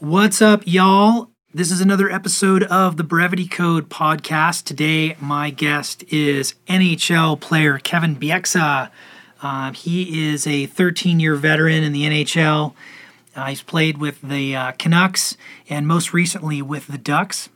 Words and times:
What's 0.00 0.40
up, 0.40 0.62
y'all? 0.64 1.28
This 1.52 1.72
is 1.72 1.80
another 1.80 2.08
episode 2.08 2.62
of 2.62 2.96
the 2.96 3.02
Brevity 3.02 3.48
Code 3.48 3.88
podcast. 3.88 4.62
Today, 4.62 5.16
my 5.18 5.50
guest 5.50 6.04
is 6.12 6.54
NHL 6.68 7.40
player 7.40 7.80
Kevin 7.80 8.14
Bieksa. 8.14 8.90
Uh, 9.42 9.72
he 9.72 10.30
is 10.30 10.46
a 10.46 10.66
13 10.66 11.18
year 11.18 11.34
veteran 11.34 11.82
in 11.82 11.92
the 11.92 12.04
NHL. 12.04 12.74
Uh, 13.34 13.46
he's 13.46 13.60
played 13.60 13.98
with 13.98 14.22
the 14.22 14.54
uh, 14.54 14.72
Canucks 14.78 15.36
and 15.68 15.88
most 15.88 16.12
recently 16.12 16.62
with 16.62 16.86
the 16.86 16.98
Ducks. 16.98 17.48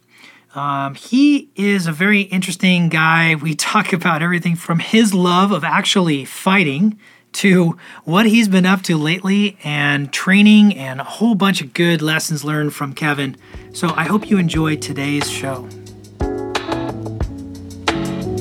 Um, 0.56 0.96
he 0.96 1.48
is 1.54 1.86
a 1.86 1.92
very 1.92 2.22
interesting 2.22 2.88
guy. 2.88 3.36
We 3.36 3.54
talk 3.72 3.92
about 3.92 4.20
everything 4.20 4.56
from 4.56 4.80
his 4.80 5.14
love 5.14 5.52
of 5.52 5.62
actually 5.62 6.24
fighting 6.24 6.98
to 7.32 7.78
what 8.04 8.26
he's 8.26 8.48
been 8.48 8.66
up 8.66 8.82
to 8.82 8.96
lately 8.96 9.56
and 9.64 10.12
training 10.12 10.76
and 10.76 11.00
a 11.00 11.04
whole 11.04 11.34
bunch 11.34 11.60
of 11.60 11.72
good 11.74 12.02
lessons 12.02 12.44
learned 12.44 12.74
from 12.74 12.92
Kevin. 12.92 13.36
So 13.72 13.92
I 13.96 14.04
hope 14.04 14.30
you 14.30 14.38
enjoy 14.38 14.76
today's 14.76 15.30
show. 15.30 15.68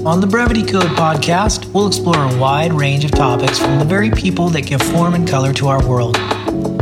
On 0.04 0.20
the 0.20 0.28
Brevity 0.28 0.66
Code 0.66 0.92
podcast, 0.98 1.72
we'll 1.74 1.86
explore 1.86 2.18
a 2.18 2.38
wide 2.40 2.74
range 2.74 3.06
of 3.06 3.12
topics 3.12 3.60
from 3.60 3.78
the 3.78 3.86
very 3.86 4.10
people 4.10 4.50
that 4.50 4.62
give 4.62 4.82
form 4.82 5.14
and 5.14 5.28
color 5.28 5.54
to 5.54 5.68
our 5.68 5.88
world. 5.88 6.18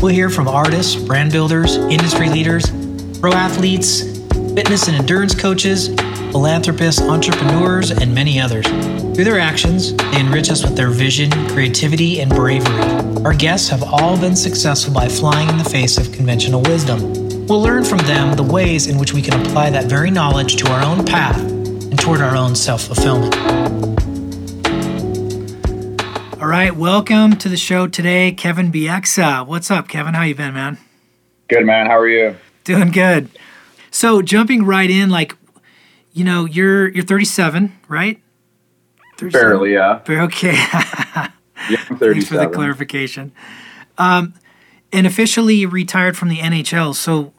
We'll 0.02 0.14
hear 0.14 0.30
from 0.30 0.48
artists, 0.48 0.96
brand 0.96 1.34
builders, 1.34 1.76
industry 1.76 2.30
leaders, 2.30 2.66
pro 3.20 3.34
athletes, 3.34 4.04
fitness 4.54 4.88
and 4.88 4.96
endurance 4.96 5.36
coaches, 5.36 5.90
philanthropists, 6.32 7.02
entrepreneurs, 7.02 7.92
and 7.92 8.14
many 8.14 8.40
others. 8.40 8.66
Through 8.66 9.24
their 9.24 9.40
actions, 9.40 9.94
they 9.94 10.20
enrich 10.20 10.50
us 10.50 10.64
with 10.64 10.76
their 10.76 10.90
vision, 10.90 11.32
creativity, 11.50 12.22
and 12.22 12.30
bravery. 12.30 13.24
Our 13.24 13.34
guests 13.34 13.70
have 13.70 13.84
all 13.84 14.20
been 14.20 14.36
successful 14.36 14.94
by 14.94 15.08
flying 15.08 15.50
in 15.50 15.58
the 15.58 15.64
face 15.64 15.98
of 15.98 16.12
conventional 16.12 16.62
wisdom. 16.62 17.14
We'll 17.48 17.62
learn 17.62 17.84
from 17.84 17.98
them 18.00 18.36
the 18.36 18.44
ways 18.44 18.88
in 18.88 18.98
which 18.98 19.14
we 19.14 19.22
can 19.22 19.46
apply 19.46 19.72
that 19.72 19.86
very 19.86 20.12
knowledge 20.12 20.56
to 20.58 20.72
our 20.72 20.86
own 20.86 21.06
path 21.06 21.40
and 21.40 22.00
toward 22.00 22.22
our 22.22 22.36
own 22.36 22.56
self 22.56 22.84
fulfillment. 22.84 23.36
All 26.40 26.48
right, 26.48 26.74
welcome 26.74 27.36
to 27.38 27.50
the 27.50 27.58
show 27.58 27.88
today, 27.88 28.32
Kevin 28.32 28.72
Bieksa. 28.72 29.46
What's 29.46 29.70
up, 29.70 29.88
Kevin? 29.88 30.14
How 30.14 30.24
you 30.24 30.36
been, 30.36 30.54
man? 30.54 30.78
Good, 31.50 31.66
man. 31.66 31.88
How 31.88 31.98
are 31.98 32.08
you? 32.08 32.38
Doing 32.64 32.92
good. 32.92 33.30
So, 33.92 34.22
jumping 34.22 34.64
right 34.64 34.90
in, 34.90 35.10
like, 35.10 35.36
you 36.20 36.26
know, 36.26 36.44
you're 36.44 36.90
you're 36.90 37.06
37, 37.06 37.72
right? 37.88 38.22
37. 39.18 39.32
Barely, 39.32 39.74
yeah. 39.74 40.02
Okay. 40.10 40.52
yeah, 40.52 41.30
I'm 41.90 41.98
37. 41.98 42.00
Thanks 42.00 42.28
for 42.28 42.38
the 42.38 42.48
clarification. 42.48 43.32
Um, 43.98 44.34
and 44.92 45.08
officially 45.08 45.66
retired 45.66 46.18
from 46.18 46.28
the 46.28 46.40
NHL. 46.40 46.94
So, 46.94 47.34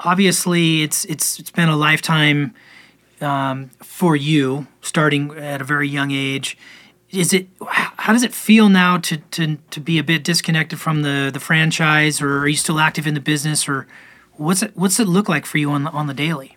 obviously, 0.00 0.82
it's 0.82 1.04
it's 1.04 1.38
it's 1.38 1.52
been 1.52 1.68
a 1.68 1.76
lifetime 1.76 2.52
um, 3.20 3.70
for 3.80 4.16
you, 4.16 4.66
starting 4.80 5.30
at 5.36 5.60
a 5.60 5.64
very 5.64 5.88
young 5.88 6.10
age 6.10 6.58
is 7.10 7.34
it 7.34 7.46
how 7.68 8.10
does 8.14 8.22
it 8.22 8.32
feel 8.32 8.70
now 8.70 8.96
to, 8.96 9.18
to, 9.18 9.58
to 9.70 9.80
be 9.80 9.98
a 9.98 10.02
bit 10.02 10.24
disconnected 10.24 10.80
from 10.80 11.02
the, 11.02 11.28
the 11.30 11.38
franchise 11.38 12.22
or 12.22 12.38
are 12.38 12.48
you 12.48 12.56
still 12.56 12.80
active 12.80 13.06
in 13.06 13.12
the 13.12 13.20
business 13.20 13.68
or 13.68 13.86
what's 14.38 14.62
it 14.62 14.72
what's 14.74 14.98
it 14.98 15.06
look 15.06 15.28
like 15.28 15.44
for 15.44 15.58
you 15.58 15.70
on 15.70 15.84
the 15.84 15.90
on 15.90 16.06
the 16.06 16.14
daily 16.14 16.56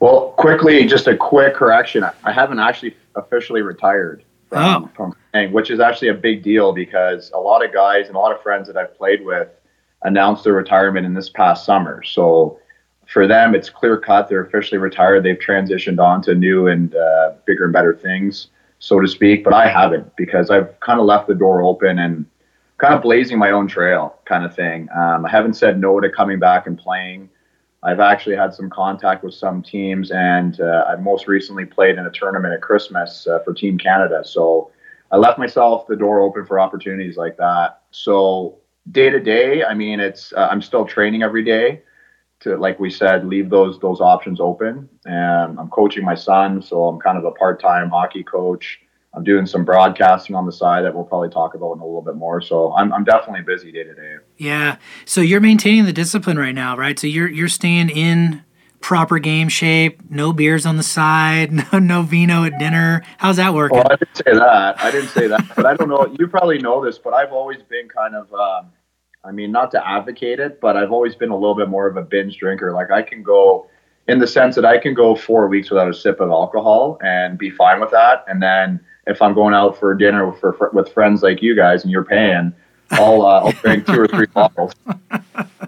well 0.00 0.30
quickly 0.32 0.86
just 0.86 1.06
a 1.06 1.16
quick 1.16 1.54
correction 1.54 2.04
i 2.24 2.32
haven't 2.32 2.58
actually 2.58 2.94
officially 3.16 3.62
retired 3.62 4.24
from, 4.48 4.84
oh. 4.84 4.90
from 4.94 5.16
playing, 5.32 5.52
which 5.52 5.70
is 5.70 5.80
actually 5.80 6.08
a 6.08 6.14
big 6.14 6.42
deal 6.42 6.72
because 6.72 7.30
a 7.34 7.38
lot 7.38 7.64
of 7.64 7.72
guys 7.72 8.06
and 8.06 8.16
a 8.16 8.18
lot 8.18 8.34
of 8.34 8.40
friends 8.42 8.66
that 8.66 8.76
i've 8.76 8.96
played 8.96 9.24
with 9.24 9.48
announced 10.02 10.44
their 10.44 10.52
retirement 10.52 11.06
in 11.06 11.14
this 11.14 11.28
past 11.28 11.64
summer 11.64 12.02
so 12.02 12.58
for 13.06 13.26
them 13.26 13.54
it's 13.54 13.70
clear 13.70 13.98
cut 13.98 14.28
they're 14.28 14.44
officially 14.44 14.78
retired 14.78 15.22
they've 15.22 15.38
transitioned 15.38 15.98
on 15.98 16.20
to 16.22 16.34
new 16.34 16.68
and 16.68 16.94
uh, 16.94 17.32
bigger 17.46 17.64
and 17.64 17.72
better 17.72 17.94
things 17.94 18.48
so 18.78 19.00
to 19.00 19.08
speak, 19.08 19.44
but 19.44 19.52
I 19.52 19.68
haven't 19.68 20.14
because 20.16 20.50
I've 20.50 20.78
kind 20.80 21.00
of 21.00 21.06
left 21.06 21.28
the 21.28 21.34
door 21.34 21.62
open 21.62 21.98
and 21.98 22.26
kind 22.78 22.94
of 22.94 23.02
blazing 23.02 23.38
my 23.38 23.50
own 23.50 23.68
trail 23.68 24.18
kind 24.26 24.44
of 24.44 24.54
thing. 24.54 24.88
Um, 24.94 25.24
I 25.24 25.30
haven't 25.30 25.54
said 25.54 25.80
no 25.80 25.98
to 26.00 26.10
coming 26.10 26.38
back 26.38 26.66
and 26.66 26.78
playing. 26.78 27.30
I've 27.82 28.00
actually 28.00 28.36
had 28.36 28.54
some 28.54 28.70
contact 28.70 29.22
with 29.22 29.34
some 29.34 29.62
teams, 29.62 30.10
and 30.10 30.60
uh, 30.60 30.84
I 30.88 30.96
most 30.96 31.28
recently 31.28 31.64
played 31.64 31.98
in 31.98 32.06
a 32.06 32.10
tournament 32.10 32.54
at 32.54 32.62
Christmas 32.62 33.26
uh, 33.26 33.38
for 33.44 33.52
Team 33.52 33.78
Canada. 33.78 34.22
So 34.24 34.70
I 35.10 35.16
left 35.16 35.38
myself 35.38 35.86
the 35.86 35.96
door 35.96 36.20
open 36.20 36.46
for 36.46 36.58
opportunities 36.58 37.16
like 37.16 37.36
that. 37.36 37.82
So 37.90 38.58
day 38.90 39.10
to 39.10 39.20
day, 39.20 39.62
I 39.64 39.74
mean, 39.74 40.00
it's 40.00 40.32
uh, 40.32 40.48
I'm 40.50 40.62
still 40.62 40.84
training 40.84 41.22
every 41.22 41.44
day 41.44 41.82
to, 42.40 42.56
like 42.56 42.80
we 42.80 42.90
said, 42.90 43.26
leave 43.26 43.50
those 43.50 43.78
those 43.80 44.00
options 44.00 44.40
open. 44.40 44.88
And 45.04 45.58
I'm 45.58 45.68
coaching 45.68 46.04
my 46.04 46.14
son, 46.14 46.62
so 46.62 46.84
I'm 46.84 46.98
kind 47.00 47.18
of 47.18 47.24
a 47.24 47.32
part 47.32 47.60
time 47.60 47.90
hockey 47.90 48.24
coach. 48.24 48.80
I'm 49.14 49.24
doing 49.24 49.46
some 49.46 49.64
broadcasting 49.64 50.36
on 50.36 50.44
the 50.44 50.52
side 50.52 50.84
that 50.84 50.94
we'll 50.94 51.04
probably 51.04 51.30
talk 51.30 51.54
about 51.54 51.72
in 51.74 51.80
a 51.80 51.86
little 51.86 52.02
bit 52.02 52.16
more. 52.16 52.42
So 52.42 52.74
I'm, 52.74 52.92
I'm 52.92 53.02
definitely 53.02 53.42
busy 53.42 53.72
day 53.72 53.84
to 53.84 53.94
day. 53.94 54.16
Yeah. 54.36 54.76
So 55.04 55.20
you're 55.20 55.40
maintaining 55.40 55.84
the 55.84 55.92
discipline 55.92 56.38
right 56.38 56.54
now, 56.54 56.76
right? 56.76 56.98
So 56.98 57.06
you're 57.06 57.28
you're 57.28 57.48
staying 57.48 57.90
in 57.90 58.44
proper 58.80 59.18
game 59.18 59.48
shape, 59.48 60.00
no 60.10 60.32
beers 60.32 60.66
on 60.66 60.76
the 60.76 60.82
side, 60.82 61.52
no 61.72 61.78
no 61.78 62.02
vino 62.02 62.44
at 62.44 62.58
dinner. 62.58 63.02
How's 63.18 63.36
that 63.36 63.54
working? 63.54 63.78
Well, 63.78 63.88
I 63.90 63.96
didn't 63.96 64.16
say 64.16 64.34
that. 64.34 64.80
I 64.80 64.90
didn't 64.90 65.08
say 65.08 65.26
that, 65.28 65.52
but 65.56 65.66
I 65.66 65.74
don't 65.74 65.88
know. 65.88 66.14
You 66.18 66.28
probably 66.28 66.58
know 66.58 66.84
this, 66.84 66.98
but 66.98 67.14
I've 67.14 67.32
always 67.32 67.62
been 67.62 67.88
kind 67.88 68.14
of. 68.14 68.32
Um, 68.32 68.72
I 69.24 69.32
mean, 69.32 69.50
not 69.50 69.72
to 69.72 69.84
advocate 69.84 70.38
it, 70.38 70.60
but 70.60 70.76
I've 70.76 70.92
always 70.92 71.16
been 71.16 71.30
a 71.30 71.34
little 71.34 71.56
bit 71.56 71.68
more 71.68 71.88
of 71.88 71.96
a 71.96 72.02
binge 72.02 72.36
drinker. 72.38 72.72
Like 72.72 72.92
I 72.92 73.02
can 73.02 73.24
go 73.24 73.68
in 74.08 74.20
the 74.20 74.26
sense 74.26 74.54
that 74.54 74.64
I 74.64 74.78
can 74.78 74.94
go 74.94 75.16
four 75.16 75.48
weeks 75.48 75.68
without 75.68 75.88
a 75.88 75.94
sip 75.94 76.20
of 76.20 76.30
alcohol 76.30 76.98
and 77.02 77.36
be 77.36 77.50
fine 77.50 77.80
with 77.80 77.90
that. 77.90 78.24
And 78.28 78.40
then 78.40 78.80
if 79.06 79.20
I'm 79.20 79.34
going 79.34 79.52
out 79.52 79.78
for 79.78 79.94
dinner 79.94 80.32
for, 80.32 80.52
for 80.52 80.70
with 80.72 80.92
friends 80.92 81.22
like 81.22 81.42
you 81.42 81.56
guys 81.56 81.82
and 81.82 81.90
you're 81.90 82.04
paying, 82.04 82.52
I'll 82.90 83.22
uh, 83.22 83.40
I'll 83.40 83.52
drink 83.52 83.86
two 83.86 84.00
or 84.00 84.08
three 84.08 84.26
bottles. 84.26 84.72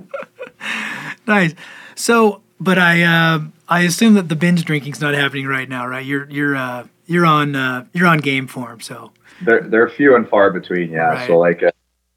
nice. 1.27 1.55
So, 1.95 2.43
but 2.61 2.79
I 2.79 3.03
uh, 3.03 3.41
I 3.69 3.81
assume 3.81 4.15
that 4.15 4.29
the 4.29 4.37
binge 4.37 4.65
drinking's 4.65 5.01
not 5.01 5.15
happening 5.15 5.47
right 5.47 5.69
now, 5.69 5.87
right? 5.87 6.05
You're 6.05 6.28
you're 6.31 6.57
uh, 6.57 6.87
you're 7.07 7.27
on 7.27 7.57
uh, 7.57 7.87
you're 7.93 8.07
on 8.07 8.19
game 8.19 8.47
form, 8.47 8.81
so 8.81 9.12
they're 9.43 9.62
they're 9.62 9.89
few 9.89 10.17
and 10.17 10.28
far 10.28 10.51
between. 10.51 10.91
Yeah. 10.91 11.09
Right. 11.09 11.27
So 11.27 11.39
like 11.39 11.62
uh, 11.62 11.71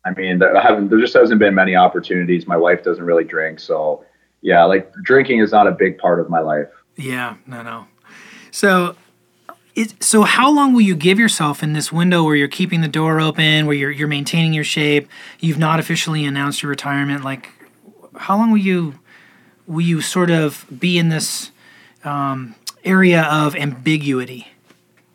I 0.05 0.11
mean, 0.11 0.39
there 0.39 0.59
haven't 0.59 0.89
there 0.89 0.99
just 0.99 1.13
hasn't 1.13 1.39
been 1.39 1.55
many 1.55 1.75
opportunities. 1.75 2.47
My 2.47 2.57
wife 2.57 2.83
doesn't 2.83 3.03
really 3.03 3.23
drink, 3.23 3.59
so 3.59 4.05
yeah, 4.41 4.63
like 4.65 4.91
drinking 5.03 5.39
is 5.39 5.51
not 5.51 5.67
a 5.67 5.71
big 5.71 5.97
part 5.97 6.19
of 6.19 6.29
my 6.29 6.39
life. 6.39 6.67
Yeah, 6.95 7.35
no, 7.47 7.61
no. 7.61 7.85
So, 8.51 8.95
it, 9.75 10.03
so 10.03 10.23
how 10.23 10.51
long 10.51 10.73
will 10.73 10.81
you 10.81 10.95
give 10.95 11.17
yourself 11.19 11.63
in 11.63 11.73
this 11.73 11.91
window 11.91 12.23
where 12.23 12.35
you're 12.35 12.47
keeping 12.47 12.81
the 12.81 12.87
door 12.87 13.19
open, 13.19 13.65
where 13.65 13.75
you're 13.75 13.91
you're 13.91 14.07
maintaining 14.07 14.53
your 14.53 14.63
shape? 14.63 15.07
You've 15.39 15.57
not 15.57 15.79
officially 15.79 16.25
announced 16.25 16.61
your 16.61 16.69
retirement. 16.69 17.23
Like, 17.23 17.49
how 18.15 18.37
long 18.37 18.51
will 18.51 18.57
you 18.57 18.99
will 19.67 19.81
you 19.81 20.01
sort 20.01 20.29
of 20.29 20.65
be 20.77 20.97
in 20.97 21.09
this 21.09 21.51
um, 22.03 22.55
area 22.83 23.23
of 23.23 23.55
ambiguity? 23.55 24.47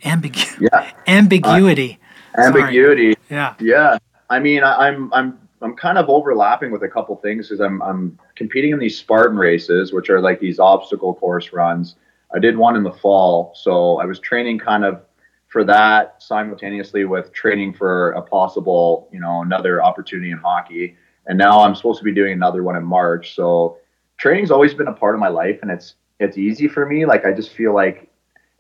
Ambigu- 0.03 0.71
yeah. 0.73 0.93
ambiguity. 1.07 1.99
Uh, 2.37 2.43
ambiguity. 2.43 3.13
Sorry. 3.13 3.17
Yeah. 3.31 3.55
Yeah. 3.61 3.99
I 4.31 4.39
mean, 4.39 4.63
I, 4.63 4.89
I'm 4.89 5.13
I'm 5.13 5.39
I'm 5.63 5.77
kind 5.77 5.99
of 5.99 6.09
overlapping 6.09 6.71
with 6.71 6.83
a 6.83 6.89
couple 6.89 7.17
things 7.17 7.49
because 7.49 7.61
I'm 7.61 7.83
I'm 7.83 8.19
competing 8.37 8.73
in 8.73 8.79
these 8.79 8.99
Spartan 8.99 9.37
races, 9.37 9.93
which 9.93 10.11
are 10.11 10.21
like 10.21 10.41
these 10.41 10.59
obstacle 10.59 11.15
course 11.15 11.53
runs. 11.53 11.97
I 12.35 12.39
did 12.39 12.57
one 12.57 12.77
in 12.77 12.83
the 12.83 12.93
fall, 12.93 13.53
so 13.55 13.99
I 13.99 14.05
was 14.05 14.19
training 14.19 14.59
kind 14.59 14.85
of 14.85 15.03
for 15.49 15.65
that 15.65 16.21
simultaneously 16.23 17.05
with 17.05 17.33
training 17.33 17.73
for 17.73 18.13
a 18.13 18.23
possible, 18.23 19.09
you 19.13 19.21
know, 19.21 19.43
another 19.43 19.83
opportunity 19.83 20.31
in 20.31 20.39
hockey. 20.39 20.97
And 21.27 21.39
now 21.39 21.61
I'm 21.61 21.75
supposed 21.75 21.99
to 21.99 22.05
be 22.05 22.13
doing 22.13 22.33
another 22.33 22.63
one 22.63 22.77
in 22.77 22.85
March. 22.85 23.35
So 23.35 23.79
training's 24.19 24.51
always 24.51 24.75
been 24.75 24.89
a 24.89 24.93
part 24.93 25.15
of 25.15 25.21
my 25.21 25.29
life, 25.29 25.59
and 25.63 25.71
it's 25.71 25.95
it's 26.19 26.39
easy 26.39 26.69
for 26.69 26.87
me. 26.87 27.07
Like 27.07 27.25
I 27.25 27.33
just 27.33 27.51
feel 27.51 27.75
like 27.75 28.11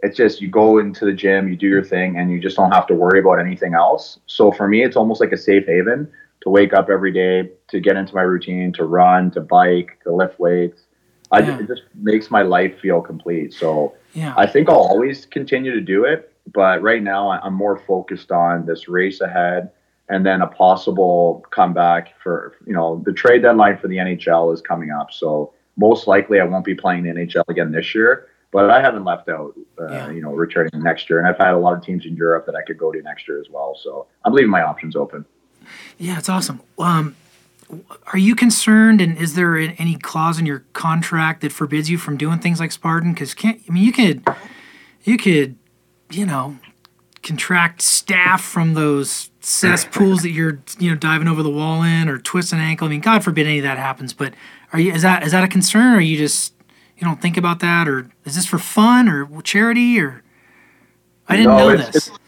it's 0.01 0.17
just 0.17 0.41
you 0.41 0.49
go 0.49 0.79
into 0.79 1.05
the 1.05 1.12
gym, 1.12 1.49
you 1.49 1.57
do 1.57 1.67
your 1.67 1.85
thing, 1.85 2.19
and 2.19 2.31
you 2.31 2.41
just 2.41 2.57
don't 2.57 2.73
have 2.73 2.87
to 2.89 2.95
worry 2.95 3.19
about 3.19 3.41
anything 3.41 3.75
else. 3.75 4.19
So 4.27 4.53
for 4.53 4.69
me, 4.69 4.85
it's 4.85 4.97
almost 4.97 5.21
like 5.21 5.33
a 5.33 5.37
safe 5.37 5.67
haven 5.67 6.11
to 6.43 6.51
wake 6.51 6.73
up 6.73 6.89
every 6.91 7.12
day, 7.12 7.51
to 7.69 7.81
get 7.81 7.97
into 7.97 8.15
my 8.15 8.23
routine, 8.23 8.73
to 8.75 8.85
run, 8.85 9.31
to 9.33 9.41
bike, 9.41 9.99
to 10.05 10.12
lift 10.12 10.39
weights. 10.39 10.86
I, 11.32 11.40
yeah. 11.40 11.58
It 11.58 11.67
just 11.69 11.82
makes 11.94 12.31
my 12.31 12.43
life 12.43 12.78
feel 12.81 13.00
complete. 13.00 13.52
So 13.52 13.94
yeah. 14.14 14.34
I 14.37 14.46
think 14.46 14.69
I'll 14.69 14.76
always 14.76 15.26
continue 15.26 15.73
to 15.73 15.81
do 15.81 16.05
it. 16.05 16.32
But 16.52 16.81
right 16.82 17.02
now, 17.02 17.31
I'm 17.31 17.55
more 17.55 17.76
focused 17.76 18.31
on 18.31 18.67
this 18.67 18.88
race 18.88 19.20
ahead 19.20 19.70
and 20.08 20.25
then 20.25 20.40
a 20.43 20.46
possible 20.46 21.44
comeback 21.50 22.14
for, 22.23 22.55
you 22.64 22.73
know, 22.73 23.02
the 23.05 23.12
trade 23.12 23.43
deadline 23.43 23.78
for 23.78 23.88
the 23.88 23.96
NHL 23.96 24.55
is 24.55 24.61
coming 24.61 24.93
up. 24.93 25.12
So 25.12 25.52
most 25.76 26.06
likely 26.06 26.38
I 26.38 26.44
won't 26.44 26.64
be 26.64 26.76
playing 26.76 27.02
the 27.02 27.11
NHL 27.11 27.43
again 27.49 27.73
this 27.73 27.94
year 27.94 28.28
but 28.56 28.70
I 28.70 28.81
haven't 28.81 29.05
left 29.05 29.28
out, 29.28 29.55
uh, 29.78 29.87
yeah. 29.90 30.11
you 30.11 30.23
know, 30.23 30.32
returning 30.32 30.70
next 30.82 31.11
year. 31.11 31.19
And 31.19 31.28
I've 31.28 31.37
had 31.37 31.52
a 31.52 31.58
lot 31.58 31.76
of 31.76 31.84
teams 31.84 32.06
in 32.06 32.17
Europe 32.17 32.46
that 32.46 32.55
I 32.55 32.62
could 32.62 32.78
go 32.78 32.90
to 32.90 33.02
next 33.02 33.28
year 33.28 33.38
as 33.38 33.50
well. 33.50 33.78
So 33.78 34.06
I'm 34.25 34.32
leaving 34.32 34.50
my 34.50 34.62
options 34.62 34.96
open. 34.96 35.26
Yeah, 35.99 36.17
it's 36.17 36.31
awesome. 36.31 36.62
Um, 36.78 37.17
are 38.13 38.19
you 38.19 38.35
concerned? 38.35 39.01
And 39.01 39.17
is 39.19 39.35
there 39.35 39.57
any 39.57 39.97
clause 39.97 40.39
in 40.39 40.47
your 40.47 40.61
contract 40.73 41.41
that 41.41 41.53
forbids 41.53 41.91
you 41.91 41.99
from 41.99 42.17
doing 42.17 42.39
things 42.39 42.61
like 42.61 42.73
Spartan? 42.73 43.13
Because 43.13 43.35
can't 43.35 43.61
I 43.69 43.73
mean 43.73 43.85
you 43.85 43.93
could, 43.93 44.27
you 45.05 45.17
could, 45.17 45.57
you 46.11 46.27
know, 46.27 46.59
contract 47.23 47.81
staph 47.81 48.41
from 48.41 48.75
those 48.75 49.31
cesspools 49.41 50.23
that 50.23 50.31
you're 50.31 50.61
you 50.79 50.91
know 50.91 50.97
diving 50.97 51.29
over 51.29 51.43
the 51.43 51.51
wall 51.51 51.83
in 51.83 52.09
or 52.09 52.19
twist 52.19 52.53
an 52.53 52.61
ankle. 52.61 52.87
I 52.87 52.91
mean, 52.91 53.01
God 53.01 53.25
forbid 53.25 53.47
any 53.47 53.59
of 53.59 53.65
that 53.65 53.79
happens. 53.79 54.12
But 54.12 54.35
are 54.73 54.79
you 54.79 54.93
is 54.93 55.03
that 55.03 55.23
is 55.23 55.33
that 55.33 55.45
a 55.45 55.49
concern? 55.49 55.95
Or 55.95 55.97
are 55.97 56.01
you 56.01 56.17
just 56.17 56.55
you 56.97 57.05
don't 57.05 57.21
think 57.21 57.37
about 57.37 57.61
that, 57.61 57.89
or 57.89 58.11
is 58.25 58.37
this 58.37 58.47
for 58.47 58.59
fun 58.59 59.09
or 59.09 59.43
charity 59.43 60.01
or? 60.01 60.23
I 61.29 61.37
didn't 61.37 61.57
no, 61.57 61.59
know 61.59 61.69
it's, 61.71 61.87
this. 61.87 61.97
It's, 62.09 62.19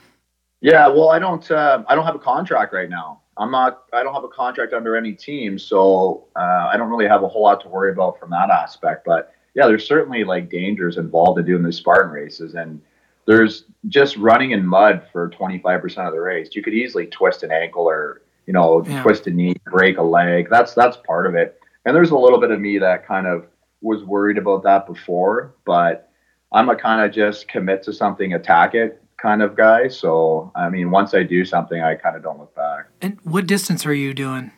yeah, 0.61 0.89
well, 0.89 1.11
I 1.11 1.19
don't. 1.19 1.49
Uh, 1.51 1.85
I 1.87 1.95
don't 1.95 2.05
have 2.05 2.17
a 2.17 2.21
contract 2.21 2.73
right 2.73 2.91
now. 2.91 3.21
I'm 3.39 3.51
not. 3.51 3.85
I 3.93 4.03
don't 4.03 4.15
have 4.15 4.25
a 4.25 4.29
contract 4.29 4.73
under 4.73 4.97
any 4.97 5.13
team, 5.13 5.59
so 5.59 6.25
uh, 6.37 6.69
I 6.71 6.77
don't 6.77 6.91
really 6.91 7.07
have 7.07 7.23
a 7.23 7.29
whole 7.29 7.43
lot 7.43 7.61
to 7.63 7.69
worry 7.69 7.93
about 7.93 8.19
from 8.19 8.31
that 8.31 8.51
aspect. 8.51 9.05
But 9.05 9.33
yeah, 9.55 9.67
there's 9.67 9.87
certainly 9.87 10.25
like 10.25 10.51
dangers 10.51 10.99
involved 10.99 11.39
in 11.39 11.47
doing 11.47 11.63
these 11.63 11.77
Spartan 11.77 12.11
races, 12.11 12.55
and 12.55 12.81
there's 13.27 13.65
just 13.89 14.17
running 14.17 14.51
in 14.51 14.67
mud 14.67 15.03
for 15.13 15.31
25% 15.31 16.07
of 16.07 16.13
the 16.13 16.21
race. 16.21 16.51
You 16.53 16.63
could 16.63 16.75
easily 16.75 17.07
twist 17.07 17.43
an 17.43 17.53
ankle 17.53 17.85
or 17.85 18.23
you 18.47 18.53
know 18.53 18.85
yeah. 18.85 19.03
twist 19.03 19.27
a 19.27 19.31
knee, 19.31 19.55
break 19.71 19.99
a 19.99 20.03
leg. 20.03 20.49
That's 20.51 20.75
that's 20.75 20.97
part 21.07 21.27
of 21.27 21.35
it. 21.35 21.61
And 21.85 21.95
there's 21.95 22.11
a 22.11 22.19
little 22.19 22.41
bit 22.41 22.51
of 22.51 22.61
me 22.61 22.79
that 22.79 23.07
kind 23.07 23.27
of 23.27 23.47
was 23.81 24.03
worried 24.03 24.39
about 24.39 24.65
that 24.65 24.87
before, 24.87 25.55
but 25.65 26.11
I'm 26.53 26.69
a 26.69 26.77
kind 26.77 27.05
of 27.05 27.15
just 27.15 27.47
commit 27.47 27.85
to 27.85 27.93
something, 27.93 28.35
attack 28.35 28.75
it 28.75 29.01
kind 29.19 29.43
of 29.43 29.57
guy. 29.57 29.89
So 29.89 30.51
I 30.55 30.69
mean, 30.69 30.91
once 30.91 31.15
I 31.15 31.23
do 31.23 31.45
something, 31.45 31.81
I 31.81 31.95
kind 31.95 32.17
of 32.17 32.23
don't 32.23 32.39
look 32.39 32.55
back. 32.55 32.87
And 33.03 33.19
what 33.25 33.47
distance 33.47 33.85
are 33.85 33.95
you 33.95 34.15
doing? 34.15 34.53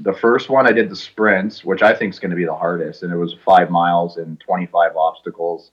The 0.00 0.12
first 0.12 0.50
one 0.50 0.66
I 0.66 0.72
did 0.72 0.90
the 0.90 0.96
sprints, 0.96 1.64
which 1.64 1.82
I 1.82 1.94
think 1.94 2.12
is 2.12 2.18
going 2.18 2.30
to 2.30 2.36
be 2.36 2.44
the 2.44 2.54
hardest, 2.54 3.02
and 3.02 3.12
it 3.12 3.16
was 3.16 3.34
five 3.44 3.70
miles 3.70 4.18
and 4.18 4.38
25 4.40 4.96
obstacles. 4.96 5.70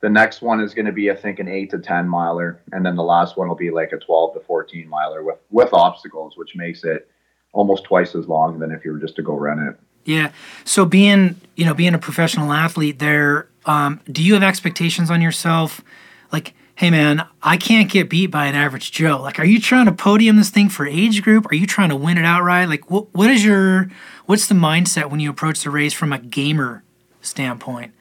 The 0.00 0.10
next 0.10 0.42
one 0.42 0.60
is 0.60 0.74
going 0.74 0.84
to 0.86 0.92
be, 0.92 1.10
I 1.10 1.14
think, 1.14 1.38
an 1.38 1.48
eight 1.48 1.70
to 1.70 1.78
10 1.78 2.06
miler. 2.06 2.60
And 2.72 2.84
then 2.84 2.94
the 2.94 3.02
last 3.02 3.38
one 3.38 3.48
will 3.48 3.54
be 3.54 3.70
like 3.70 3.92
a 3.92 3.96
12 3.96 4.34
to 4.34 4.40
14 4.40 4.86
miler 4.86 5.22
with, 5.22 5.38
with 5.50 5.72
obstacles, 5.72 6.36
which 6.36 6.54
makes 6.54 6.84
it 6.84 7.08
almost 7.52 7.84
twice 7.84 8.14
as 8.14 8.28
long 8.28 8.58
than 8.58 8.70
if 8.70 8.84
you 8.84 8.92
were 8.92 8.98
just 8.98 9.16
to 9.16 9.22
go 9.22 9.34
run 9.34 9.60
it. 9.60 9.76
Yeah. 10.04 10.32
So 10.64 10.84
being, 10.84 11.40
you 11.56 11.64
know, 11.64 11.72
being 11.72 11.94
a 11.94 11.98
professional 11.98 12.52
athlete 12.52 12.98
there, 12.98 13.48
um, 13.64 14.00
do 14.10 14.22
you 14.22 14.34
have 14.34 14.42
expectations 14.42 15.10
on 15.10 15.22
yourself? 15.22 15.80
Like, 16.32 16.52
hey 16.76 16.90
man, 16.90 17.26
I 17.42 17.56
can't 17.56 17.90
get 17.90 18.10
beat 18.10 18.26
by 18.28 18.46
an 18.46 18.54
average 18.54 18.90
Joe. 18.90 19.20
Like, 19.22 19.38
are 19.38 19.44
you 19.44 19.60
trying 19.60 19.86
to 19.86 19.92
podium 19.92 20.36
this 20.36 20.50
thing 20.50 20.68
for 20.68 20.86
age 20.86 21.22
group? 21.22 21.50
Are 21.50 21.54
you 21.54 21.66
trying 21.66 21.90
to 21.90 21.96
win 21.96 22.18
it 22.18 22.24
outright? 22.24 22.68
Like, 22.68 22.90
what, 22.90 23.14
what 23.14 23.30
is 23.30 23.44
your, 23.44 23.88
what's 24.26 24.48
the 24.48 24.54
mindset 24.54 25.10
when 25.10 25.20
you 25.20 25.30
approach 25.30 25.62
the 25.62 25.70
race 25.70 25.92
from 25.92 26.12
a 26.12 26.18
gamer 26.18 26.82
standpoint? 27.20 27.92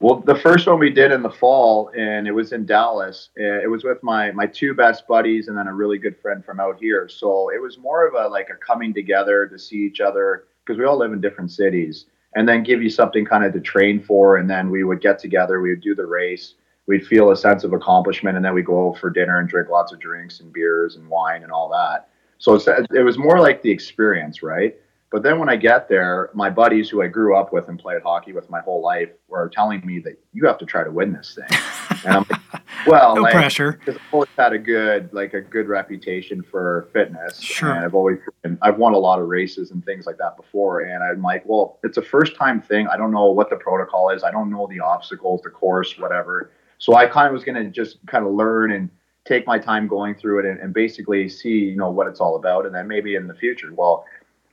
Well, 0.00 0.20
the 0.20 0.34
first 0.34 0.66
one 0.66 0.78
we 0.78 0.90
did 0.90 1.10
in 1.10 1.22
the 1.22 1.30
fall, 1.30 1.90
and 1.96 2.28
it 2.28 2.32
was 2.32 2.52
in 2.52 2.66
Dallas. 2.66 3.30
Uh, 3.38 3.62
it 3.62 3.70
was 3.70 3.82
with 3.82 4.02
my 4.02 4.30
my 4.32 4.46
two 4.46 4.74
best 4.74 5.06
buddies, 5.08 5.48
and 5.48 5.56
then 5.56 5.68
a 5.68 5.72
really 5.72 5.96
good 5.96 6.18
friend 6.18 6.44
from 6.44 6.60
out 6.60 6.78
here. 6.78 7.08
So 7.08 7.48
it 7.48 7.60
was 7.62 7.78
more 7.78 8.06
of 8.06 8.12
a 8.12 8.28
like 8.28 8.50
a 8.50 8.56
coming 8.56 8.92
together 8.92 9.46
to 9.46 9.58
see 9.58 9.76
each 9.76 10.00
other 10.00 10.44
because 10.62 10.78
we 10.78 10.84
all 10.84 10.98
live 10.98 11.14
in 11.14 11.22
different 11.22 11.50
cities, 11.50 12.04
and 12.34 12.46
then 12.46 12.62
give 12.62 12.82
you 12.82 12.90
something 12.90 13.24
kind 13.24 13.42
of 13.42 13.54
to 13.54 13.60
train 13.60 14.02
for. 14.02 14.36
And 14.36 14.50
then 14.50 14.70
we 14.70 14.84
would 14.84 15.00
get 15.00 15.18
together, 15.18 15.62
we 15.62 15.70
would 15.70 15.80
do 15.80 15.94
the 15.94 16.04
race, 16.04 16.54
we'd 16.86 17.06
feel 17.06 17.30
a 17.30 17.36
sense 17.36 17.64
of 17.64 17.72
accomplishment, 17.72 18.36
and 18.36 18.44
then 18.44 18.54
we 18.54 18.62
go 18.62 18.94
for 18.94 19.10
dinner 19.10 19.38
and 19.38 19.48
drink 19.48 19.68
lots 19.68 19.92
of 19.92 20.00
drinks 20.00 20.40
and 20.40 20.52
beers 20.52 20.96
and 20.96 21.08
wine 21.08 21.42
and 21.42 21.52
all 21.52 21.68
that. 21.68 22.08
So 22.38 22.54
it 22.54 23.04
was 23.04 23.18
more 23.18 23.40
like 23.40 23.62
the 23.62 23.70
experience, 23.70 24.42
right? 24.42 24.76
But 25.10 25.22
then 25.22 25.38
when 25.38 25.48
I 25.48 25.56
get 25.56 25.88
there, 25.88 26.30
my 26.34 26.50
buddies 26.50 26.90
who 26.90 27.00
I 27.00 27.06
grew 27.06 27.36
up 27.36 27.52
with 27.52 27.68
and 27.68 27.78
played 27.78 28.02
hockey 28.02 28.32
with 28.32 28.50
my 28.50 28.60
whole 28.60 28.82
life 28.82 29.08
were 29.28 29.48
telling 29.48 29.84
me 29.86 30.00
that 30.00 30.18
you 30.32 30.44
have 30.46 30.58
to 30.58 30.66
try 30.66 30.82
to 30.82 30.90
win 30.90 31.12
this 31.12 31.34
thing. 31.34 31.58
And 32.04 32.16
I'm 32.16 32.26
like, 32.28 32.62
well, 32.86 33.14
no 33.14 33.22
like, 33.22 33.32
pressure. 33.32 33.72
Because 33.72 33.94
I've 33.94 34.12
always 34.14 34.28
had 34.36 34.52
a 34.52 34.58
good, 34.58 35.08
like 35.14 35.32
a 35.32 35.40
good 35.40 35.68
reputation 35.68 36.42
for 36.42 36.88
fitness. 36.92 37.40
Sure. 37.40 37.70
And 37.70 37.84
I've 37.84 37.94
always, 37.94 38.18
been, 38.42 38.58
I've 38.62 38.78
won 38.78 38.94
a 38.94 38.98
lot 38.98 39.20
of 39.20 39.28
races 39.28 39.70
and 39.70 39.84
things 39.84 40.06
like 40.06 40.18
that 40.18 40.36
before. 40.36 40.80
And 40.80 41.02
I'm 41.04 41.22
like, 41.22 41.44
well, 41.46 41.78
it's 41.84 41.98
a 41.98 42.02
first 42.02 42.34
time 42.34 42.60
thing. 42.60 42.88
I 42.88 42.96
don't 42.96 43.12
know 43.12 43.30
what 43.30 43.48
the 43.48 43.56
protocol 43.56 44.10
is. 44.10 44.24
I 44.24 44.32
don't 44.32 44.50
know 44.50 44.66
the 44.66 44.80
obstacles, 44.80 45.40
the 45.42 45.50
course, 45.50 45.96
whatever. 45.98 46.50
So 46.78 46.94
I 46.94 47.06
kind 47.06 47.26
of 47.26 47.32
was 47.32 47.44
going 47.44 47.62
to 47.62 47.70
just 47.70 47.98
kind 48.06 48.26
of 48.26 48.32
learn 48.32 48.72
and 48.72 48.90
take 49.26 49.46
my 49.46 49.58
time 49.58 49.86
going 49.86 50.14
through 50.14 50.40
it 50.40 50.46
and, 50.46 50.60
and 50.60 50.72
basically 50.72 51.28
see, 51.28 51.58
you 51.58 51.76
know, 51.76 51.90
what 51.90 52.06
it's 52.06 52.20
all 52.20 52.36
about. 52.36 52.64
And 52.64 52.74
then 52.74 52.86
maybe 52.86 53.16
in 53.16 53.26
the 53.26 53.34
future, 53.34 53.72
well, 53.74 54.04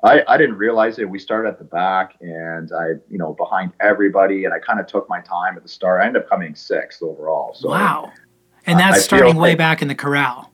I, 0.03 0.21
I 0.27 0.37
didn't 0.37 0.57
realize 0.57 0.99
it. 0.99 1.09
We 1.09 1.19
started 1.19 1.47
at 1.49 1.59
the 1.59 1.63
back 1.63 2.15
and 2.19 2.71
I, 2.73 2.87
you 3.09 3.17
know, 3.17 3.33
behind 3.33 3.71
everybody. 3.79 4.45
And 4.45 4.53
I 4.53 4.59
kind 4.59 4.79
of 4.79 4.87
took 4.87 5.07
my 5.07 5.21
time 5.21 5.55
at 5.55 5.63
the 5.63 5.69
start. 5.69 6.01
I 6.01 6.07
ended 6.07 6.23
up 6.23 6.29
coming 6.29 6.55
sixth 6.55 7.01
overall. 7.01 7.53
So 7.53 7.69
wow. 7.69 8.11
And 8.65 8.79
that's 8.79 8.97
I 8.97 9.01
starting 9.01 9.35
way 9.35 9.49
like 9.49 9.57
back 9.57 9.81
in 9.81 9.87
the 9.87 9.95
corral. 9.95 10.51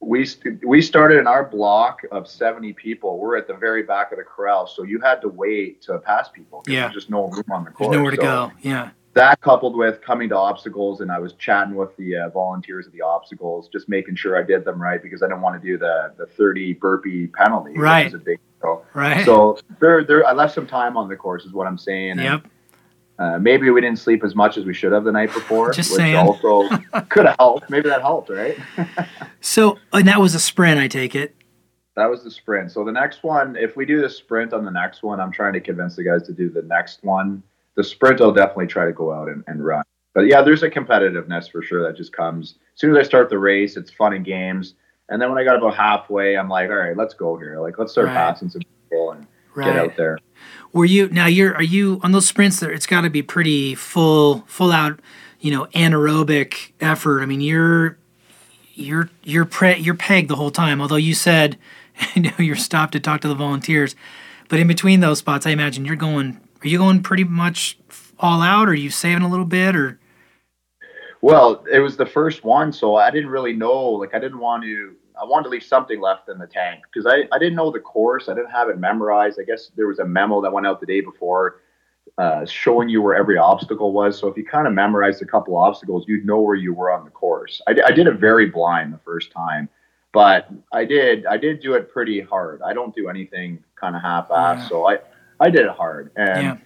We, 0.00 0.26
we 0.66 0.80
started 0.80 1.18
in 1.18 1.26
our 1.26 1.44
block 1.44 2.00
of 2.10 2.26
70 2.26 2.72
people. 2.72 3.18
We're 3.18 3.36
at 3.36 3.46
the 3.46 3.54
very 3.54 3.82
back 3.82 4.12
of 4.12 4.18
the 4.18 4.24
corral. 4.24 4.66
So 4.66 4.82
you 4.82 4.98
had 5.00 5.20
to 5.20 5.28
wait 5.28 5.82
to 5.82 5.98
pass 5.98 6.28
people. 6.30 6.64
Yeah. 6.66 6.82
There's 6.82 6.94
just 6.94 7.10
no 7.10 7.28
room 7.28 7.44
on 7.52 7.64
the 7.64 7.70
course. 7.70 7.90
There's 7.90 7.98
nowhere 7.98 8.10
to 8.12 8.16
so 8.16 8.22
go. 8.22 8.52
Yeah. 8.62 8.90
That 9.14 9.40
coupled 9.40 9.76
with 9.76 10.00
coming 10.02 10.28
to 10.28 10.36
obstacles, 10.36 11.00
and 11.00 11.10
I 11.10 11.18
was 11.18 11.32
chatting 11.32 11.74
with 11.74 11.96
the 11.96 12.16
uh, 12.16 12.28
volunteers 12.28 12.86
of 12.86 12.92
the 12.92 13.02
obstacles, 13.02 13.68
just 13.68 13.88
making 13.88 14.14
sure 14.14 14.38
I 14.38 14.42
did 14.42 14.64
them 14.64 14.80
right 14.80 15.02
because 15.02 15.22
I 15.22 15.26
didn't 15.26 15.42
want 15.42 15.60
to 15.60 15.66
do 15.66 15.76
the 15.78 16.12
the 16.16 16.26
30 16.26 16.74
burpee 16.74 17.26
penalty. 17.26 17.76
Right. 17.76 18.04
Which 18.04 18.12
was 18.12 18.22
a 18.22 18.24
big 18.24 18.38
so, 18.60 18.84
right. 18.94 19.24
So 19.24 19.58
there, 19.80 20.04
there, 20.04 20.26
I 20.26 20.32
left 20.32 20.54
some 20.54 20.66
time 20.66 20.96
on 20.96 21.08
the 21.08 21.16
course, 21.16 21.44
is 21.44 21.52
what 21.52 21.66
I'm 21.66 21.78
saying. 21.78 22.18
Yep. 22.18 22.42
And, 23.18 23.34
uh, 23.34 23.38
maybe 23.38 23.68
we 23.68 23.80
didn't 23.80 23.98
sleep 23.98 24.24
as 24.24 24.34
much 24.34 24.56
as 24.56 24.64
we 24.64 24.72
should 24.72 24.92
have 24.92 25.04
the 25.04 25.12
night 25.12 25.32
before, 25.32 25.72
Just 25.72 25.90
which 25.90 25.98
saying. 25.98 26.16
also 26.16 26.68
could 27.10 27.26
have 27.26 27.36
helped. 27.38 27.68
Maybe 27.68 27.88
that 27.88 28.00
helped, 28.00 28.30
right? 28.30 28.56
so, 29.40 29.78
and 29.92 30.08
that 30.08 30.20
was 30.20 30.34
a 30.34 30.40
sprint, 30.40 30.80
I 30.80 30.88
take 30.88 31.14
it. 31.14 31.36
That 31.96 32.06
was 32.06 32.24
the 32.24 32.30
sprint. 32.30 32.72
So 32.72 32.82
the 32.82 32.92
next 32.92 33.22
one, 33.22 33.56
if 33.56 33.76
we 33.76 33.84
do 33.84 34.00
the 34.00 34.08
sprint 34.08 34.54
on 34.54 34.64
the 34.64 34.70
next 34.70 35.02
one, 35.02 35.20
I'm 35.20 35.32
trying 35.32 35.52
to 35.52 35.60
convince 35.60 35.96
the 35.96 36.04
guys 36.04 36.22
to 36.28 36.32
do 36.32 36.48
the 36.48 36.62
next 36.62 37.02
one. 37.02 37.42
The 37.76 37.84
sprint, 37.84 38.20
I'll 38.20 38.32
definitely 38.32 38.66
try 38.66 38.84
to 38.84 38.92
go 38.92 39.12
out 39.12 39.28
and, 39.28 39.44
and 39.46 39.64
run. 39.64 39.84
But 40.14 40.22
yeah, 40.22 40.42
there's 40.42 40.62
a 40.62 40.70
competitiveness 40.70 41.50
for 41.50 41.62
sure 41.62 41.82
that 41.84 41.96
just 41.96 42.12
comes 42.12 42.56
as 42.74 42.80
soon 42.80 42.90
as 42.90 42.98
I 42.98 43.02
start 43.02 43.30
the 43.30 43.38
race. 43.38 43.76
It's 43.76 43.90
fun 43.90 44.12
and 44.12 44.24
games. 44.24 44.74
And 45.08 45.20
then 45.20 45.28
when 45.28 45.38
I 45.38 45.44
got 45.44 45.56
about 45.56 45.74
halfway, 45.74 46.36
I'm 46.36 46.48
like, 46.48 46.70
all 46.70 46.76
right, 46.76 46.96
let's 46.96 47.14
go 47.14 47.36
here. 47.36 47.60
Like, 47.60 47.78
let's 47.78 47.92
start 47.92 48.08
right. 48.08 48.14
passing 48.14 48.48
some 48.48 48.62
people 48.62 49.12
and 49.12 49.26
right. 49.54 49.66
get 49.66 49.76
out 49.76 49.96
there. 49.96 50.18
Were 50.72 50.84
you 50.84 51.08
now? 51.08 51.26
You're 51.26 51.54
are 51.54 51.62
you 51.62 52.00
on 52.02 52.12
those 52.12 52.28
sprints? 52.28 52.60
There, 52.60 52.70
it's 52.70 52.86
got 52.86 53.02
to 53.02 53.10
be 53.10 53.22
pretty 53.22 53.74
full, 53.74 54.44
full 54.46 54.70
out, 54.70 55.00
you 55.40 55.50
know, 55.50 55.66
anaerobic 55.74 56.72
effort. 56.80 57.22
I 57.22 57.26
mean, 57.26 57.40
you're 57.40 57.98
you're 58.74 59.10
you're 59.24 59.44
pre, 59.44 59.76
you're 59.76 59.94
pegged 59.94 60.28
the 60.28 60.36
whole 60.36 60.52
time. 60.52 60.80
Although 60.80 60.96
you 60.96 61.14
said, 61.14 61.58
you 62.14 62.22
know, 62.22 62.32
you're 62.38 62.56
stopped 62.56 62.92
to 62.92 63.00
talk 63.00 63.20
to 63.22 63.28
the 63.28 63.34
volunteers, 63.34 63.96
but 64.48 64.60
in 64.60 64.68
between 64.68 65.00
those 65.00 65.18
spots, 65.18 65.46
I 65.46 65.50
imagine 65.50 65.84
you're 65.84 65.96
going. 65.96 66.40
Are 66.62 66.68
you 66.68 66.78
going 66.78 67.02
pretty 67.02 67.24
much 67.24 67.78
all 68.18 68.42
out? 68.42 68.68
Or 68.68 68.72
are 68.72 68.74
you 68.74 68.90
saving 68.90 69.22
a 69.22 69.28
little 69.28 69.46
bit? 69.46 69.74
Or 69.74 69.98
well, 71.22 71.64
it 71.70 71.80
was 71.80 71.96
the 71.96 72.06
first 72.06 72.44
one, 72.44 72.72
so 72.72 72.96
I 72.96 73.10
didn't 73.10 73.30
really 73.30 73.52
know. 73.52 73.80
Like, 73.80 74.14
I 74.14 74.18
didn't 74.18 74.38
want 74.38 74.62
to. 74.64 74.94
I 75.20 75.24
wanted 75.24 75.44
to 75.44 75.50
leave 75.50 75.62
something 75.62 76.00
left 76.00 76.30
in 76.30 76.38
the 76.38 76.46
tank 76.46 76.82
because 76.90 77.06
I, 77.06 77.24
I 77.34 77.38
didn't 77.38 77.56
know 77.56 77.70
the 77.70 77.80
course. 77.80 78.30
I 78.30 78.34
didn't 78.34 78.50
have 78.50 78.70
it 78.70 78.78
memorized. 78.78 79.38
I 79.38 79.44
guess 79.44 79.70
there 79.76 79.86
was 79.86 79.98
a 79.98 80.04
memo 80.04 80.40
that 80.40 80.50
went 80.50 80.66
out 80.66 80.80
the 80.80 80.86
day 80.86 81.02
before 81.02 81.60
uh, 82.18 82.44
showing 82.44 82.88
you 82.88 83.02
where 83.02 83.14
every 83.14 83.38
obstacle 83.38 83.92
was. 83.92 84.18
So 84.18 84.28
if 84.28 84.36
you 84.36 84.44
kind 84.44 84.66
of 84.66 84.72
memorized 84.72 85.22
a 85.22 85.26
couple 85.26 85.56
obstacles, 85.56 86.04
you'd 86.08 86.26
know 86.26 86.40
where 86.40 86.54
you 86.54 86.72
were 86.72 86.90
on 86.90 87.04
the 87.04 87.10
course. 87.10 87.60
I, 87.66 87.74
I 87.86 87.92
did 87.92 88.06
it 88.06 88.14
very 88.14 88.46
blind 88.46 88.92
the 88.92 88.98
first 88.98 89.30
time, 89.30 89.68
but 90.12 90.48
I 90.72 90.84
did 90.84 91.26
I 91.26 91.36
did 91.36 91.60
do 91.60 91.74
it 91.74 91.92
pretty 91.92 92.20
hard. 92.20 92.62
I 92.62 92.72
don't 92.72 92.94
do 92.94 93.08
anything 93.08 93.62
kind 93.74 93.96
of 93.96 94.02
half-assed, 94.02 94.56
yeah. 94.56 94.68
so 94.68 94.88
I 94.88 94.98
I 95.40 95.50
did 95.50 95.66
it 95.66 95.72
hard. 95.72 96.12
And. 96.16 96.42
Yeah. 96.42 96.56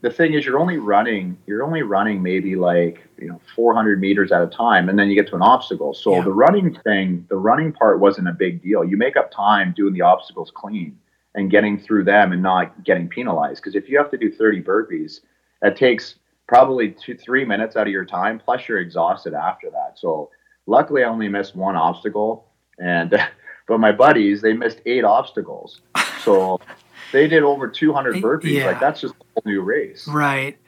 the 0.00 0.10
thing 0.10 0.34
is 0.34 0.44
you're 0.44 0.58
only 0.58 0.76
running 0.76 1.34
you're 1.46 1.62
only 1.62 1.80
running 1.80 2.22
maybe 2.22 2.56
like 2.56 3.02
you 3.18 3.26
know 3.26 3.40
400 3.56 3.98
meters 3.98 4.32
at 4.32 4.42
a 4.42 4.46
time 4.46 4.90
and 4.90 4.98
then 4.98 5.08
you 5.08 5.14
get 5.14 5.28
to 5.28 5.34
an 5.34 5.40
obstacle. 5.42 5.94
So 5.94 6.16
yeah. 6.16 6.20
the 6.20 6.32
running 6.32 6.78
thing 6.84 7.26
the 7.30 7.36
running 7.36 7.72
part 7.72 8.00
wasn't 8.00 8.28
a 8.28 8.32
big 8.32 8.62
deal. 8.62 8.84
You 8.84 8.98
make 8.98 9.16
up 9.16 9.30
time 9.30 9.72
doing 9.74 9.94
the 9.94 10.02
obstacles 10.02 10.52
clean 10.54 10.98
and 11.34 11.50
getting 11.50 11.78
through 11.78 12.04
them 12.04 12.32
and 12.32 12.42
not 12.42 12.84
getting 12.84 13.08
penalized. 13.08 13.62
Because 13.62 13.74
if 13.74 13.88
you 13.88 13.96
have 13.96 14.10
to 14.10 14.18
do 14.18 14.30
30 14.30 14.62
burpees 14.62 15.20
that 15.62 15.74
takes 15.76 16.16
probably 16.46 16.90
two 16.90 17.16
three 17.16 17.44
minutes 17.46 17.74
out 17.74 17.86
of 17.86 17.92
your 17.92 18.04
time 18.04 18.38
plus 18.38 18.68
you're 18.68 18.80
exhausted 18.80 19.32
after 19.32 19.70
that. 19.70 19.98
So 19.98 20.30
luckily 20.66 21.02
i 21.02 21.08
only 21.08 21.28
missed 21.28 21.56
one 21.56 21.76
obstacle 21.76 22.46
and 22.78 23.10
but 23.66 23.78
my 23.80 23.92
buddies 23.92 24.42
they 24.42 24.52
missed 24.52 24.82
eight 24.84 25.04
obstacles. 25.04 25.80
So 26.22 26.60
they 27.14 27.28
did 27.28 27.42
over 27.42 27.68
200 27.68 28.16
burpees. 28.16 28.52
Yeah. 28.52 28.66
Like 28.66 28.80
that's 28.80 29.00
just 29.00 29.14
a 29.14 29.24
whole 29.34 29.42
new 29.46 29.62
race. 29.62 30.06
Right. 30.06 30.58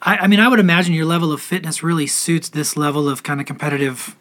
I, 0.00 0.18
I, 0.18 0.26
mean, 0.28 0.38
I 0.38 0.46
would 0.46 0.60
imagine 0.60 0.94
your 0.94 1.06
level 1.06 1.32
of 1.32 1.40
fitness 1.40 1.82
really 1.82 2.06
suits 2.06 2.50
this 2.50 2.76
level 2.76 3.08
of 3.08 3.24
kind 3.24 3.40
of 3.40 3.46
competitive 3.46 4.14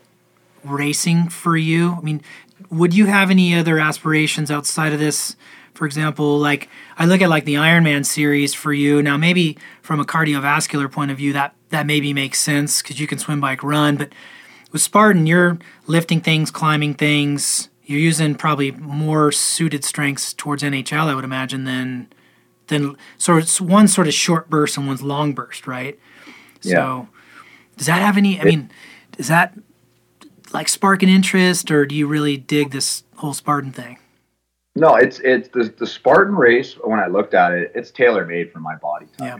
racing 0.63 1.29
for 1.29 1.57
you? 1.57 1.93
I 1.93 2.01
mean, 2.01 2.21
would 2.69 2.93
you 2.93 3.05
have 3.05 3.29
any 3.29 3.55
other 3.55 3.79
aspirations 3.79 4.51
outside 4.51 4.93
of 4.93 4.99
this? 4.99 5.35
For 5.73 5.85
example, 5.85 6.39
like 6.39 6.69
I 6.97 7.05
look 7.05 7.21
at 7.21 7.29
like 7.29 7.45
the 7.45 7.55
Ironman 7.55 8.05
series 8.05 8.53
for 8.53 8.73
you. 8.73 9.01
Now, 9.03 9.17
maybe 9.17 9.57
from 9.81 9.99
a 9.99 10.05
cardiovascular 10.05 10.91
point 10.91 11.11
of 11.11 11.17
view, 11.17 11.33
that 11.33 11.53
that 11.69 11.85
maybe 11.85 12.13
makes 12.13 12.39
sense 12.39 12.81
because 12.81 12.99
you 12.99 13.07
can 13.07 13.19
swim, 13.19 13.39
bike, 13.39 13.61
run. 13.61 13.95
But 13.97 14.13
with 14.71 14.81
Spartan, 14.81 15.27
you're 15.27 15.59
lifting 15.85 16.21
things, 16.21 16.49
climbing 16.49 16.95
things. 16.95 17.69
You're 17.87 17.99
using 17.99 18.35
probably 18.35 18.71
more 18.71 19.31
suited 19.31 19.85
strengths 19.85 20.33
towards 20.33 20.61
NHL, 20.61 21.07
I 21.07 21.15
would 21.15 21.23
imagine, 21.23 21.63
than 21.63 22.09
than 22.67 22.97
so 23.17 23.37
it's 23.37 23.61
one 23.61 23.87
sort 23.87 24.07
of 24.07 24.13
short 24.13 24.49
burst 24.49 24.75
and 24.75 24.85
one's 24.85 25.01
long 25.01 25.33
burst, 25.33 25.65
right? 25.65 25.97
Yeah. 26.61 26.75
So 26.75 27.07
does 27.77 27.87
that 27.87 28.01
have 28.01 28.17
any? 28.17 28.41
I 28.41 28.43
mean, 28.43 28.69
does 29.13 29.29
that 29.29 29.57
like 30.51 30.67
spark 30.67 31.01
an 31.01 31.07
interest, 31.07 31.71
or 31.71 31.85
do 31.85 31.95
you 31.95 32.07
really 32.07 32.35
dig 32.35 32.71
this 32.71 33.03
whole 33.15 33.33
Spartan 33.33 33.71
thing? 33.71 33.99
No, 34.75 34.95
it's 34.95 35.19
it's 35.21 35.47
the 35.49 35.73
the 35.77 35.87
Spartan 35.87 36.35
race. 36.35 36.73
When 36.83 36.99
I 36.99 37.07
looked 37.07 37.33
at 37.33 37.53
it, 37.53 37.71
it's 37.73 37.89
tailor 37.89 38.25
made 38.25 38.51
for 38.51 38.59
my 38.59 38.75
body 38.75 39.07
type. 39.17 39.39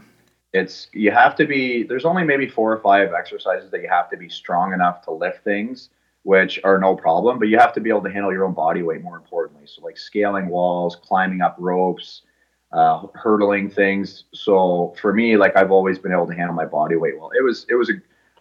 It's 0.58 0.88
you 0.94 1.10
have 1.10 1.36
to 1.36 1.44
be. 1.46 1.82
There's 1.82 2.06
only 2.06 2.24
maybe 2.24 2.48
four 2.48 2.72
or 2.72 2.78
five 2.78 3.12
exercises 3.12 3.70
that 3.72 3.82
you 3.82 3.88
have 3.90 4.08
to 4.08 4.16
be 4.16 4.30
strong 4.30 4.72
enough 4.72 5.02
to 5.02 5.10
lift 5.10 5.44
things, 5.44 5.90
which 6.22 6.60
are 6.64 6.78
no 6.78 6.94
problem. 6.94 7.38
But 7.38 7.48
you 7.48 7.58
have 7.58 7.72
to 7.74 7.80
be 7.80 7.90
able 7.90 8.02
to 8.02 8.10
handle 8.10 8.32
your 8.32 8.44
own 8.44 8.54
body 8.54 8.82
weight. 8.82 9.02
More 9.02 9.16
importantly, 9.16 9.66
so 9.66 9.82
like 9.82 9.96
scaling 9.96 10.48
walls, 10.48 10.96
climbing 10.96 11.40
up 11.40 11.56
ropes, 11.58 12.22
uh, 12.72 13.06
hurdling 13.14 13.70
things. 13.70 14.24
So 14.32 14.94
for 15.00 15.12
me, 15.12 15.36
like 15.36 15.56
I've 15.56 15.70
always 15.70 15.98
been 15.98 16.12
able 16.12 16.26
to 16.26 16.34
handle 16.34 16.54
my 16.54 16.66
body 16.66 16.96
weight 16.96 17.18
well. 17.18 17.30
It 17.38 17.42
was 17.42 17.66
it 17.68 17.74
was 17.74 17.90
a, 17.90 17.94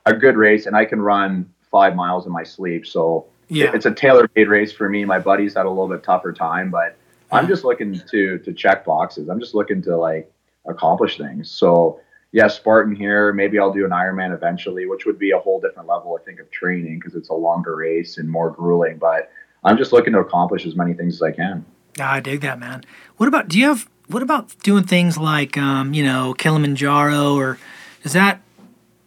a 0.06 0.14
good 0.14 0.36
race, 0.36 0.66
and 0.66 0.76
I 0.76 0.86
can 0.86 1.02
run 1.02 1.50
five 1.72 1.96
miles 1.96 2.26
in 2.26 2.32
my 2.32 2.44
sleep. 2.44 2.86
So 2.86 3.26
Yeah. 3.50 3.72
it's 3.74 3.86
a 3.86 3.92
tailor 3.92 4.30
made 4.36 4.48
race 4.48 4.72
for 4.72 4.90
me. 4.90 5.06
My 5.06 5.20
buddies 5.20 5.54
had 5.54 5.66
a 5.66 5.70
little 5.70 5.88
bit 5.90 6.04
tougher 6.04 6.34
time, 6.34 6.70
but 6.72 6.98
I'm 7.32 7.48
just 7.48 7.64
looking 7.64 8.00
to 8.12 8.38
to 8.40 8.54
check 8.54 8.86
boxes. 8.86 9.30
I'm 9.30 9.40
just 9.40 9.54
looking 9.54 9.82
to 9.84 9.98
like 9.98 10.32
accomplish 10.66 11.18
things. 11.18 11.50
So 11.50 12.00
yeah, 12.32 12.48
Spartan 12.48 12.96
here. 12.96 13.32
Maybe 13.34 13.58
I'll 13.60 13.74
do 13.74 13.86
an 13.86 13.92
Ironman 13.92 14.34
eventually, 14.34 14.86
which 14.86 15.06
would 15.06 15.18
be 15.18 15.32
a 15.32 15.40
whole 15.40 15.60
different 15.62 15.88
level, 15.88 16.18
I 16.20 16.24
think, 16.24 16.40
of 16.40 16.52
training 16.52 17.00
because 17.00 17.16
it's 17.16 17.30
a 17.30 17.34
longer 17.34 17.76
race 17.76 18.18
and 18.18 18.30
more 18.30 18.52
grueling. 18.52 18.98
But 18.98 19.32
I'm 19.64 19.78
just 19.78 19.94
looking 19.94 20.14
to 20.14 20.20
accomplish 20.20 20.66
as 20.66 20.76
many 20.76 20.94
things 20.94 21.16
as 21.16 21.22
I 21.22 21.32
can. 21.32 21.66
Yeah, 21.98 22.12
I 22.12 22.20
dig 22.20 22.42
that, 22.42 22.60
man. 22.60 22.84
What 23.18 23.28
about 23.28 23.48
do 23.48 23.58
you 23.58 23.66
have 23.66 23.90
what 24.08 24.24
about 24.24 24.58
doing 24.60 24.84
things 24.84 25.18
like 25.18 25.58
um, 25.58 25.94
you 25.94 26.04
know, 26.04 26.34
Kilimanjaro 26.34 27.36
or 27.36 27.58
does 28.04 28.14
that 28.14 28.42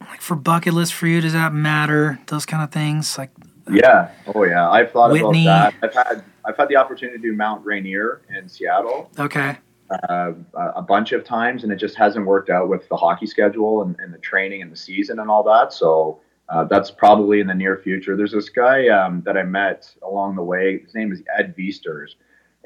like 0.00 0.20
for 0.20 0.34
bucket 0.34 0.74
list 0.74 0.94
for 0.94 1.06
you, 1.06 1.20
does 1.20 1.32
that 1.34 1.52
matter? 1.54 2.18
Those 2.26 2.46
kind 2.46 2.62
of 2.62 2.72
things? 2.72 3.16
Like 3.16 3.30
Yeah. 3.70 4.10
Oh 4.34 4.44
yeah. 4.44 4.68
I've 4.70 4.92
thought 4.92 5.12
Whitney. 5.12 5.44
about 5.44 5.74
that. 5.80 5.96
I've 5.96 6.06
had 6.06 6.24
I've 6.44 6.56
had 6.56 6.68
the 6.68 6.76
opportunity 6.76 7.18
to 7.18 7.22
do 7.22 7.36
Mount 7.36 7.64
Rainier 7.64 8.22
in 8.34 8.48
Seattle. 8.48 9.10
okay. 9.18 9.58
Uh, 9.90 10.32
a 10.76 10.82
bunch 10.82 11.10
of 11.10 11.24
times, 11.24 11.64
and 11.64 11.72
it 11.72 11.76
just 11.76 11.96
hasn't 11.96 12.24
worked 12.24 12.48
out 12.48 12.68
with 12.68 12.88
the 12.88 12.96
hockey 12.96 13.26
schedule 13.26 13.82
and, 13.82 13.96
and 13.98 14.14
the 14.14 14.18
training 14.18 14.62
and 14.62 14.70
the 14.70 14.76
season 14.76 15.18
and 15.18 15.28
all 15.28 15.42
that. 15.42 15.72
So 15.72 16.20
uh, 16.48 16.64
that's 16.64 16.92
probably 16.92 17.40
in 17.40 17.48
the 17.48 17.54
near 17.54 17.76
future. 17.76 18.16
There's 18.16 18.30
this 18.30 18.48
guy 18.48 18.86
um, 18.88 19.22
that 19.24 19.36
I 19.36 19.42
met 19.42 19.92
along 20.02 20.36
the 20.36 20.42
way. 20.42 20.78
His 20.78 20.94
name 20.94 21.12
is 21.12 21.22
Ed 21.36 21.56
Viesturs, 21.56 22.14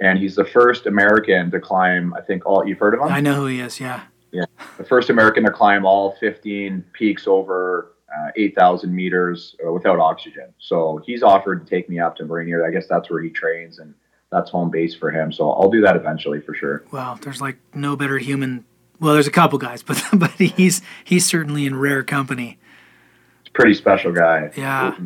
and 0.00 0.19
he's 0.19 0.37
the 0.37 0.45
first 0.45 0.85
American 0.85 1.50
to 1.50 1.61
climb. 1.61 2.12
I 2.12 2.21
think 2.21 2.45
all 2.45 2.66
you've 2.66 2.78
heard 2.78 2.93
of 2.93 3.00
him. 3.00 3.09
I 3.09 3.21
know 3.21 3.35
who 3.35 3.47
he 3.47 3.61
is, 3.61 3.81
yeah. 3.81 4.02
Yeah, 4.31 4.45
the 4.76 4.85
first 4.85 5.09
American 5.09 5.45
to 5.45 5.50
climb 5.50 5.87
all 5.87 6.16
15 6.21 6.85
peaks 6.93 7.26
over 7.26 7.95
uh, 8.14 8.33
8,000 8.37 8.95
meters 8.95 9.57
uh, 9.66 9.73
without 9.73 9.99
oxygen. 9.99 10.52
So 10.59 11.00
he's 11.07 11.23
offered 11.23 11.64
to 11.64 11.71
take 11.71 11.88
me 11.88 12.00
up 12.00 12.16
to 12.16 12.25
Rainier. 12.25 12.66
I 12.66 12.71
guess 12.71 12.87
that's 12.87 13.09
where 13.09 13.23
he 13.23 13.31
trains, 13.31 13.78
and 13.78 13.95
that's 14.34 14.50
home 14.50 14.70
base 14.70 14.94
for 14.94 15.10
him. 15.10 15.32
So 15.32 15.50
I'll 15.50 15.70
do 15.70 15.80
that 15.82 15.96
eventually 15.96 16.40
for 16.40 16.54
sure. 16.54 16.82
Well, 16.90 17.18
there's 17.22 17.40
like 17.40 17.56
no 17.74 17.96
better 17.96 18.18
human 18.18 18.64
well, 19.00 19.14
there's 19.14 19.26
a 19.26 19.32
couple 19.32 19.58
guys, 19.58 19.82
but 19.82 20.02
but 20.12 20.30
he's 20.32 20.82
he's 21.04 21.26
certainly 21.26 21.66
in 21.66 21.78
rare 21.78 22.02
company. 22.02 22.58
It's 23.40 23.50
pretty 23.52 23.74
special 23.74 24.12
guy. 24.12 24.50
Yeah. 24.56 24.96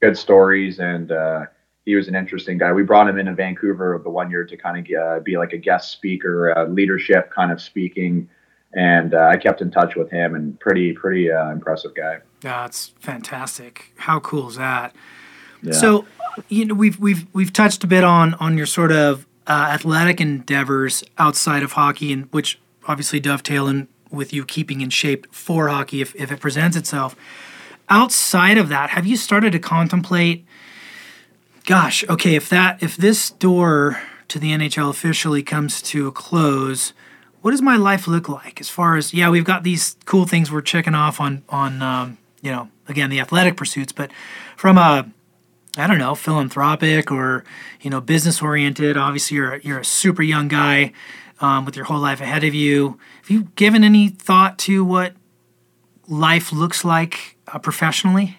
Good 0.00 0.16
stories, 0.16 0.78
and 0.78 1.12
uh, 1.12 1.46
he 1.84 1.94
was 1.94 2.08
an 2.08 2.14
interesting 2.14 2.58
guy. 2.58 2.72
We 2.72 2.82
brought 2.82 3.08
him 3.08 3.18
in 3.18 3.28
in 3.28 3.36
Vancouver 3.36 3.92
of 3.92 4.04
the 4.04 4.10
one 4.10 4.30
year 4.30 4.44
to 4.44 4.56
kind 4.56 4.78
of 4.78 4.96
uh, 4.96 5.20
be 5.20 5.36
like 5.36 5.52
a 5.52 5.58
guest 5.58 5.92
speaker, 5.92 6.56
uh, 6.56 6.66
leadership 6.66 7.30
kind 7.30 7.52
of 7.52 7.60
speaking, 7.60 8.28
and 8.72 9.14
uh, 9.14 9.28
I 9.30 9.36
kept 9.36 9.60
in 9.60 9.70
touch 9.70 9.96
with 9.96 10.10
him. 10.10 10.34
And 10.34 10.58
pretty, 10.60 10.92
pretty 10.92 11.30
uh, 11.30 11.50
impressive 11.50 11.94
guy. 11.94 12.18
Yeah, 12.42 12.66
it's 12.66 12.94
fantastic. 13.00 13.92
How 13.96 14.20
cool 14.20 14.48
is 14.48 14.56
that? 14.56 14.94
So, 15.72 16.06
you 16.48 16.64
know, 16.64 16.74
we've 16.74 16.98
we've 16.98 17.26
we've 17.32 17.52
touched 17.52 17.84
a 17.84 17.86
bit 17.86 18.04
on 18.04 18.34
on 18.34 18.56
your 18.56 18.66
sort 18.66 18.92
of 18.92 19.26
uh, 19.46 19.68
athletic 19.72 20.20
endeavors 20.20 21.02
outside 21.18 21.62
of 21.62 21.72
hockey, 21.72 22.12
and 22.12 22.28
which 22.32 22.58
obviously 22.86 23.20
dovetail 23.20 23.68
in 23.68 23.88
with 24.10 24.32
you 24.32 24.44
keeping 24.44 24.80
in 24.80 24.90
shape 24.90 25.32
for 25.32 25.68
hockey 25.68 26.00
if, 26.00 26.14
if 26.16 26.32
it 26.32 26.40
presents 26.40 26.76
itself. 26.76 27.14
Outside 27.88 28.58
of 28.58 28.68
that, 28.68 28.90
have 28.90 29.06
you 29.06 29.16
started 29.16 29.52
to 29.52 29.58
contemplate? 29.58 30.44
Gosh, 31.66 32.08
okay, 32.08 32.34
if 32.34 32.48
that 32.48 32.82
if 32.82 32.96
this 32.96 33.30
door 33.30 34.00
to 34.28 34.38
the 34.38 34.52
NHL 34.52 34.90
officially 34.90 35.42
comes 35.42 35.82
to 35.82 36.06
a 36.06 36.12
close, 36.12 36.92
what 37.42 37.50
does 37.50 37.62
my 37.62 37.76
life 37.76 38.06
look 38.06 38.28
like? 38.28 38.60
As 38.60 38.68
far 38.68 38.96
as 38.96 39.12
yeah, 39.12 39.28
we've 39.28 39.44
got 39.44 39.64
these 39.64 39.96
cool 40.04 40.26
things 40.26 40.50
we're 40.50 40.60
checking 40.60 40.94
off 40.94 41.20
on 41.20 41.42
on 41.48 41.82
um, 41.82 42.18
you 42.40 42.50
know 42.50 42.68
again 42.88 43.10
the 43.10 43.20
athletic 43.20 43.56
pursuits, 43.56 43.92
but 43.92 44.10
from 44.56 44.78
a 44.78 45.10
I 45.76 45.86
don't 45.86 45.98
know, 45.98 46.14
philanthropic 46.14 47.12
or 47.12 47.44
you 47.80 47.90
know, 47.90 48.00
business 48.00 48.42
oriented. 48.42 48.96
Obviously, 48.96 49.36
you're 49.36 49.56
you're 49.58 49.80
a 49.80 49.84
super 49.84 50.22
young 50.22 50.48
guy 50.48 50.92
um, 51.40 51.64
with 51.64 51.76
your 51.76 51.84
whole 51.84 52.00
life 52.00 52.20
ahead 52.20 52.44
of 52.44 52.54
you. 52.54 52.98
Have 53.22 53.30
you 53.30 53.44
given 53.54 53.84
any 53.84 54.08
thought 54.08 54.58
to 54.60 54.84
what 54.84 55.14
life 56.08 56.52
looks 56.52 56.84
like 56.84 57.36
uh, 57.48 57.58
professionally? 57.58 58.36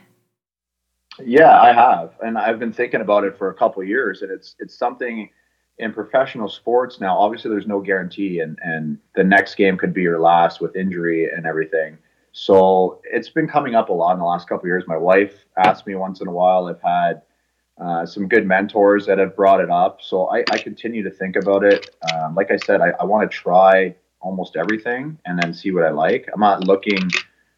Yeah, 1.23 1.59
I 1.59 1.73
have, 1.73 2.13
and 2.21 2.37
I've 2.37 2.59
been 2.59 2.73
thinking 2.73 3.01
about 3.01 3.23
it 3.23 3.37
for 3.37 3.49
a 3.49 3.53
couple 3.53 3.83
years, 3.83 4.21
and 4.21 4.31
it's 4.31 4.55
it's 4.59 4.77
something 4.77 5.29
in 5.77 5.93
professional 5.93 6.49
sports 6.49 6.99
now. 6.99 7.17
Obviously, 7.17 7.49
there's 7.49 7.67
no 7.67 7.79
guarantee, 7.79 8.39
and 8.39 8.57
and 8.61 8.97
the 9.15 9.23
next 9.23 9.55
game 9.55 9.77
could 9.77 9.93
be 9.93 10.01
your 10.01 10.19
last 10.19 10.61
with 10.61 10.75
injury 10.75 11.29
and 11.29 11.45
everything. 11.45 11.97
So 12.31 13.01
it's 13.03 13.29
been 13.29 13.47
coming 13.47 13.75
up 13.75 13.89
a 13.89 13.93
lot 13.93 14.13
in 14.13 14.19
the 14.19 14.25
last 14.25 14.47
couple 14.47 14.67
years. 14.67 14.83
My 14.87 14.97
wife 14.97 15.45
asks 15.57 15.85
me 15.85 15.95
once 15.95 16.21
in 16.21 16.27
a 16.27 16.31
while. 16.31 16.67
I've 16.67 16.81
had 16.81 17.21
uh, 17.79 18.05
some 18.05 18.27
good 18.27 18.45
mentors 18.47 19.05
that 19.07 19.17
have 19.17 19.35
brought 19.35 19.59
it 19.59 19.69
up, 19.69 20.01
so 20.01 20.29
I, 20.29 20.43
I 20.51 20.57
continue 20.57 21.03
to 21.03 21.11
think 21.11 21.35
about 21.35 21.63
it. 21.63 21.89
Um, 22.13 22.35
like 22.35 22.51
I 22.51 22.57
said, 22.57 22.79
I, 22.79 22.91
I 22.99 23.03
want 23.05 23.29
to 23.29 23.35
try 23.35 23.95
almost 24.21 24.55
everything 24.55 25.17
and 25.25 25.41
then 25.41 25.53
see 25.53 25.71
what 25.71 25.83
I 25.83 25.89
like. 25.89 26.29
I'm 26.33 26.39
not 26.39 26.65
looking 26.67 27.09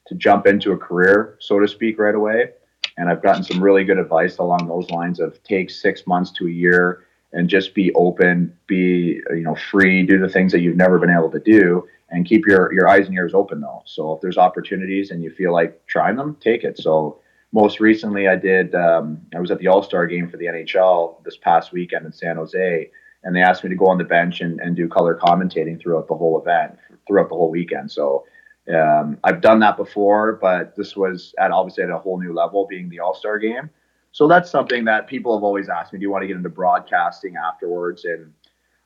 to 0.08 0.15
jump 0.15 0.48
into 0.48 0.72
a 0.72 0.77
career, 0.77 1.38
so 1.39 1.60
to 1.60 1.68
speak, 1.68 2.00
right 2.00 2.15
away 2.15 2.50
and 2.98 3.10
I've 3.10 3.22
gotten 3.22 3.44
some 3.44 3.62
really 3.62 3.84
good 3.84 3.98
advice 3.98 4.38
along 4.38 4.68
those 4.68 4.89
lines 4.89 5.20
of 5.20 5.42
take 5.44 5.70
six 5.70 6.06
months 6.06 6.32
to 6.32 6.48
a 6.48 6.51
year 6.51 7.06
and 7.32 7.50
just 7.50 7.74
be 7.74 7.92
open, 7.94 8.56
be 8.68 9.22
you 9.30 9.42
know 9.42 9.56
free, 9.56 10.06
do 10.06 10.20
the 10.20 10.30
things 10.30 10.51
that 10.51 10.62
you've 10.62 10.77
never 10.77 11.00
been 11.00 11.10
able 11.10 11.32
to 11.32 11.39
do, 11.39 11.88
and 12.13 12.27
keep 12.27 12.46
your 12.46 12.72
your 12.72 12.88
eyes 12.88 13.08
and 13.08 13.15
ears 13.15 13.34
open 13.34 13.60
though. 13.60 13.82
So 13.86 14.13
if 14.13 14.22
there's 14.22 14.38
opportunities 14.38 15.12
and 15.12 15.22
you 15.22 15.32
feel 15.32 15.51
like 15.51 15.86
trying 15.88 16.15
them, 16.15 16.38
take 16.39 16.63
it. 16.63 16.77
So 16.77 17.20
most 17.51 17.79
recently, 17.79 18.27
I 18.27 18.36
did. 18.36 18.74
Um, 18.74 19.22
I 19.36 19.39
was 19.39 19.51
at 19.51 19.60
the 19.60 19.67
All 19.67 19.84
Star 19.84 20.08
game 20.08 20.29
for 20.29 20.38
the 20.38 20.46
NHL 20.46 21.24
this 21.24 21.38
past 21.38 21.74
weekend 21.74 22.05
in 22.05 22.13
San 22.13 22.38
Jose, 22.38 22.89
and 23.24 23.36
they 23.36 23.41
asked 23.41 23.63
me 23.63 23.70
to 23.70 23.75
go 23.75 23.88
on 23.88 23.98
the 23.98 24.03
bench 24.03 24.41
and, 24.41 24.60
and 24.62 24.75
do 24.75 24.88
color 24.88 25.20
commentating 25.22 25.82
throughout 25.82 26.08
the 26.08 26.15
whole 26.15 26.39
event, 26.39 26.77
throughout 27.08 27.29
the 27.29 27.36
whole 27.36 27.51
weekend. 27.51 27.91
So 27.91 28.25
um, 28.74 29.17
I've 29.24 29.41
done 29.41 29.60
that 29.60 29.75
before, 29.75 30.34
but 30.41 30.75
this 30.75 30.96
was 30.96 31.34
at 31.39 31.51
obviously 31.51 31.84
at 31.84 31.89
a 31.89 31.98
whole 31.98 32.20
new 32.20 32.34
level, 32.34 32.67
being 32.67 32.89
the 32.89 33.00
All 33.00 33.15
Star 33.15 33.39
game. 33.39 33.70
So 34.12 34.27
that's 34.27 34.51
something 34.51 34.86
that 34.86 35.08
people 35.08 35.36
have 35.36 35.43
always 35.43 35.67
asked 35.67 35.93
me: 35.93 36.00
Do 36.00 36.03
you 36.03 36.12
want 36.12 36.22
to 36.22 36.27
get 36.27 36.38
into 36.38 36.50
broadcasting 36.50 37.36
afterwards? 37.36 38.05
And 38.05 38.32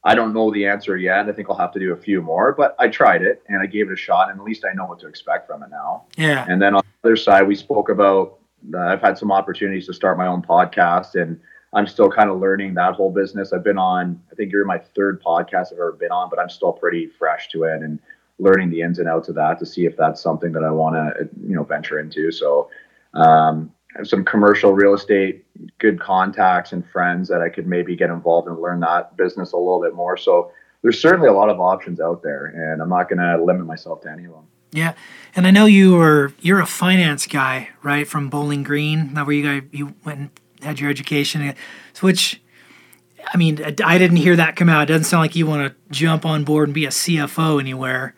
I 0.07 0.15
don't 0.15 0.33
know 0.33 0.51
the 0.51 0.65
answer 0.65 0.95
yet. 0.95 1.27
I 1.27 1.33
think 1.33 1.49
I'll 1.49 1.57
have 1.57 1.73
to 1.73 1.79
do 1.79 1.91
a 1.91 1.97
few 1.97 2.21
more, 2.21 2.53
but 2.53 2.77
I 2.79 2.87
tried 2.87 3.23
it 3.23 3.43
and 3.49 3.61
I 3.61 3.65
gave 3.65 3.89
it 3.89 3.93
a 3.93 3.97
shot, 3.97 4.31
and 4.31 4.39
at 4.39 4.45
least 4.45 4.63
I 4.63 4.73
know 4.73 4.85
what 4.85 4.99
to 4.99 5.07
expect 5.07 5.47
from 5.47 5.63
it 5.63 5.69
now. 5.69 6.05
Yeah. 6.15 6.45
And 6.47 6.61
then 6.61 6.75
on 6.75 6.81
the 7.03 7.09
other 7.09 7.17
side, 7.17 7.43
we 7.45 7.55
spoke 7.55 7.89
about 7.89 8.39
uh, 8.73 8.79
I've 8.79 9.01
had 9.01 9.17
some 9.17 9.33
opportunities 9.33 9.85
to 9.87 9.93
start 9.93 10.17
my 10.17 10.27
own 10.27 10.41
podcast, 10.41 11.21
and 11.21 11.39
I'm 11.73 11.87
still 11.87 12.09
kind 12.09 12.29
of 12.29 12.39
learning 12.39 12.73
that 12.75 12.93
whole 12.93 13.11
business. 13.11 13.51
I've 13.51 13.65
been 13.65 13.77
on, 13.77 14.19
I 14.31 14.35
think 14.35 14.51
you're 14.51 14.63
my 14.63 14.77
third 14.77 15.21
podcast 15.21 15.73
I've 15.73 15.79
ever 15.79 15.91
been 15.91 16.11
on, 16.11 16.29
but 16.29 16.39
I'm 16.39 16.49
still 16.49 16.71
pretty 16.71 17.07
fresh 17.07 17.49
to 17.49 17.63
it 17.63 17.81
and 17.81 17.99
learning 18.39 18.69
the 18.69 18.81
ins 18.81 18.99
and 18.99 19.09
outs 19.09 19.27
of 19.27 19.35
that 19.35 19.59
to 19.59 19.65
see 19.65 19.85
if 19.85 19.97
that's 19.97 20.21
something 20.21 20.53
that 20.53 20.63
I 20.63 20.71
want 20.71 20.95
to, 20.95 21.29
you 21.45 21.55
know, 21.55 21.63
venture 21.63 21.99
into. 21.99 22.31
So, 22.31 22.69
um, 23.13 23.73
some 24.03 24.23
commercial 24.23 24.73
real 24.73 24.93
estate, 24.93 25.45
good 25.79 25.99
contacts 25.99 26.71
and 26.71 26.87
friends 26.89 27.27
that 27.29 27.41
I 27.41 27.49
could 27.49 27.67
maybe 27.67 27.95
get 27.95 28.09
involved 28.09 28.47
and 28.47 28.59
learn 28.59 28.79
that 28.81 29.17
business 29.17 29.53
a 29.53 29.57
little 29.57 29.81
bit 29.81 29.93
more. 29.93 30.17
So, 30.17 30.51
there's 30.83 31.01
certainly 31.01 31.27
a 31.27 31.33
lot 31.33 31.49
of 31.49 31.59
options 31.59 31.99
out 31.99 32.21
there, 32.21 32.45
and 32.45 32.81
I'm 32.81 32.89
not 32.89 33.09
going 33.09 33.19
to 33.19 33.43
limit 33.43 33.65
myself 33.65 34.01
to 34.01 34.11
any 34.11 34.25
of 34.25 34.31
them. 34.31 34.47
Yeah, 34.71 34.93
and 35.35 35.47
I 35.47 35.51
know 35.51 35.65
you 35.65 35.95
were 35.95 36.33
you're 36.39 36.59
a 36.59 36.65
finance 36.65 37.25
guy, 37.25 37.69
right, 37.83 38.07
from 38.07 38.29
Bowling 38.29 38.63
Green. 38.63 39.13
That 39.13 39.25
where 39.25 39.35
you 39.35 39.43
guys 39.43 39.69
you 39.71 39.95
went 40.05 40.19
and 40.19 40.29
had 40.61 40.79
your 40.79 40.89
education, 40.89 41.53
which 42.01 42.41
I 43.33 43.37
mean, 43.37 43.59
I 43.83 43.97
didn't 43.97 44.17
hear 44.17 44.35
that 44.35 44.55
come 44.55 44.69
out. 44.69 44.83
It 44.83 44.93
doesn't 44.93 45.05
sound 45.05 45.21
like 45.21 45.35
you 45.35 45.47
want 45.47 45.71
to 45.71 45.75
jump 45.91 46.25
on 46.25 46.43
board 46.43 46.67
and 46.67 46.75
be 46.75 46.85
a 46.85 46.89
CFO 46.89 47.59
anywhere. 47.59 48.13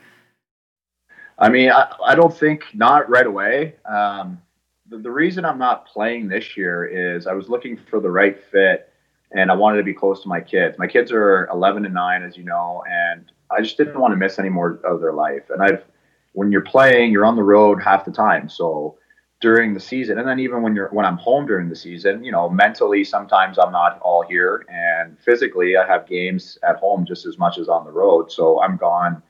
I 1.37 1.49
mean, 1.49 1.71
I, 1.71 1.93
I 2.05 2.15
don't 2.15 2.35
think 2.35 2.65
not 2.73 3.09
right 3.09 3.25
away. 3.25 3.75
Um, 3.85 4.41
the, 4.89 4.97
the 4.97 5.11
reason 5.11 5.45
I'm 5.45 5.59
not 5.59 5.87
playing 5.87 6.27
this 6.27 6.57
year 6.57 6.85
is 6.85 7.27
I 7.27 7.33
was 7.33 7.49
looking 7.49 7.77
for 7.77 7.99
the 7.99 8.09
right 8.09 8.37
fit 8.51 8.91
and 9.31 9.51
I 9.51 9.55
wanted 9.55 9.77
to 9.77 9.83
be 9.83 9.93
close 9.93 10.23
to 10.23 10.27
my 10.27 10.41
kids. 10.41 10.77
My 10.79 10.87
kids 10.87 11.11
are 11.11 11.47
11 11.51 11.85
and 11.85 11.93
9, 11.93 12.23
as 12.23 12.35
you 12.35 12.43
know, 12.43 12.83
and 12.89 13.31
I 13.51 13.61
just 13.61 13.77
didn't 13.77 13.99
want 13.99 14.11
to 14.11 14.15
miss 14.17 14.39
any 14.39 14.49
more 14.49 14.79
of 14.83 15.01
their 15.01 15.13
life. 15.13 15.43
And 15.49 15.61
I've, 15.61 15.83
when 16.33 16.51
you're 16.51 16.61
playing, 16.61 17.11
you're 17.11 17.25
on 17.25 17.35
the 17.35 17.43
road 17.43 17.81
half 17.81 18.05
the 18.05 18.11
time. 18.11 18.49
So 18.49 18.97
during 19.39 19.73
the 19.73 19.79
season, 19.79 20.17
and 20.17 20.27
then 20.27 20.39
even 20.39 20.61
when 20.61 20.75
you're 20.75 20.89
when 20.89 21.05
I'm 21.05 21.17
home 21.17 21.45
during 21.45 21.69
the 21.69 21.75
season, 21.75 22.23
you 22.23 22.31
know, 22.31 22.49
mentally 22.49 23.03
sometimes 23.03 23.57
I'm 23.57 23.71
not 23.71 23.99
all 24.01 24.23
here, 24.27 24.65
and 24.67 25.17
physically 25.19 25.77
I 25.77 25.87
have 25.87 26.07
games 26.07 26.57
at 26.67 26.75
home 26.75 27.05
just 27.05 27.25
as 27.25 27.37
much 27.37 27.57
as 27.57 27.69
on 27.69 27.85
the 27.85 27.91
road. 27.91 28.31
So 28.31 28.61
I'm 28.61 28.75
gone, 28.75 29.23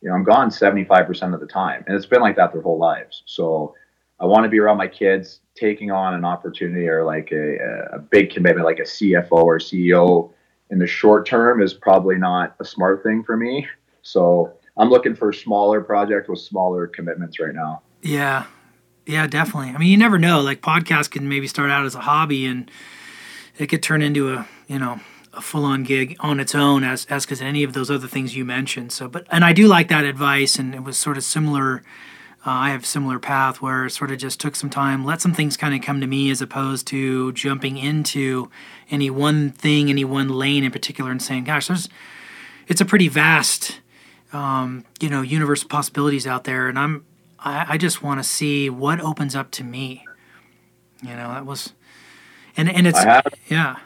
you 0.00 0.08
know, 0.08 0.14
I'm 0.14 0.24
gone 0.24 0.48
75% 0.48 1.34
of 1.34 1.40
the 1.40 1.46
time, 1.46 1.84
and 1.86 1.94
it's 1.94 2.06
been 2.06 2.22
like 2.22 2.36
that 2.36 2.52
their 2.52 2.62
whole 2.62 2.78
lives. 2.78 3.22
So 3.26 3.74
I 4.20 4.26
want 4.26 4.44
to 4.44 4.50
be 4.50 4.58
around 4.60 4.76
my 4.76 4.86
kids, 4.86 5.40
taking 5.54 5.90
on 5.90 6.14
an 6.14 6.24
opportunity 6.24 6.86
or 6.88 7.04
like 7.04 7.32
a, 7.32 7.56
a 7.92 7.98
big 7.98 8.30
commitment, 8.30 8.66
like 8.66 8.78
a 8.78 8.82
CFO 8.82 9.32
or 9.32 9.58
CEO 9.58 10.32
in 10.70 10.78
the 10.78 10.86
short 10.86 11.26
term 11.26 11.62
is 11.62 11.72
probably 11.72 12.16
not 12.16 12.54
a 12.60 12.64
smart 12.64 13.02
thing 13.02 13.22
for 13.24 13.36
me. 13.36 13.66
So 14.02 14.52
I'm 14.76 14.90
looking 14.90 15.14
for 15.14 15.30
a 15.30 15.34
smaller 15.34 15.80
project 15.80 16.28
with 16.28 16.38
smaller 16.38 16.86
commitments 16.86 17.40
right 17.40 17.54
now. 17.54 17.82
Yeah, 18.02 18.46
yeah, 19.06 19.26
definitely. 19.26 19.70
I 19.70 19.78
mean, 19.78 19.88
you 19.88 19.96
never 19.96 20.18
know. 20.18 20.40
Like 20.40 20.60
podcasts 20.60 21.10
can 21.10 21.28
maybe 21.28 21.46
start 21.46 21.70
out 21.70 21.86
as 21.86 21.94
a 21.94 22.00
hobby 22.00 22.46
and 22.46 22.70
it 23.58 23.66
could 23.66 23.82
turn 23.82 24.02
into 24.02 24.32
a, 24.32 24.46
you 24.68 24.78
know, 24.78 25.00
a 25.32 25.40
full-on 25.40 25.84
gig 25.84 26.16
on 26.20 26.40
its 26.40 26.54
own 26.54 26.82
as 26.82 27.06
as 27.06 27.24
cuz 27.24 27.40
any 27.40 27.62
of 27.62 27.72
those 27.72 27.90
other 27.90 28.08
things 28.08 28.36
you 28.36 28.44
mentioned. 28.44 28.92
So, 28.92 29.08
but 29.08 29.26
and 29.30 29.44
I 29.44 29.52
do 29.52 29.68
like 29.68 29.88
that 29.88 30.04
advice 30.04 30.58
and 30.58 30.74
it 30.74 30.82
was 30.82 30.98
sort 30.98 31.16
of 31.16 31.24
similar 31.24 31.82
uh, 32.46 32.50
I 32.50 32.70
have 32.70 32.84
a 32.84 32.86
similar 32.86 33.18
path 33.18 33.60
where 33.60 33.84
it 33.84 33.90
sort 33.90 34.10
of 34.10 34.18
just 34.18 34.40
took 34.40 34.56
some 34.56 34.70
time, 34.70 35.04
let 35.04 35.20
some 35.20 35.34
things 35.34 35.58
kind 35.58 35.74
of 35.74 35.82
come 35.82 36.00
to 36.00 36.06
me 36.06 36.30
as 36.30 36.40
opposed 36.40 36.86
to 36.86 37.32
jumping 37.32 37.76
into 37.76 38.50
any 38.90 39.10
one 39.10 39.50
thing, 39.50 39.90
any 39.90 40.04
one 40.04 40.30
lane 40.30 40.64
in 40.64 40.70
particular, 40.70 41.10
and 41.10 41.20
saying, 41.20 41.44
"Gosh, 41.44 41.68
there's 41.68 41.90
it's 42.66 42.80
a 42.80 42.86
pretty 42.86 43.08
vast, 43.08 43.80
um, 44.32 44.86
you 45.00 45.10
know, 45.10 45.20
universe 45.20 45.62
of 45.62 45.68
possibilities 45.68 46.26
out 46.26 46.44
there," 46.44 46.68
and 46.68 46.78
I'm 46.78 47.04
I, 47.38 47.74
I 47.74 47.78
just 47.78 48.02
want 48.02 48.20
to 48.20 48.24
see 48.24 48.70
what 48.70 49.00
opens 49.00 49.36
up 49.36 49.50
to 49.52 49.64
me. 49.64 50.06
You 51.02 51.10
know, 51.10 51.28
that 51.28 51.44
was, 51.44 51.74
and 52.56 52.70
and 52.70 52.86
it's 52.86 53.02
have, 53.02 53.26
yeah. 53.48 53.76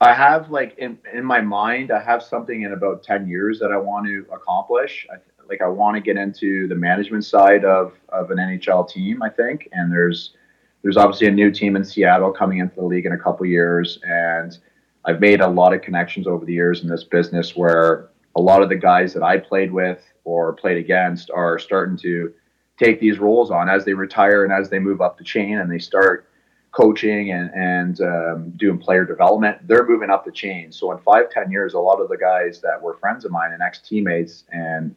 I 0.00 0.12
have 0.12 0.50
like 0.50 0.76
in 0.76 0.98
in 1.12 1.24
my 1.24 1.40
mind, 1.40 1.90
I 1.90 2.00
have 2.00 2.22
something 2.22 2.62
in 2.62 2.72
about 2.72 3.02
ten 3.02 3.26
years 3.26 3.58
that 3.60 3.72
I 3.72 3.78
want 3.78 4.06
to 4.06 4.26
accomplish. 4.30 5.06
I, 5.10 5.16
like 5.48 5.62
I 5.62 5.68
want 5.68 5.96
to 5.96 6.00
get 6.00 6.16
into 6.16 6.68
the 6.68 6.74
management 6.74 7.24
side 7.24 7.64
of 7.64 7.92
of 8.10 8.30
an 8.30 8.38
NHL 8.38 8.88
team. 8.88 9.22
I 9.22 9.30
think, 9.30 9.68
and 9.72 9.92
there's 9.92 10.34
there's 10.82 10.96
obviously 10.96 11.26
a 11.26 11.32
new 11.32 11.50
team 11.50 11.76
in 11.76 11.84
Seattle 11.84 12.30
coming 12.30 12.58
into 12.58 12.74
the 12.76 12.84
league 12.84 13.06
in 13.06 13.12
a 13.12 13.18
couple 13.18 13.46
years, 13.46 13.98
and 14.02 14.56
I've 15.04 15.20
made 15.20 15.40
a 15.40 15.48
lot 15.48 15.72
of 15.72 15.82
connections 15.82 16.26
over 16.26 16.44
the 16.44 16.52
years 16.52 16.82
in 16.82 16.88
this 16.88 17.04
business 17.04 17.56
where 17.56 18.10
a 18.36 18.40
lot 18.40 18.62
of 18.62 18.68
the 18.68 18.76
guys 18.76 19.12
that 19.14 19.22
I 19.22 19.38
played 19.38 19.72
with 19.72 20.04
or 20.24 20.52
played 20.52 20.76
against 20.76 21.30
are 21.30 21.58
starting 21.58 21.96
to 21.98 22.32
take 22.78 23.00
these 23.00 23.18
roles 23.18 23.50
on 23.50 23.68
as 23.68 23.84
they 23.84 23.94
retire 23.94 24.44
and 24.44 24.52
as 24.52 24.70
they 24.70 24.78
move 24.78 25.00
up 25.00 25.18
the 25.18 25.24
chain 25.24 25.58
and 25.58 25.70
they 25.70 25.78
start 25.78 26.28
coaching 26.70 27.32
and, 27.32 27.50
and 27.54 28.00
um, 28.02 28.50
doing 28.50 28.78
player 28.78 29.04
development, 29.04 29.66
they're 29.66 29.86
moving 29.86 30.10
up 30.10 30.24
the 30.24 30.30
chain. 30.30 30.70
So 30.70 30.92
in 30.92 30.98
five, 30.98 31.30
ten 31.30 31.50
years, 31.50 31.74
a 31.74 31.78
lot 31.78 32.00
of 32.00 32.08
the 32.08 32.16
guys 32.16 32.60
that 32.60 32.80
were 32.80 32.94
friends 32.98 33.24
of 33.24 33.32
mine 33.32 33.52
and 33.52 33.62
ex 33.62 33.80
teammates 33.80 34.44
and 34.52 34.94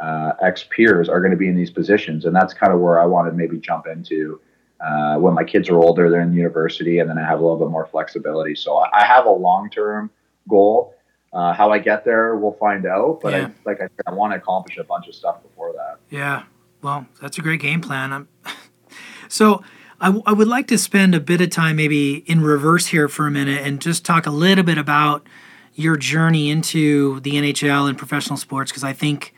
uh, 0.00 0.32
ex 0.42 0.64
peers 0.70 1.08
are 1.08 1.20
going 1.20 1.30
to 1.30 1.36
be 1.36 1.48
in 1.48 1.56
these 1.56 1.70
positions. 1.70 2.24
And 2.24 2.34
that's 2.34 2.52
kind 2.52 2.72
of 2.72 2.80
where 2.80 3.00
I 3.00 3.06
want 3.06 3.28
to 3.28 3.32
maybe 3.32 3.58
jump 3.58 3.86
into 3.86 4.40
uh, 4.80 5.16
when 5.16 5.34
my 5.34 5.44
kids 5.44 5.68
are 5.68 5.78
older, 5.78 6.10
they're 6.10 6.20
in 6.20 6.32
university, 6.32 6.98
and 6.98 7.08
then 7.08 7.16
I 7.16 7.24
have 7.24 7.38
a 7.38 7.42
little 7.42 7.58
bit 7.58 7.70
more 7.70 7.86
flexibility. 7.86 8.54
So 8.54 8.78
I 8.78 9.04
have 9.04 9.24
a 9.24 9.30
long 9.30 9.70
term 9.70 10.10
goal. 10.48 10.94
Uh, 11.32 11.52
how 11.52 11.70
I 11.70 11.78
get 11.78 12.04
there, 12.04 12.36
we'll 12.36 12.52
find 12.52 12.86
out. 12.86 13.20
But 13.20 13.32
yeah. 13.32 13.46
I, 13.46 13.52
like 13.64 13.78
I 13.78 13.84
said, 13.84 14.02
I 14.06 14.12
want 14.12 14.32
to 14.32 14.36
accomplish 14.36 14.76
a 14.76 14.84
bunch 14.84 15.08
of 15.08 15.14
stuff 15.14 15.42
before 15.42 15.72
that. 15.72 15.98
Yeah, 16.10 16.44
well, 16.82 17.06
that's 17.20 17.38
a 17.38 17.40
great 17.40 17.60
game 17.60 17.80
plan. 17.80 18.12
I'm, 18.12 18.28
so 19.28 19.64
I, 20.00 20.06
w- 20.06 20.22
I 20.26 20.32
would 20.32 20.48
like 20.48 20.68
to 20.68 20.78
spend 20.78 21.14
a 21.14 21.20
bit 21.20 21.40
of 21.40 21.50
time 21.50 21.76
maybe 21.76 22.18
in 22.30 22.42
reverse 22.42 22.86
here 22.86 23.08
for 23.08 23.26
a 23.26 23.30
minute 23.30 23.66
and 23.66 23.80
just 23.80 24.04
talk 24.04 24.26
a 24.26 24.30
little 24.30 24.64
bit 24.64 24.78
about 24.78 25.26
your 25.74 25.96
journey 25.96 26.50
into 26.50 27.20
the 27.20 27.32
NHL 27.32 27.88
and 27.88 27.98
professional 27.98 28.36
sports 28.36 28.70
because 28.70 28.84
I 28.84 28.92
think 28.92 29.33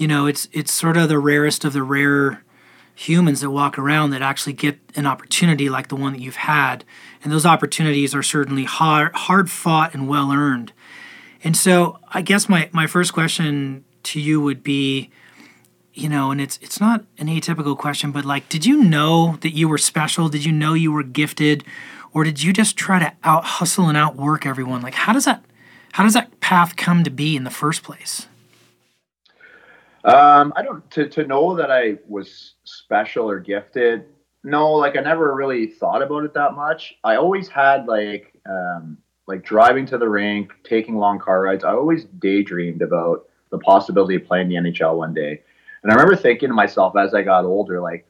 you 0.00 0.08
know 0.08 0.26
it's 0.26 0.48
it's 0.52 0.72
sort 0.72 0.96
of 0.96 1.08
the 1.08 1.18
rarest 1.18 1.64
of 1.64 1.72
the 1.72 1.82
rare 1.82 2.42
humans 2.94 3.40
that 3.40 3.50
walk 3.50 3.78
around 3.78 4.10
that 4.10 4.22
actually 4.22 4.52
get 4.52 4.78
an 4.96 5.06
opportunity 5.06 5.68
like 5.68 5.88
the 5.88 5.96
one 5.96 6.12
that 6.12 6.20
you've 6.20 6.36
had 6.36 6.84
and 7.22 7.32
those 7.32 7.46
opportunities 7.46 8.14
are 8.14 8.22
certainly 8.22 8.64
hard 8.64 9.14
hard 9.14 9.50
fought 9.50 9.94
and 9.94 10.08
well 10.08 10.32
earned 10.32 10.72
and 11.44 11.56
so 11.56 11.98
I 12.08 12.22
guess 12.22 12.48
my 12.48 12.68
my 12.72 12.86
first 12.86 13.12
question 13.12 13.84
to 14.04 14.20
you 14.20 14.40
would 14.40 14.62
be 14.62 15.10
you 15.92 16.08
know, 16.08 16.30
and 16.30 16.40
it's 16.40 16.58
it's 16.62 16.80
not 16.80 17.04
an 17.18 17.26
atypical 17.26 17.76
question, 17.76 18.12
but 18.12 18.24
like, 18.24 18.48
did 18.48 18.64
you 18.64 18.82
know 18.82 19.36
that 19.40 19.50
you 19.50 19.68
were 19.68 19.76
special? 19.76 20.28
Did 20.28 20.44
you 20.44 20.52
know 20.52 20.72
you 20.72 20.92
were 20.92 21.02
gifted, 21.02 21.64
or 22.12 22.22
did 22.24 22.42
you 22.42 22.52
just 22.52 22.76
try 22.76 23.00
to 23.00 23.12
out 23.24 23.44
hustle 23.44 23.88
and 23.88 23.98
outwork 23.98 24.46
everyone? 24.46 24.82
Like, 24.82 24.94
how 24.94 25.12
does 25.12 25.24
that 25.24 25.44
how 25.92 26.04
does 26.04 26.14
that 26.14 26.40
path 26.40 26.76
come 26.76 27.02
to 27.04 27.10
be 27.10 27.36
in 27.36 27.44
the 27.44 27.50
first 27.50 27.82
place? 27.82 28.28
Um, 30.04 30.52
I 30.56 30.62
don't 30.62 30.88
to 30.92 31.08
to 31.08 31.26
know 31.26 31.54
that 31.56 31.70
I 31.70 31.98
was 32.08 32.54
special 32.64 33.28
or 33.28 33.38
gifted. 33.38 34.04
No, 34.42 34.72
like 34.72 34.96
I 34.96 35.00
never 35.00 35.34
really 35.34 35.66
thought 35.66 36.02
about 36.02 36.24
it 36.24 36.32
that 36.34 36.54
much. 36.54 36.94
I 37.04 37.16
always 37.16 37.48
had 37.48 37.86
like 37.86 38.32
um, 38.48 38.96
like 39.26 39.44
driving 39.44 39.86
to 39.86 39.98
the 39.98 40.08
rink, 40.08 40.52
taking 40.64 40.96
long 40.96 41.18
car 41.18 41.42
rides. 41.42 41.64
I 41.64 41.72
always 41.72 42.04
daydreamed 42.18 42.82
about 42.82 43.26
the 43.50 43.58
possibility 43.58 44.16
of 44.16 44.24
playing 44.24 44.48
the 44.48 44.56
NHL 44.56 44.96
one 44.96 45.14
day. 45.14 45.42
And 45.82 45.90
I 45.90 45.94
remember 45.94 46.16
thinking 46.16 46.48
to 46.48 46.54
myself 46.54 46.96
as 46.96 47.14
I 47.14 47.22
got 47.22 47.44
older, 47.44 47.80
like, 47.80 48.06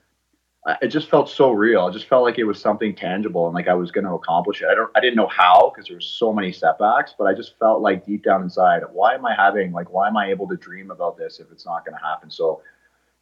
it 0.83 0.89
just 0.89 1.09
felt 1.09 1.29
so 1.29 1.51
real. 1.51 1.89
It 1.89 1.93
just 1.93 2.07
felt 2.07 2.23
like 2.23 2.39
it 2.39 2.45
was 2.45 2.61
something 2.61 2.95
tangible 2.95 3.47
and 3.47 3.55
like 3.55 3.69
I 3.69 3.75
was 3.75 3.91
going 3.91 4.05
to 4.05 4.13
accomplish 4.13 4.63
it. 4.63 4.69
I 4.71 4.75
don't, 4.75 4.91
I 4.95 5.01
didn't 5.01 5.17
know 5.17 5.29
how 5.29 5.71
because 5.71 5.89
there 5.89 5.97
were 5.97 6.03
so 6.03 6.33
many 6.33 6.53
setbacks, 6.53 7.15
but 7.19 7.25
I 7.25 7.35
just 7.35 7.59
felt 7.59 7.81
like 7.81 8.05
deep 8.05 8.25
down 8.25 8.43
inside, 8.43 8.83
why 8.93 9.15
am 9.15 9.25
I 9.25 9.35
having, 9.35 9.73
like, 9.73 9.91
why 9.91 10.09
am 10.09 10.17
I 10.17 10.31
able 10.31 10.47
to 10.49 10.57
dream 10.57 10.91
about 10.91 11.17
this 11.17 11.41
if 11.41 11.51
it's 11.51 11.65
not 11.65 11.85
going 11.85 11.97
to 11.97 12.05
happen? 12.05 12.31
So 12.31 12.63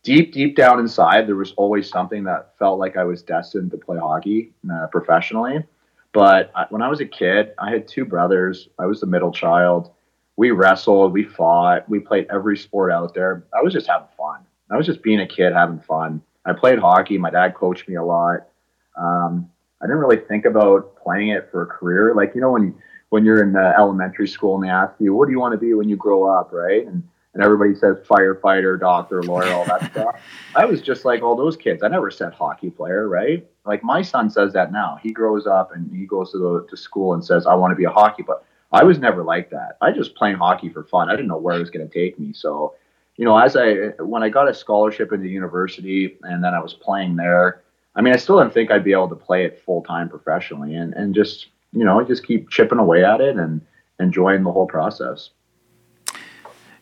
deep, 0.02 0.32
deep 0.32 0.56
down 0.56 0.80
inside, 0.80 1.28
there 1.28 1.36
was 1.36 1.52
always 1.52 1.88
something 1.88 2.24
that 2.24 2.54
felt 2.58 2.78
like 2.78 2.96
I 2.96 3.04
was 3.04 3.22
destined 3.22 3.70
to 3.70 3.76
play 3.78 3.98
hockey 3.98 4.52
uh, 4.72 4.88
professionally. 4.88 5.64
But 6.12 6.50
I, 6.56 6.66
when 6.70 6.82
I 6.82 6.88
was 6.88 7.00
a 7.00 7.06
kid, 7.06 7.52
I 7.58 7.70
had 7.70 7.86
two 7.86 8.04
brothers. 8.04 8.68
I 8.78 8.86
was 8.86 9.00
the 9.00 9.06
middle 9.06 9.32
child 9.32 9.92
we 10.38 10.52
wrestled, 10.52 11.12
we 11.12 11.24
fought, 11.24 11.86
we 11.88 11.98
played 11.98 12.28
every 12.32 12.56
sport 12.56 12.92
out 12.92 13.12
there. 13.12 13.44
I 13.52 13.60
was 13.60 13.72
just 13.72 13.88
having 13.88 14.06
fun. 14.16 14.46
I 14.70 14.76
was 14.76 14.86
just 14.86 15.02
being 15.02 15.20
a 15.20 15.26
kid 15.26 15.52
having 15.52 15.80
fun. 15.80 16.22
I 16.50 16.52
played 16.52 16.78
hockey. 16.78 17.18
My 17.18 17.30
dad 17.30 17.54
coached 17.54 17.88
me 17.88 17.96
a 17.96 18.04
lot. 18.04 18.48
Um, 18.96 19.50
I 19.80 19.86
didn't 19.86 19.98
really 19.98 20.16
think 20.16 20.44
about 20.44 20.96
playing 20.96 21.28
it 21.28 21.48
for 21.50 21.62
a 21.62 21.66
career. 21.66 22.14
Like 22.14 22.34
you 22.34 22.40
know 22.40 22.52
when 22.52 22.74
when 23.10 23.24
you're 23.24 23.42
in 23.42 23.56
uh, 23.56 23.72
elementary 23.76 24.28
school 24.28 24.56
and 24.56 24.64
they 24.64 24.70
ask 24.70 24.94
you, 24.98 25.14
"What 25.14 25.26
do 25.26 25.32
you 25.32 25.40
want 25.40 25.52
to 25.52 25.58
be 25.58 25.74
when 25.74 25.88
you 25.88 25.96
grow 25.96 26.24
up?" 26.24 26.52
Right? 26.52 26.86
And 26.86 27.02
and 27.34 27.42
everybody 27.42 27.74
says 27.74 27.98
firefighter, 28.08 28.80
doctor, 28.80 29.22
lawyer, 29.22 29.52
all 29.52 29.64
that 29.66 29.92
stuff. 29.92 30.20
I 30.56 30.64
was 30.64 30.80
just 30.80 31.04
like 31.04 31.22
all 31.22 31.36
those 31.36 31.56
kids. 31.56 31.82
I 31.82 31.88
never 31.88 32.10
said 32.10 32.32
hockey 32.32 32.70
player, 32.70 33.08
right? 33.08 33.46
Like 33.64 33.84
my 33.84 34.02
son 34.02 34.30
says 34.30 34.52
that 34.54 34.72
now. 34.72 34.98
He 35.02 35.12
grows 35.12 35.46
up 35.46 35.72
and 35.74 35.94
he 35.94 36.06
goes 36.06 36.32
to 36.32 36.38
the 36.38 36.66
to 36.68 36.76
school 36.76 37.14
and 37.14 37.24
says, 37.24 37.46
"I 37.46 37.54
want 37.54 37.72
to 37.72 37.76
be 37.76 37.84
a 37.84 37.90
hockey." 37.90 38.22
But 38.22 38.44
I 38.72 38.84
was 38.84 38.98
never 38.98 39.22
like 39.22 39.50
that. 39.50 39.78
I 39.80 39.92
just 39.92 40.14
playing 40.14 40.36
hockey 40.36 40.68
for 40.68 40.84
fun. 40.84 41.08
I 41.08 41.12
didn't 41.12 41.28
know 41.28 41.38
where 41.38 41.56
it 41.56 41.60
was 41.60 41.70
going 41.70 41.88
to 41.88 41.92
take 41.92 42.18
me. 42.18 42.32
So, 42.32 42.74
you 43.18 43.24
know, 43.24 43.36
as 43.36 43.56
I 43.56 43.88
when 43.98 44.22
I 44.22 44.30
got 44.30 44.48
a 44.48 44.54
scholarship 44.54 45.12
into 45.12 45.28
university 45.28 46.16
and 46.22 46.42
then 46.42 46.54
I 46.54 46.60
was 46.60 46.72
playing 46.72 47.16
there, 47.16 47.62
I 47.96 48.00
mean, 48.00 48.14
I 48.14 48.16
still 48.16 48.38
didn't 48.38 48.54
think 48.54 48.70
I'd 48.70 48.84
be 48.84 48.92
able 48.92 49.08
to 49.08 49.16
play 49.16 49.44
it 49.44 49.60
full 49.66 49.82
time 49.82 50.08
professionally, 50.08 50.76
and 50.76 50.94
and 50.94 51.14
just 51.14 51.48
you 51.72 51.84
know 51.84 52.02
just 52.04 52.24
keep 52.24 52.48
chipping 52.48 52.78
away 52.78 53.04
at 53.04 53.20
it 53.20 53.36
and 53.36 53.60
enjoying 53.98 54.44
the 54.44 54.52
whole 54.52 54.66
process. 54.66 55.30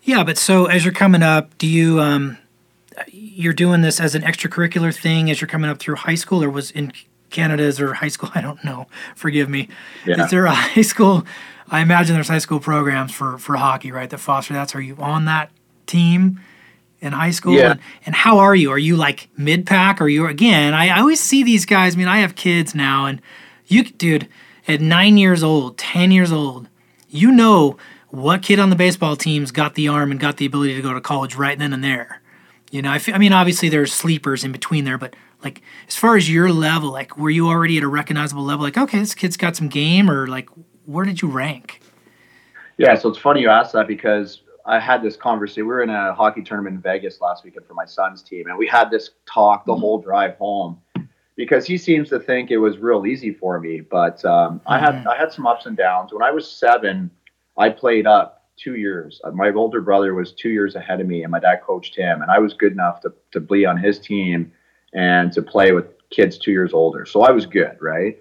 Yeah, 0.02 0.22
but 0.22 0.36
so 0.36 0.66
as 0.66 0.84
you're 0.84 0.94
coming 0.94 1.22
up, 1.22 1.56
do 1.56 1.66
you 1.66 2.00
um, 2.00 2.36
you're 3.08 3.54
doing 3.54 3.80
this 3.80 3.98
as 3.98 4.14
an 4.14 4.22
extracurricular 4.22 4.94
thing 4.94 5.30
as 5.30 5.40
you're 5.40 5.48
coming 5.48 5.70
up 5.70 5.78
through 5.78 5.96
high 5.96 6.14
school, 6.14 6.44
or 6.44 6.50
was 6.50 6.70
in 6.70 6.88
Canada 6.90 7.08
Canada's 7.30 7.80
or 7.80 7.94
high 7.94 8.08
school? 8.08 8.30
I 8.34 8.42
don't 8.42 8.62
know. 8.62 8.88
Forgive 9.14 9.48
me. 9.48 9.70
Yeah. 10.04 10.22
Is 10.22 10.30
there 10.30 10.44
a 10.44 10.50
high 10.54 10.82
school 10.82 11.24
I 11.68 11.80
imagine 11.80 12.14
there's 12.14 12.28
high 12.28 12.38
school 12.38 12.60
programs 12.60 13.12
for 13.12 13.38
for 13.38 13.56
hockey, 13.56 13.90
right? 13.90 14.08
That 14.08 14.18
foster 14.18 14.54
that. 14.54 14.70
So 14.70 14.78
are 14.78 14.82
you 14.82 14.96
on 14.96 15.24
that 15.24 15.50
team 15.86 16.40
in 17.00 17.12
high 17.12 17.30
school? 17.30 17.54
Yeah. 17.54 17.72
And, 17.72 17.80
and 18.06 18.14
how 18.14 18.38
are 18.38 18.54
you? 18.54 18.70
Are 18.70 18.78
you 18.78 18.96
like 18.96 19.28
mid 19.36 19.66
pack? 19.66 20.00
Or 20.00 20.08
you 20.08 20.26
again? 20.26 20.74
I, 20.74 20.88
I 20.88 21.00
always 21.00 21.20
see 21.20 21.42
these 21.42 21.66
guys. 21.66 21.94
I 21.94 21.98
mean, 21.98 22.08
I 22.08 22.18
have 22.18 22.34
kids 22.34 22.74
now, 22.74 23.06
and 23.06 23.20
You, 23.66 23.84
dude, 23.84 24.28
at 24.68 24.80
nine 24.80 25.16
years 25.16 25.42
old, 25.42 25.76
10 25.78 26.10
years 26.10 26.32
old, 26.32 26.68
you 27.08 27.30
know 27.30 27.76
what 28.10 28.42
kid 28.42 28.58
on 28.58 28.70
the 28.70 28.76
baseball 28.76 29.16
team's 29.16 29.50
got 29.50 29.74
the 29.74 29.88
arm 29.88 30.10
and 30.10 30.20
got 30.20 30.36
the 30.36 30.46
ability 30.46 30.74
to 30.74 30.82
go 30.82 30.94
to 30.94 31.00
college 31.00 31.34
right 31.36 31.58
then 31.58 31.72
and 31.72 31.82
there. 31.82 32.20
You 32.70 32.82
know, 32.82 32.90
I, 32.90 32.96
f- 32.96 33.12
I 33.12 33.18
mean, 33.18 33.32
obviously 33.32 33.68
there's 33.68 33.92
sleepers 33.92 34.44
in 34.44 34.52
between 34.52 34.84
there, 34.84 34.98
but 34.98 35.14
like 35.42 35.62
as 35.88 35.96
far 35.96 36.16
as 36.16 36.30
your 36.30 36.50
level, 36.50 36.90
like 36.90 37.16
were 37.16 37.30
you 37.30 37.48
already 37.48 37.76
at 37.76 37.82
a 37.84 37.88
recognizable 37.88 38.42
level? 38.44 38.64
Like, 38.64 38.78
okay, 38.78 38.98
this 38.98 39.14
kid's 39.14 39.36
got 39.36 39.56
some 39.56 39.68
game, 39.68 40.10
or 40.10 40.26
like 40.26 40.48
where 40.84 41.04
did 41.04 41.20
you 41.22 41.28
rank? 41.28 41.80
Yeah, 42.78 42.94
so 42.94 43.08
it's 43.08 43.18
funny 43.18 43.40
you 43.40 43.48
asked 43.48 43.72
that 43.72 43.86
because 43.86 44.42
I 44.66 44.80
had 44.80 45.02
this 45.02 45.16
conversation. 45.16 45.64
We 45.64 45.68
were 45.68 45.82
in 45.82 45.90
a 45.90 46.12
hockey 46.12 46.42
tournament 46.42 46.76
in 46.76 46.82
Vegas 46.82 47.20
last 47.20 47.44
weekend 47.44 47.66
for 47.66 47.74
my 47.74 47.84
son's 47.84 48.22
team, 48.22 48.46
and 48.48 48.58
we 48.58 48.66
had 48.66 48.90
this 48.90 49.10
talk 49.26 49.64
the 49.64 49.72
mm-hmm. 49.72 49.80
whole 49.80 49.98
drive 49.98 50.36
home 50.36 50.80
because 51.36 51.66
he 51.66 51.78
seems 51.78 52.08
to 52.08 52.18
think 52.18 52.50
it 52.50 52.58
was 52.58 52.78
real 52.78 53.06
easy 53.06 53.32
for 53.32 53.60
me. 53.60 53.80
But 53.80 54.24
um, 54.24 54.58
mm-hmm. 54.58 54.68
I 54.68 54.78
had 54.78 54.94
mm-hmm. 54.94 55.08
I 55.08 55.16
had 55.16 55.32
some 55.32 55.46
ups 55.46 55.66
and 55.66 55.76
downs. 55.76 56.12
When 56.12 56.22
I 56.22 56.32
was 56.32 56.50
seven, 56.50 57.10
I 57.56 57.70
played 57.70 58.06
up 58.06 58.48
two 58.56 58.74
years. 58.74 59.20
Uh, 59.22 59.30
my 59.30 59.52
older 59.52 59.80
brother 59.80 60.14
was 60.14 60.32
two 60.32 60.50
years 60.50 60.74
ahead 60.74 61.00
of 61.00 61.06
me, 61.06 61.22
and 61.22 61.30
my 61.30 61.40
dad 61.40 61.60
coached 61.62 61.94
him, 61.94 62.22
and 62.22 62.30
I 62.30 62.38
was 62.38 62.52
good 62.52 62.72
enough 62.72 63.00
to 63.02 63.14
to 63.32 63.40
be 63.40 63.64
on 63.64 63.76
his 63.76 64.00
team 64.00 64.52
and 64.92 65.32
to 65.32 65.42
play 65.42 65.72
with 65.72 65.86
kids 66.10 66.38
two 66.38 66.52
years 66.52 66.72
older. 66.72 67.06
So 67.06 67.22
I 67.22 67.30
was 67.30 67.46
good, 67.46 67.76
right? 67.80 68.18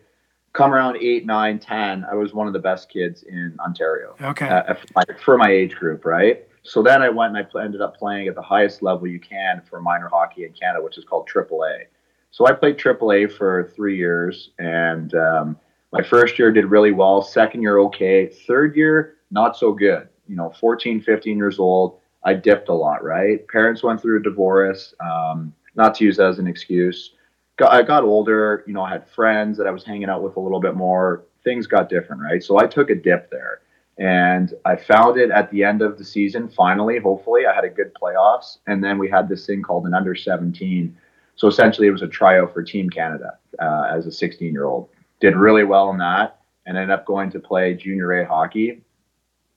Come 0.56 0.74
around 0.74 0.98
eight, 0.98 1.26
nine, 1.26 1.60
ten, 1.60 2.06
I 2.10 2.16
was 2.16 2.34
one 2.34 2.48
of 2.48 2.54
the 2.54 2.60
best 2.60 2.90
kids 2.90 3.24
in 3.24 3.58
Ontario. 3.60 4.16
Okay. 4.22 4.48
Uh, 4.48 4.74
for 5.22 5.38
my 5.38 5.50
age 5.50 5.76
group, 5.76 6.06
right? 6.06 6.48
So 6.64 6.82
then 6.82 7.02
I 7.02 7.10
went 7.10 7.36
and 7.36 7.46
I 7.54 7.64
ended 7.64 7.82
up 7.82 7.98
playing 7.98 8.28
at 8.28 8.36
the 8.36 8.42
highest 8.42 8.82
level 8.82 9.06
you 9.06 9.20
can 9.20 9.62
for 9.70 9.82
minor 9.82 10.08
hockey 10.08 10.46
in 10.46 10.54
Canada, 10.54 10.84
which 10.84 10.98
is 10.98 11.04
called 11.04 11.28
AAA. 11.28 11.84
So 12.32 12.48
I 12.48 12.54
played 12.54 12.78
AAA 12.78 13.34
for 13.34 13.72
three 13.76 13.98
years, 13.98 14.52
and 14.58 15.14
um, 15.14 15.58
my 15.92 16.02
first 16.02 16.40
year 16.40 16.52
did 16.52 16.66
really 16.66 16.92
well. 16.92 17.22
Second 17.22 17.62
year, 17.62 17.80
okay. 17.80 18.28
Third 18.28 18.76
year, 18.76 19.16
not 19.32 19.58
so 19.58 19.74
good. 19.74 20.08
You 20.28 20.38
know, 20.38 20.54
14, 20.60 21.02
15 21.02 21.38
years 21.38 21.60
old, 21.60 22.00
I 22.24 22.34
dipped 22.34 22.70
a 22.70 22.74
lot, 22.74 23.04
right? 23.04 23.46
Parents 23.50 23.84
went 23.84 24.02
through 24.02 24.20
a 24.20 24.24
divorce. 24.24 24.94
Um, 25.02 25.54
not 25.76 25.96
to 25.96 26.06
use 26.06 26.18
that 26.18 26.28
as 26.28 26.40
an 26.40 26.48
excuse. 26.48 27.12
Got, 27.58 27.72
I 27.72 27.84
got 27.84 28.04
older, 28.04 28.64
you 28.68 28.74
know, 28.74 28.82
I 28.82 28.92
had 28.92 29.08
friends 29.10 29.58
that 29.58 29.68
I 29.68 29.72
was 29.72 29.84
hanging 29.84 30.10
out 30.10 30.22
with 30.22 30.36
a 30.36 30.40
little 30.40 30.60
bit 30.60 30.76
more. 30.76 31.24
Things 31.44 31.68
got 31.68 31.90
different, 31.90 32.22
right? 32.22 32.44
So 32.44 32.60
I 32.60 32.68
took 32.68 32.90
a 32.90 32.96
dip 32.96 33.32
there. 33.32 33.62
And 33.98 34.54
I 34.66 34.76
found 34.76 35.18
it 35.18 35.32
at 35.32 35.50
the 35.52 35.64
end 35.64 35.82
of 35.82 35.98
the 35.98 36.04
season, 36.04 36.50
finally, 36.50 37.00
hopefully. 37.00 37.46
I 37.46 37.56
had 37.56 37.64
a 37.64 37.70
good 37.70 37.94
playoffs. 37.94 38.58
And 38.68 38.84
then 38.84 38.98
we 38.98 39.10
had 39.10 39.30
this 39.30 39.46
thing 39.46 39.62
called 39.62 39.86
an 39.86 39.94
under 39.94 40.16
17. 40.16 40.96
So 41.38 41.48
essentially, 41.48 41.88
it 41.88 41.92
was 41.92 42.02
a 42.02 42.08
tryout 42.08 42.54
for 42.54 42.62
Team 42.62 42.90
Canada 42.90 43.38
uh, 43.60 43.90
as 43.90 44.06
a 44.06 44.12
16 44.12 44.52
year 44.52 44.66
old. 44.66 44.90
Did 45.22 45.38
really 45.38 45.64
well 45.64 45.90
in 45.92 45.98
that 46.00 46.42
and 46.66 46.78
ended 46.78 46.92
up 46.92 47.06
going 47.06 47.32
to 47.32 47.40
play 47.40 47.74
junior 47.74 48.12
A 48.14 48.28
hockey. 48.28 48.82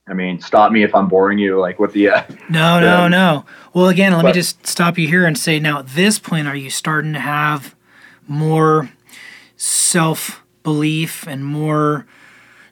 I 0.09 0.15
mean, 0.15 0.41
stop 0.41 0.73
me 0.73 0.85
if 0.85 0.95
I'm 0.95 1.09
boring 1.09 1.39
you, 1.39 1.61
like 1.61 1.79
with 1.79 1.93
the. 1.93 2.11
Uh, 2.11 2.23
no, 2.49 2.81
no, 2.81 3.09
no. 3.09 3.45
Well, 3.75 3.89
again, 3.89 4.13
let 4.13 4.23
but, 4.23 4.29
me 4.29 4.33
just 4.33 4.67
stop 4.67 4.99
you 4.99 5.07
here 5.07 5.27
and 5.27 5.37
say 5.37 5.59
now, 5.59 5.81
at 5.81 5.89
this 5.89 6.19
point, 6.19 6.47
are 6.47 6.57
you 6.57 6.71
starting 6.71 7.13
to 7.13 7.21
have 7.21 7.75
more 8.29 8.91
self 9.57 10.43
belief 10.63 11.27
and 11.27 11.45
more, 11.45 12.07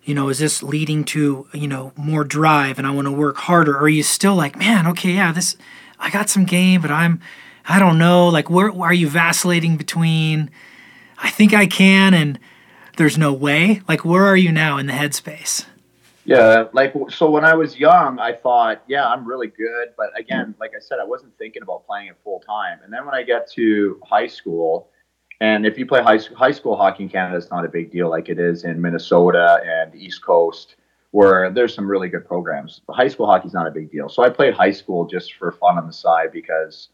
you 0.04 0.14
know, 0.14 0.28
is 0.28 0.38
this 0.38 0.62
leading 0.62 1.04
to, 1.04 1.48
you 1.52 1.66
know, 1.66 1.92
more 1.96 2.24
drive 2.24 2.78
and 2.78 2.86
I 2.86 2.90
want 2.90 3.06
to 3.06 3.12
work 3.12 3.38
harder? 3.38 3.76
Or 3.76 3.82
are 3.82 3.88
you 3.88 4.02
still 4.02 4.34
like, 4.34 4.56
man, 4.56 4.86
okay, 4.88 5.12
yeah, 5.12 5.32
this, 5.32 5.56
I 5.98 6.10
got 6.10 6.28
some 6.28 6.44
game, 6.44 6.80
but 6.80 6.90
I'm, 6.90 7.20
I 7.68 7.78
don't 7.78 7.98
know, 7.98 8.28
like, 8.28 8.48
where 8.48 8.70
are 8.70 8.94
you 8.94 9.08
vacillating 9.08 9.76
between, 9.76 10.50
I 11.18 11.30
think 11.30 11.52
I 11.52 11.66
can 11.66 12.14
and 12.14 12.38
there's 12.96 13.18
no 13.18 13.32
way? 13.32 13.82
Like, 13.88 14.04
where 14.04 14.24
are 14.24 14.36
you 14.36 14.52
now 14.52 14.78
in 14.78 14.86
the 14.86 14.92
headspace? 14.92 15.66
Yeah, 16.26 16.64
like 16.72 16.92
so 17.08 17.30
when 17.30 17.44
I 17.44 17.54
was 17.54 17.78
young, 17.78 18.18
I 18.18 18.32
thought, 18.32 18.82
yeah, 18.88 19.06
I'm 19.06 19.24
really 19.24 19.46
good, 19.46 19.90
but 19.96 20.08
again, 20.18 20.56
like 20.58 20.72
I 20.76 20.80
said, 20.80 20.98
I 21.00 21.04
wasn't 21.04 21.38
thinking 21.38 21.62
about 21.62 21.86
playing 21.86 22.08
it 22.08 22.16
full 22.24 22.40
time. 22.40 22.80
And 22.82 22.92
then 22.92 23.06
when 23.06 23.14
I 23.14 23.22
get 23.22 23.48
to 23.52 24.00
high 24.04 24.26
school, 24.26 24.90
and 25.40 25.66
if 25.66 25.76
you 25.78 25.86
play 25.86 26.02
high 26.02 26.16
school, 26.16 26.36
high 26.36 26.52
school 26.52 26.76
hockey 26.76 27.04
in 27.04 27.08
Canada, 27.08 27.36
it's 27.36 27.50
not 27.50 27.64
a 27.64 27.68
big 27.68 27.90
deal 27.90 28.08
like 28.08 28.28
it 28.28 28.38
is 28.38 28.64
in 28.64 28.80
Minnesota 28.80 29.60
and 29.64 29.94
East 29.94 30.24
Coast, 30.24 30.76
where 31.10 31.50
there's 31.50 31.74
some 31.74 31.86
really 31.88 32.08
good 32.08 32.26
programs. 32.26 32.80
High 32.88 33.08
school 33.08 33.26
hockey 33.26 33.48
is 33.48 33.54
not 33.54 33.66
a 33.66 33.70
big 33.70 33.90
deal. 33.90 34.08
So 34.08 34.22
I 34.22 34.30
played 34.30 34.54
high 34.54 34.70
school 34.70 35.06
just 35.06 35.34
for 35.34 35.52
fun 35.52 35.76
on 35.76 35.86
the 35.86 35.92
side 35.92 36.32
because 36.32 36.88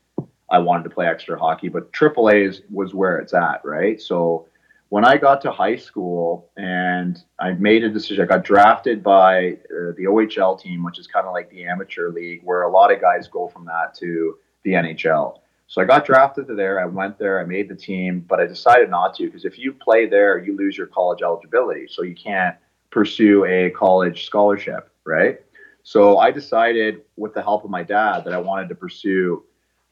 I 0.51 0.59
wanted 0.59 0.85
to 0.85 0.91
play 0.91 1.07
extra 1.07 1.39
hockey. 1.39 1.69
But 1.69 1.93
AAA 1.93 2.49
is, 2.49 2.63
was 2.71 2.95
where 2.95 3.19
it's 3.19 3.33
at, 3.33 3.65
right? 3.65 4.01
So 4.01 4.49
when 4.89 5.05
I 5.05 5.17
got 5.17 5.41
to 5.43 5.53
high 5.53 5.77
school 5.77 6.51
and 6.57 7.23
I 7.39 7.53
made 7.53 7.85
a 7.85 7.89
decision, 7.89 8.25
I 8.25 8.27
got 8.27 8.45
drafted 8.45 9.03
by 9.03 9.53
uh, 9.53 9.93
the 9.97 10.05
OHL 10.09 10.61
team, 10.61 10.83
which 10.83 10.99
is 10.99 11.07
kind 11.07 11.27
of 11.27 11.33
like 11.33 11.49
the 11.49 11.65
amateur 11.65 12.11
league, 12.11 12.41
where 12.43 12.63
a 12.63 12.71
lot 12.71 12.93
of 12.93 13.01
guys 13.01 13.29
go 13.29 13.49
from 13.49 13.65
that 13.67 13.95
to 14.01 14.37
the 14.65 14.73
NHL. 14.73 15.39
So 15.67 15.81
I 15.81 15.85
got 15.85 16.05
drafted 16.05 16.47
to 16.49 16.55
there. 16.55 16.81
I 16.81 16.85
went 16.85 17.19
there. 17.19 17.41
I 17.41 17.45
made 17.45 17.69
the 17.69 17.75
team, 17.75 18.25
but 18.29 18.41
I 18.41 18.47
decided 18.47 18.91
not 18.91 19.15
to 19.17 19.27
because 19.27 19.45
if 19.45 19.59
you 19.59 19.73
play 19.73 20.07
there, 20.07 20.39
you 20.39 20.57
lose 20.57 20.77
your 20.77 20.87
college 20.87 21.23
eligibility, 21.23 21.87
so 21.89 22.03
you 22.03 22.15
can't 22.15 22.57
pursue 22.91 23.45
a 23.47 23.71
college 23.71 24.27
scholarship, 24.27 24.91
right? 25.05 25.41
So 25.83 26.19
I 26.19 26.31
decided, 26.31 27.03
with 27.17 27.35
the 27.35 27.43
help 27.43 27.65
of 27.65 27.71
my 27.71 27.83
dad, 27.83 28.25
that 28.25 28.33
I 28.33 28.39
wanted 28.39 28.69
to 28.69 28.75
pursue 28.75 29.43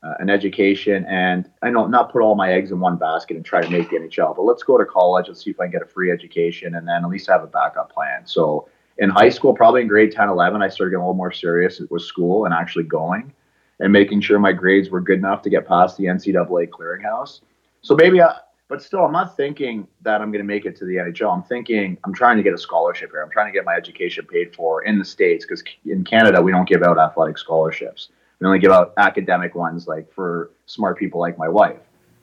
uh, 0.03 0.15
an 0.19 0.31
education 0.31 1.05
and 1.07 1.51
I 1.63 1.71
know 1.71 1.87
not 1.87 2.11
put 2.11 2.23
all 2.23 2.35
my 2.35 2.53
eggs 2.53 2.71
in 2.71 2.81
one 2.81 2.97
basket 2.97 3.37
and 3.37 3.45
try 3.45 3.61
to 3.61 3.69
make 3.69 3.91
the 3.91 3.97
NHL, 3.97 4.35
but 4.35 4.43
let's 4.43 4.63
go 4.63 4.79
to 4.79 4.85
college. 4.85 5.29
Let's 5.29 5.45
see 5.45 5.51
if 5.51 5.61
I 5.61 5.65
can 5.65 5.73
get 5.73 5.83
a 5.83 5.87
free 5.87 6.11
education 6.11 6.77
and 6.77 6.89
then 6.89 7.05
at 7.05 7.11
least 7.11 7.29
have 7.29 7.43
a 7.43 7.47
backup 7.47 7.93
plan. 7.93 8.25
So 8.25 8.69
in 8.99 9.11
high 9.11 9.29
school, 9.29 9.53
probably 9.53 9.83
in 9.83 9.89
grade 9.89 10.13
10, 10.13 10.29
11, 10.29 10.63
I 10.63 10.69
started 10.69 10.93
getting 10.93 11.03
a 11.03 11.05
little 11.05 11.15
more 11.15 11.33
serious 11.33 11.81
with 11.91 12.03
school 12.03 12.45
and 12.45 12.55
actually 12.55 12.85
going 12.85 13.33
and 13.81 13.93
making 13.93 14.21
sure 14.21 14.39
my 14.39 14.53
grades 14.53 14.91
were 14.91 15.01
good 15.01 15.19
enough 15.19 15.43
to 15.43 15.51
get 15.51 15.67
past 15.67 15.97
the 15.97 16.05
NCAA 16.05 16.69
clearinghouse. 16.69 17.41
So 17.83 17.97
maybe 17.97 18.23
I, 18.23 18.37
but 18.69 18.81
still, 18.83 19.05
I'm 19.05 19.13
not 19.13 19.37
thinking 19.37 19.89
that 20.03 20.21
I'm 20.21 20.31
going 20.31 20.45
to 20.45 20.47
make 20.47 20.65
it 20.65 20.77
to 20.77 20.85
the 20.85 20.97
NHL. 20.97 21.35
I'm 21.35 21.43
thinking 21.43 21.99
I'm 22.05 22.15
trying 22.15 22.37
to 22.37 22.43
get 22.43 22.55
a 22.55 22.59
scholarship 22.59 23.11
here. 23.11 23.21
I'm 23.21 23.31
trying 23.31 23.47
to 23.47 23.53
get 23.53 23.65
my 23.65 23.75
education 23.75 24.25
paid 24.27 24.55
for 24.55 24.85
in 24.85 24.99
the 24.99 25.05
States 25.05 25.45
because 25.45 25.65
in 25.85 26.05
Canada, 26.05 26.41
we 26.41 26.53
don't 26.53 26.69
give 26.69 26.85
out 26.85 26.97
athletic 26.97 27.37
scholarships. 27.37 28.11
We 28.39 28.47
only 28.47 28.61
give 28.61 28.71
out 28.71 28.93
academic 28.97 29.55
ones 29.55 29.89
like 29.89 30.13
for 30.13 30.53
smart 30.67 30.99
people 30.99 31.21
like 31.21 31.37
my 31.37 31.49
wife. 31.49 31.81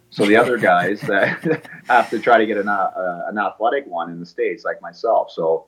So 0.09 0.25
the 0.25 0.37
other 0.37 0.57
guys 0.57 1.01
that 1.07 1.67
have 1.87 2.09
to 2.11 2.19
try 2.19 2.37
to 2.37 2.45
get 2.45 2.57
an, 2.57 2.69
uh, 2.69 3.23
an 3.27 3.37
athletic 3.37 3.85
one 3.85 4.09
in 4.09 4.19
the 4.19 4.25
states, 4.25 4.63
like 4.63 4.81
myself. 4.81 5.31
So 5.31 5.65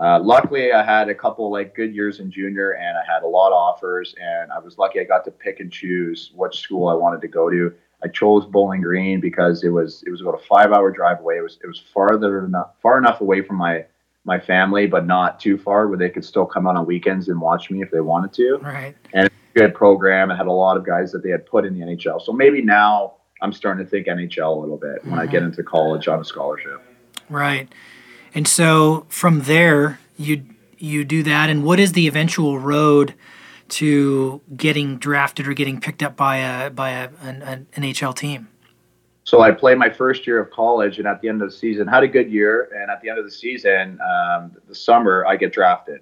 uh, 0.00 0.18
luckily, 0.22 0.72
I 0.72 0.82
had 0.82 1.08
a 1.08 1.14
couple 1.14 1.50
like 1.50 1.74
good 1.74 1.94
years 1.94 2.20
in 2.20 2.30
junior, 2.30 2.72
and 2.72 2.96
I 2.96 3.02
had 3.06 3.22
a 3.22 3.26
lot 3.26 3.48
of 3.48 3.54
offers, 3.54 4.14
and 4.20 4.50
I 4.50 4.58
was 4.58 4.78
lucky 4.78 5.00
I 5.00 5.04
got 5.04 5.24
to 5.26 5.30
pick 5.30 5.60
and 5.60 5.70
choose 5.70 6.32
which 6.34 6.60
school 6.60 6.88
I 6.88 6.94
wanted 6.94 7.20
to 7.20 7.28
go 7.28 7.50
to. 7.50 7.72
I 8.02 8.08
chose 8.08 8.46
Bowling 8.46 8.80
Green 8.80 9.20
because 9.20 9.62
it 9.62 9.68
was 9.68 10.02
it 10.06 10.10
was 10.10 10.22
about 10.22 10.34
a 10.34 10.46
five 10.46 10.72
hour 10.72 10.90
drive 10.90 11.20
away. 11.20 11.36
It 11.36 11.42
was 11.42 11.58
it 11.62 11.66
was 11.66 11.78
farther 11.78 12.46
enough 12.46 12.70
far 12.82 12.96
enough 12.96 13.20
away 13.20 13.42
from 13.42 13.56
my 13.56 13.84
my 14.24 14.38
family, 14.38 14.86
but 14.86 15.06
not 15.06 15.38
too 15.38 15.58
far 15.58 15.88
where 15.88 15.98
they 15.98 16.08
could 16.08 16.24
still 16.24 16.46
come 16.46 16.66
out 16.66 16.76
on 16.76 16.86
weekends 16.86 17.28
and 17.28 17.40
watch 17.40 17.70
me 17.70 17.82
if 17.82 17.90
they 17.90 18.00
wanted 18.00 18.32
to. 18.34 18.58
Right. 18.62 18.94
And 19.12 19.26
it's 19.26 19.34
a 19.54 19.58
good 19.58 19.74
program 19.74 20.30
and 20.30 20.38
had 20.38 20.46
a 20.46 20.52
lot 20.52 20.76
of 20.76 20.84
guys 20.84 21.12
that 21.12 21.22
they 21.22 21.30
had 21.30 21.46
put 21.46 21.64
in 21.64 21.78
the 21.78 21.80
NHL. 21.80 22.22
So 22.22 22.32
maybe 22.32 22.62
now 22.62 23.14
I'm 23.42 23.52
starting 23.52 23.84
to 23.84 23.90
think 23.90 24.06
NHL 24.06 24.56
a 24.56 24.60
little 24.60 24.76
bit 24.76 25.04
when 25.04 25.12
mm-hmm. 25.12 25.20
I 25.20 25.26
get 25.26 25.42
into 25.42 25.62
college 25.62 26.06
on 26.08 26.20
a 26.20 26.24
scholarship. 26.24 26.82
Right. 27.28 27.72
And 28.34 28.46
so 28.46 29.06
from 29.08 29.42
there, 29.42 29.98
you 30.16 30.44
you 30.78 31.04
do 31.04 31.22
that, 31.24 31.50
and 31.50 31.64
what 31.64 31.78
is 31.78 31.92
the 31.92 32.06
eventual 32.06 32.58
road 32.58 33.14
to 33.68 34.40
getting 34.56 34.96
drafted 34.96 35.46
or 35.46 35.54
getting 35.54 35.80
picked 35.80 36.02
up 36.02 36.16
by 36.16 36.38
a 36.38 36.70
by 36.70 36.90
a, 36.90 37.10
an, 37.22 37.42
an 37.42 37.66
NHL 37.76 38.14
team? 38.14 38.48
So 39.24 39.42
I 39.42 39.52
played 39.52 39.78
my 39.78 39.90
first 39.90 40.26
year 40.26 40.40
of 40.40 40.50
college, 40.50 40.98
and 40.98 41.06
at 41.06 41.20
the 41.20 41.28
end 41.28 41.40
of 41.42 41.50
the 41.50 41.56
season, 41.56 41.86
had 41.86 42.02
a 42.02 42.08
good 42.08 42.30
year. 42.30 42.68
And 42.74 42.90
at 42.90 43.00
the 43.00 43.08
end 43.08 43.18
of 43.18 43.24
the 43.24 43.30
season, 43.30 43.98
um, 44.00 44.56
the 44.66 44.74
summer, 44.74 45.24
I 45.26 45.36
get 45.36 45.52
drafted. 45.52 46.00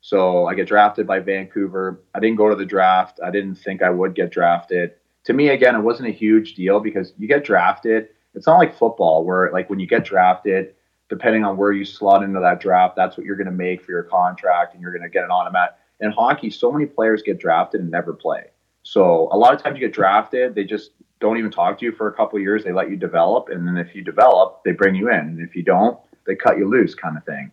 So 0.00 0.46
I 0.46 0.54
get 0.54 0.68
drafted 0.68 1.06
by 1.06 1.20
Vancouver. 1.20 2.02
I 2.14 2.20
didn't 2.20 2.36
go 2.36 2.48
to 2.48 2.54
the 2.54 2.66
draft. 2.66 3.18
I 3.24 3.30
didn't 3.30 3.56
think 3.56 3.82
I 3.82 3.90
would 3.90 4.14
get 4.14 4.30
drafted. 4.30 4.92
To 5.24 5.32
me, 5.32 5.48
again, 5.48 5.74
it 5.74 5.80
wasn't 5.80 6.08
a 6.08 6.12
huge 6.12 6.54
deal 6.54 6.78
because 6.78 7.12
you 7.18 7.26
get 7.26 7.44
drafted. 7.44 8.08
It's 8.34 8.46
not 8.46 8.58
like 8.58 8.76
football 8.76 9.24
where, 9.24 9.50
like, 9.52 9.70
when 9.70 9.80
you 9.80 9.86
get 9.86 10.04
drafted, 10.04 10.74
depending 11.08 11.44
on 11.44 11.56
where 11.56 11.72
you 11.72 11.84
slot 11.84 12.22
into 12.22 12.40
that 12.40 12.60
draft, 12.60 12.96
that's 12.96 13.16
what 13.16 13.26
you're 13.26 13.36
going 13.36 13.46
to 13.46 13.52
make 13.52 13.82
for 13.82 13.92
your 13.92 14.02
contract 14.02 14.74
and 14.74 14.82
you're 14.82 14.92
going 14.92 15.02
to 15.02 15.08
get 15.08 15.24
an 15.24 15.30
automatic. 15.30 15.76
In 16.00 16.10
hockey, 16.10 16.50
so 16.50 16.70
many 16.70 16.86
players 16.86 17.22
get 17.22 17.38
drafted 17.38 17.80
and 17.80 17.90
never 17.90 18.12
play. 18.12 18.44
So 18.82 19.28
a 19.32 19.36
lot 19.36 19.54
of 19.54 19.62
times 19.62 19.78
you 19.78 19.86
get 19.86 19.94
drafted, 19.94 20.54
they 20.54 20.64
just 20.64 20.90
don't 21.20 21.38
even 21.38 21.50
talk 21.50 21.78
to 21.78 21.84
you 21.84 21.92
for 21.92 22.08
a 22.08 22.12
couple 22.12 22.38
years. 22.38 22.62
They 22.62 22.72
let 22.72 22.90
you 22.90 22.96
develop, 22.96 23.48
and 23.48 23.66
then 23.66 23.76
if 23.78 23.94
you 23.94 24.02
develop, 24.02 24.62
they 24.64 24.72
bring 24.72 24.94
you 24.94 25.08
in, 25.08 25.18
and 25.18 25.40
if 25.40 25.56
you 25.56 25.62
don't, 25.62 25.98
they 26.26 26.34
cut 26.34 26.58
you 26.58 26.68
loose, 26.68 26.94
kind 26.94 27.16
of 27.16 27.24
thing. 27.24 27.50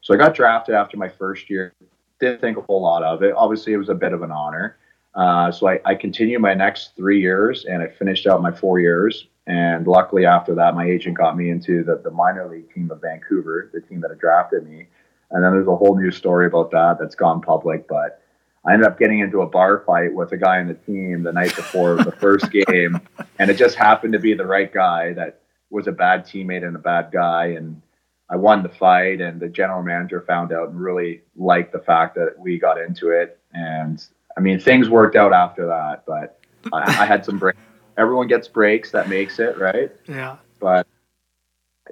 So 0.00 0.14
I 0.14 0.16
got 0.16 0.34
drafted 0.34 0.74
after 0.74 0.96
my 0.96 1.08
first 1.08 1.50
year 1.50 1.74
didn't 2.22 2.40
think 2.40 2.56
a 2.56 2.62
whole 2.62 2.80
lot 2.80 3.02
of 3.02 3.22
it. 3.22 3.34
Obviously, 3.36 3.72
it 3.72 3.78
was 3.78 3.88
a 3.88 3.94
bit 3.94 4.12
of 4.12 4.22
an 4.22 4.30
honor. 4.30 4.76
Uh, 5.14 5.50
so 5.50 5.68
I, 5.68 5.80
I 5.84 5.94
continued 5.94 6.40
my 6.40 6.54
next 6.54 6.96
three 6.96 7.20
years 7.20 7.64
and 7.66 7.82
I 7.82 7.88
finished 7.88 8.26
out 8.26 8.40
my 8.40 8.52
four 8.52 8.78
years. 8.78 9.26
And 9.46 9.86
luckily, 9.86 10.24
after 10.24 10.54
that, 10.54 10.74
my 10.74 10.86
agent 10.86 11.16
got 11.16 11.36
me 11.36 11.50
into 11.50 11.82
the, 11.82 12.00
the 12.02 12.10
minor 12.10 12.48
league 12.48 12.72
team 12.72 12.90
of 12.90 13.00
Vancouver, 13.00 13.70
the 13.72 13.80
team 13.80 14.00
that 14.00 14.10
had 14.10 14.20
drafted 14.20 14.68
me. 14.68 14.86
And 15.30 15.42
then 15.42 15.52
there's 15.52 15.66
a 15.66 15.76
whole 15.76 15.98
new 15.98 16.10
story 16.10 16.46
about 16.46 16.70
that 16.70 16.98
that's 17.00 17.14
gone 17.14 17.40
public. 17.40 17.88
But 17.88 18.22
I 18.64 18.72
ended 18.72 18.86
up 18.86 18.98
getting 18.98 19.18
into 19.18 19.42
a 19.42 19.46
bar 19.46 19.82
fight 19.84 20.14
with 20.14 20.30
a 20.32 20.36
guy 20.36 20.60
on 20.60 20.68
the 20.68 20.74
team 20.74 21.24
the 21.24 21.32
night 21.32 21.56
before 21.56 21.96
the 21.96 22.12
first 22.12 22.50
game. 22.66 23.00
And 23.38 23.50
it 23.50 23.56
just 23.56 23.74
happened 23.74 24.12
to 24.12 24.20
be 24.20 24.34
the 24.34 24.46
right 24.46 24.72
guy 24.72 25.12
that 25.14 25.40
was 25.70 25.88
a 25.88 25.92
bad 25.92 26.24
teammate 26.24 26.64
and 26.64 26.76
a 26.76 26.80
bad 26.80 27.10
guy. 27.10 27.46
And 27.46 27.82
I 28.30 28.36
won 28.36 28.62
the 28.62 28.68
fight, 28.68 29.20
and 29.20 29.40
the 29.40 29.48
general 29.48 29.82
manager 29.82 30.22
found 30.26 30.52
out 30.52 30.68
and 30.68 30.80
really 30.80 31.22
liked 31.36 31.72
the 31.72 31.80
fact 31.80 32.14
that 32.14 32.38
we 32.38 32.58
got 32.58 32.80
into 32.80 33.10
it. 33.10 33.38
And 33.52 34.02
I 34.36 34.40
mean, 34.40 34.60
things 34.60 34.88
worked 34.88 35.16
out 35.16 35.32
after 35.32 35.66
that, 35.66 36.04
but 36.06 36.38
I, 36.72 37.02
I 37.02 37.06
had 37.06 37.24
some 37.24 37.38
breaks. 37.38 37.58
Everyone 37.96 38.26
gets 38.26 38.48
breaks. 38.48 38.90
That 38.90 39.08
makes 39.08 39.38
it 39.38 39.58
right. 39.58 39.90
Yeah. 40.08 40.36
But 40.60 40.86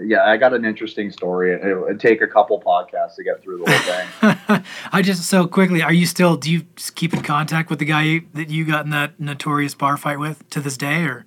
yeah, 0.01 0.25
I 0.25 0.37
got 0.37 0.55
an 0.55 0.65
interesting 0.65 1.11
story. 1.11 1.53
It 1.53 1.79
would 1.79 2.01
take 2.01 2.23
a 2.23 2.27
couple 2.27 2.61
podcasts 2.61 3.17
to 3.17 3.25
get 3.25 3.43
through 3.43 3.65
the 3.65 3.71
whole 3.71 4.57
thing. 4.57 4.65
I 4.93 5.03
just 5.03 5.25
so 5.25 5.47
quickly. 5.47 5.83
Are 5.83 5.93
you 5.93 6.07
still? 6.07 6.37
Do 6.37 6.51
you 6.51 6.63
keep 6.95 7.13
in 7.13 7.23
contact 7.23 7.71
with 7.71 7.79
the 7.79 7.85
guy 7.85 8.23
that 8.35 8.49
you 8.49 8.65
got 8.65 8.85
in 8.85 8.91
that 8.91 9.19
notorious 9.19 9.75
bar 9.75 9.97
fight 9.97 10.19
with 10.19 10.49
to 10.51 10.61
this 10.61 10.77
day, 10.77 11.05
or? 11.05 11.27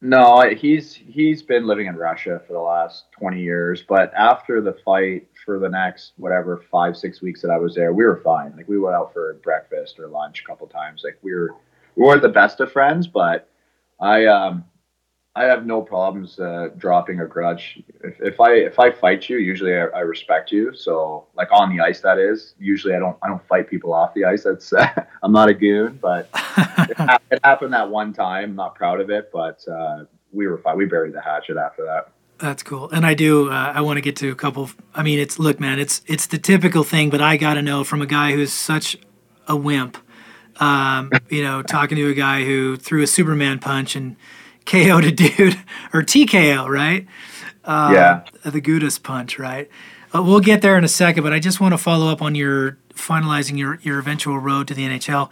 No, 0.00 0.42
he's 0.54 0.94
he's 0.94 1.42
been 1.42 1.66
living 1.66 1.86
in 1.86 1.96
Russia 1.96 2.42
for 2.46 2.52
the 2.52 2.60
last 2.60 3.06
twenty 3.18 3.40
years. 3.40 3.82
But 3.88 4.12
after 4.14 4.60
the 4.60 4.76
fight, 4.84 5.26
for 5.44 5.58
the 5.58 5.68
next 5.68 6.12
whatever 6.16 6.62
five 6.70 6.96
six 6.96 7.22
weeks 7.22 7.40
that 7.42 7.50
I 7.50 7.58
was 7.58 7.74
there, 7.74 7.92
we 7.92 8.04
were 8.04 8.20
fine. 8.22 8.54
Like 8.56 8.68
we 8.68 8.78
went 8.78 8.94
out 8.94 9.12
for 9.12 9.34
breakfast 9.42 9.98
or 9.98 10.08
lunch 10.08 10.42
a 10.42 10.46
couple 10.46 10.66
times. 10.66 11.02
Like 11.04 11.18
we 11.22 11.34
were 11.34 11.54
we 11.96 12.04
weren't 12.04 12.22
the 12.22 12.28
best 12.28 12.60
of 12.60 12.70
friends, 12.70 13.06
but 13.06 13.48
I 14.00 14.26
um 14.26 14.64
I 15.36 15.44
have 15.44 15.66
no 15.66 15.82
problems 15.82 16.38
uh, 16.38 16.68
dropping 16.76 17.18
a 17.18 17.26
grudge. 17.26 17.82
If, 18.04 18.20
if 18.20 18.40
I 18.40 18.52
if 18.52 18.78
I 18.78 18.92
fight 18.92 19.28
you, 19.28 19.38
usually 19.38 19.74
I, 19.74 19.86
I, 19.86 20.00
respect 20.00 20.52
you. 20.52 20.72
So 20.74 21.26
like 21.34 21.48
on 21.50 21.76
the 21.76 21.82
ice, 21.82 22.00
that 22.02 22.18
is. 22.18 22.54
Usually 22.58 22.94
I 22.94 23.00
don't 23.00 23.16
I 23.20 23.26
don't 23.26 23.44
fight 23.48 23.68
people 23.68 23.92
off 23.92 24.14
the 24.14 24.24
ice. 24.24 24.44
That's 24.44 24.72
uh, 24.72 24.86
I'm 25.22 25.32
not 25.32 25.48
a 25.48 25.54
goon, 25.54 25.98
but 26.00 26.28
it, 26.34 26.96
ha- 26.96 27.18
it, 27.32 27.40
happened 27.42 27.72
that 27.72 27.90
one 27.90 28.12
time. 28.12 28.50
I'm 28.50 28.56
not 28.56 28.76
proud 28.76 29.00
of 29.00 29.10
it, 29.10 29.30
but 29.32 29.66
uh, 29.66 30.04
we 30.32 30.46
were 30.46 30.58
fine. 30.58 30.76
We 30.76 30.86
buried 30.86 31.14
the 31.14 31.20
hatchet 31.20 31.56
after 31.56 31.84
that. 31.84 32.12
That's 32.38 32.62
cool. 32.62 32.90
And 32.90 33.04
I 33.04 33.14
do. 33.14 33.50
Uh, 33.50 33.72
I 33.74 33.80
want 33.80 33.96
to 33.96 34.02
get 34.02 34.14
to 34.16 34.30
a 34.30 34.36
couple. 34.36 34.70
I 34.94 35.02
mean, 35.02 35.18
it's 35.18 35.40
look, 35.40 35.58
man. 35.58 35.80
It's 35.80 36.02
it's 36.06 36.26
the 36.26 36.38
typical 36.38 36.84
thing, 36.84 37.10
but 37.10 37.20
I 37.20 37.36
got 37.36 37.54
to 37.54 37.62
know 37.62 37.82
from 37.82 38.02
a 38.02 38.06
guy 38.06 38.32
who's 38.32 38.52
such 38.52 38.96
a 39.48 39.56
wimp. 39.56 39.98
Um, 40.60 41.10
you 41.28 41.42
know, 41.42 41.62
talking 41.62 41.96
to 41.96 42.10
a 42.10 42.14
guy 42.14 42.44
who 42.44 42.76
threw 42.76 43.02
a 43.02 43.06
Superman 43.06 43.58
punch 43.58 43.96
and 43.96 44.16
KO'd 44.66 45.04
a 45.04 45.12
dude 45.12 45.54
or 45.92 46.02
TKO, 46.02 46.68
right? 46.68 47.06
Uh, 47.64 47.90
yeah. 47.94 48.50
The 48.50 48.60
Gudas 48.60 49.02
punch, 49.02 49.38
right? 49.38 49.68
Uh, 50.14 50.22
we'll 50.22 50.40
get 50.40 50.62
there 50.62 50.78
in 50.78 50.84
a 50.84 50.88
second, 50.88 51.22
but 51.24 51.32
I 51.32 51.40
just 51.40 51.60
want 51.60 51.72
to 51.72 51.78
follow 51.78 52.08
up 52.08 52.22
on 52.22 52.34
your 52.34 52.78
finalizing 52.94 53.58
your 53.58 53.80
your 53.82 53.98
eventual 53.98 54.38
road 54.38 54.68
to 54.68 54.74
the 54.74 54.86
NHL. 54.86 55.28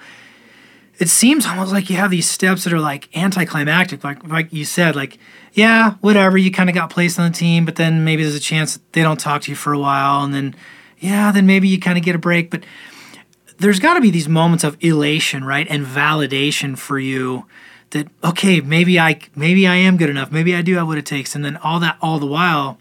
It 0.98 1.08
seems 1.08 1.46
almost 1.46 1.72
like 1.72 1.88
you 1.88 1.96
have 1.96 2.10
these 2.10 2.28
steps 2.28 2.64
that 2.64 2.72
are 2.72 2.80
like 2.80 3.08
anticlimactic, 3.16 4.02
like 4.02 4.26
like 4.26 4.52
you 4.52 4.64
said, 4.64 4.96
like 4.96 5.18
yeah, 5.52 5.92
whatever, 6.00 6.36
you 6.36 6.50
kind 6.50 6.68
of 6.68 6.74
got 6.74 6.90
placed 6.90 7.18
on 7.18 7.30
the 7.30 7.36
team, 7.36 7.64
but 7.64 7.76
then 7.76 8.04
maybe 8.04 8.22
there's 8.22 8.34
a 8.34 8.40
chance 8.40 8.80
they 8.92 9.02
don't 9.02 9.20
talk 9.20 9.42
to 9.42 9.50
you 9.50 9.56
for 9.56 9.72
a 9.72 9.78
while, 9.78 10.24
and 10.24 10.34
then 10.34 10.56
yeah, 10.98 11.30
then 11.32 11.46
maybe 11.46 11.68
you 11.68 11.78
kind 11.78 11.98
of 11.98 12.04
get 12.04 12.14
a 12.14 12.18
break, 12.18 12.50
but 12.50 12.64
there's 13.62 13.78
got 13.78 13.94
to 13.94 14.00
be 14.00 14.10
these 14.10 14.28
moments 14.28 14.64
of 14.64 14.76
elation, 14.80 15.44
right, 15.44 15.66
and 15.70 15.86
validation 15.86 16.76
for 16.76 16.98
you 16.98 17.46
that 17.90 18.08
okay, 18.24 18.60
maybe 18.60 18.98
I 18.98 19.20
maybe 19.34 19.66
I 19.66 19.76
am 19.76 19.96
good 19.96 20.10
enough. 20.10 20.32
Maybe 20.32 20.54
I 20.54 20.62
do 20.62 20.74
have 20.76 20.86
what 20.86 20.98
it 20.98 21.06
takes. 21.06 21.34
And 21.34 21.44
then 21.44 21.56
all 21.58 21.78
that 21.80 21.96
all 22.02 22.18
the 22.18 22.26
while, 22.26 22.78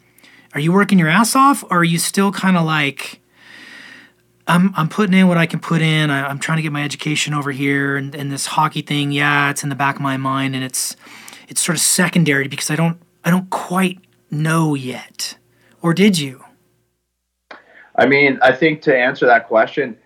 are 0.54 0.60
you 0.60 0.72
working 0.72 0.98
your 1.00 1.08
ass 1.08 1.36
off 1.36 1.64
or 1.64 1.80
are 1.80 1.84
you 1.84 2.00
still 2.00 2.32
kind 2.32 2.58
of 2.58 2.66
like 2.66 3.22
I'm 4.48 4.74
I'm 4.76 4.90
putting 4.90 5.14
in 5.14 5.28
what 5.28 5.38
I 5.38 5.46
can 5.46 5.60
put 5.60 5.82
in. 5.82 6.10
I, 6.10 6.30
am 6.30 6.40
trying 6.40 6.58
to 6.58 6.62
get 6.62 6.72
my 6.72 6.84
education 6.84 7.34
over 7.34 7.52
here 7.52 7.96
and, 7.96 8.16
and 8.16 8.32
this 8.32 8.48
hockey 8.48 8.82
thing, 8.82 9.12
yeah, 9.12 9.52
it's 9.52 9.64
in 9.64 9.70
the 9.70 9.76
back 9.76 9.96
of 9.96 10.02
my 10.02 10.18
mind 10.18 10.56
and 10.56 10.64
it's 10.64 10.96
it's 11.48 11.62
sort 11.62 11.76
of 11.76 11.82
secondary 11.82 12.48
because 12.48 12.72
I 12.72 12.76
don't 12.76 13.00
I 13.24 13.30
don't 13.30 13.50
quite 13.50 14.00
know 14.32 14.74
yet. 14.74 15.38
Or 15.82 15.94
did 15.94 16.18
you? 16.18 16.44
I 17.96 18.06
mean, 18.06 18.40
I 18.42 18.54
think 18.54 18.82
to 18.84 18.98
answer 18.98 19.26
that 19.26 19.48
question, 19.48 19.98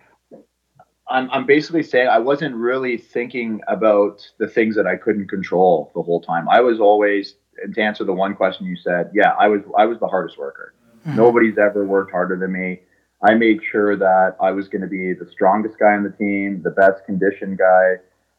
I'm, 1.07 1.29
I'm 1.31 1.45
basically 1.45 1.83
saying 1.83 2.07
I 2.07 2.19
wasn't 2.19 2.55
really 2.55 2.97
thinking 2.97 3.61
about 3.67 4.27
the 4.39 4.47
things 4.47 4.75
that 4.75 4.87
I 4.87 4.95
couldn't 4.95 5.27
control 5.27 5.91
the 5.93 6.01
whole 6.01 6.21
time. 6.21 6.49
I 6.49 6.61
was 6.61 6.79
always, 6.79 7.35
to 7.73 7.81
answer 7.81 8.03
the 8.03 8.13
one 8.13 8.35
question 8.35 8.65
you 8.65 8.75
said, 8.75 9.11
yeah, 9.13 9.33
I 9.39 9.47
was 9.47 9.61
I 9.77 9.85
was 9.85 9.99
the 9.99 10.07
hardest 10.07 10.37
worker. 10.37 10.73
Mm-hmm. 11.05 11.17
Nobody's 11.17 11.57
ever 11.57 11.85
worked 11.85 12.11
harder 12.11 12.37
than 12.37 12.51
me. 12.51 12.81
I 13.23 13.33
made 13.35 13.61
sure 13.63 13.95
that 13.95 14.35
I 14.41 14.51
was 14.51 14.67
going 14.67 14.81
to 14.81 14.87
be 14.87 15.13
the 15.13 15.29
strongest 15.31 15.79
guy 15.79 15.93
on 15.93 16.03
the 16.03 16.09
team, 16.09 16.61
the 16.63 16.71
best 16.71 17.05
conditioned 17.05 17.57
guy. 17.57 17.95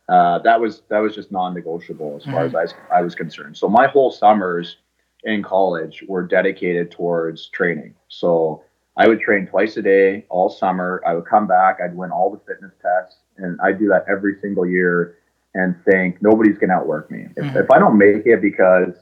Uh, 0.09 0.38
that 0.40 0.61
was 0.61 0.83
that 0.88 0.98
was 0.98 1.14
just 1.14 1.33
non-negotiable 1.33 2.16
as 2.16 2.24
far 2.24 2.46
mm-hmm. 2.46 2.57
as 2.57 2.74
I, 2.90 2.98
I 2.98 3.02
was 3.02 3.14
concerned. 3.14 3.57
So 3.57 3.68
my 3.68 3.87
whole 3.87 4.12
summers 4.12 4.76
in 5.24 5.42
college 5.42 6.05
were 6.07 6.22
dedicated 6.22 6.90
towards 6.90 7.48
training. 7.48 7.94
So 8.09 8.62
I 8.96 9.09
would 9.09 9.20
train 9.20 9.46
twice 9.46 9.76
a 9.76 9.82
day 9.82 10.24
all 10.30 10.48
summer. 10.48 11.02
I 11.06 11.14
would 11.14 11.26
come 11.26 11.46
back, 11.46 11.78
I'd 11.85 11.94
win 11.94 12.11
all 12.11 12.30
the 12.30 12.40
fitness 12.46 12.72
tests, 12.80 13.18
and 13.37 13.61
I'd 13.61 13.78
do 13.78 13.88
that 13.88 14.06
every 14.09 14.37
single 14.40 14.66
year 14.66 15.18
and 15.54 15.74
think 15.85 16.20
nobody's 16.22 16.59
going 16.59 16.70
to 16.70 16.76
outwork 16.76 17.11
me. 17.11 17.26
If, 17.37 17.44
mm-hmm. 17.44 17.56
if 17.56 17.70
I 17.70 17.78
don't 17.78 17.96
make 17.96 18.26
it 18.26 18.42
because, 18.42 18.94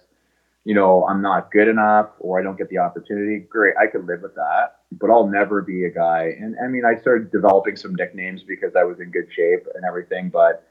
you 0.64 0.74
know, 0.74 1.04
I'm 1.06 1.20
not 1.20 1.50
good 1.50 1.68
enough 1.68 2.10
or 2.18 2.40
I 2.40 2.42
don't 2.42 2.56
get 2.56 2.68
the 2.70 2.78
opportunity, 2.78 3.40
great, 3.40 3.74
I 3.76 3.86
could 3.86 4.06
live 4.06 4.22
with 4.22 4.34
that. 4.36 4.76
But 4.92 5.10
I'll 5.10 5.26
never 5.26 5.62
be 5.62 5.84
a 5.84 5.90
guy. 5.90 6.34
And 6.40 6.56
I 6.64 6.68
mean, 6.68 6.84
I 6.84 7.00
started 7.00 7.32
developing 7.32 7.76
some 7.76 7.94
nicknames 7.94 8.42
because 8.44 8.76
I 8.76 8.84
was 8.84 9.00
in 9.00 9.10
good 9.10 9.26
shape 9.32 9.66
and 9.74 9.84
everything, 9.84 10.28
but 10.28 10.66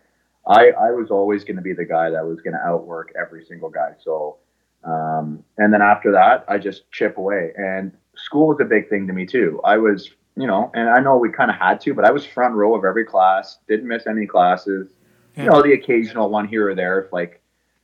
I, 0.47 0.71
I 0.71 0.91
was 0.91 1.11
always 1.11 1.43
going 1.43 1.57
to 1.57 1.61
be 1.61 1.73
the 1.73 1.85
guy 1.85 2.09
that 2.09 2.25
was 2.25 2.39
going 2.41 2.53
to 2.53 2.65
outwork 2.65 3.13
every 3.19 3.45
single 3.45 3.69
guy. 3.69 3.91
So, 4.03 4.37
um, 4.83 5.43
and 5.57 5.73
then 5.73 5.81
after 5.81 6.11
that, 6.13 6.45
I 6.47 6.57
just 6.57 6.89
chip 6.91 7.17
away. 7.17 7.51
And 7.57 7.91
school 8.23 8.47
was 8.47 8.57
a 8.61 8.65
big 8.65 8.89
thing 8.89 9.05
to 9.07 9.13
me 9.13 9.25
too. 9.25 9.59
I 9.63 9.77
was, 9.77 10.11
you 10.37 10.47
know, 10.47 10.71
and 10.73 10.89
I 10.89 10.99
know 10.99 11.17
we 11.17 11.29
kind 11.29 11.51
of 11.51 11.57
had 11.57 11.81
to, 11.81 11.93
but 11.93 12.05
I 12.05 12.11
was 12.11 12.25
front 12.25 12.55
row 12.55 12.75
of 12.75 12.85
every 12.85 13.05
class, 13.05 13.59
didn't 13.67 13.87
miss 13.87 14.07
any 14.07 14.25
classes. 14.25 14.87
Yeah. 15.35 15.43
You 15.43 15.49
know, 15.49 15.61
the 15.61 15.73
occasional 15.73 16.29
one 16.29 16.47
here 16.47 16.69
or 16.69 16.75
there, 16.75 17.01
if 17.01 17.11
like 17.11 17.41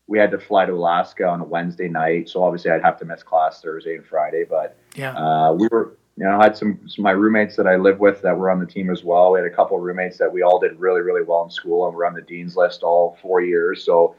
we 0.08 0.18
had 0.18 0.32
to 0.32 0.40
fly 0.40 0.66
to 0.66 0.74
Alaska 0.74 1.28
on 1.28 1.42
a 1.42 1.44
Wednesday 1.44 1.90
night, 1.90 2.30
so 2.30 2.44
obviously 2.44 2.72
I'd 2.72 2.82
have 2.82 2.98
to 3.00 3.06
miss 3.06 3.22
class 3.22 3.62
Thursday 3.62 3.96
and 3.96 4.06
Friday. 4.06 4.46
But 4.50 4.78
yeah, 4.96 5.14
uh, 5.16 5.54
we 5.54 5.68
were, 5.72 5.98
you 6.16 6.24
know, 6.24 6.40
I 6.40 6.44
had 6.46 6.58
some, 6.58 6.80
some 6.88 7.04
my 7.04 7.12
roommates 7.12 7.56
that 7.58 7.68
I 7.68 7.76
lived 7.76 8.00
with 8.00 8.22
that 8.22 8.38
were 8.38 8.50
on 8.50 8.60
the 8.60 8.66
team 8.66 8.90
as 8.90 9.04
well. 9.04 9.34
We 9.34 9.40
had 9.40 9.48
a 9.48 9.56
couple 9.56 9.78
of 9.78 9.84
roommates 9.84 10.18
that 10.18 10.32
we 10.32 10.42
all 10.42 10.60
did 10.60 10.80
really, 10.80 11.02
really 11.02 11.24
well 11.24 11.44
in 11.44 11.52
school, 11.52 11.86
and 11.88 11.96
we're 11.96 12.06
on 12.06 12.14
the 12.14 12.22
dean's 12.22 12.56
list 12.56 12.82
all 12.82 13.18
four 13.22 13.42
years. 13.42 13.84
So 13.84 14.16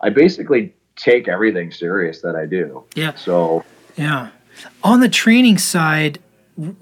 I 0.00 0.10
basically 0.10 0.74
take 0.96 1.28
everything 1.28 1.72
serious 1.72 2.20
that 2.20 2.36
I 2.36 2.46
do. 2.46 2.84
Yeah. 2.94 3.14
So 3.14 3.64
yeah. 3.96 4.28
On 4.82 5.00
the 5.00 5.08
training 5.08 5.58
side, 5.58 6.18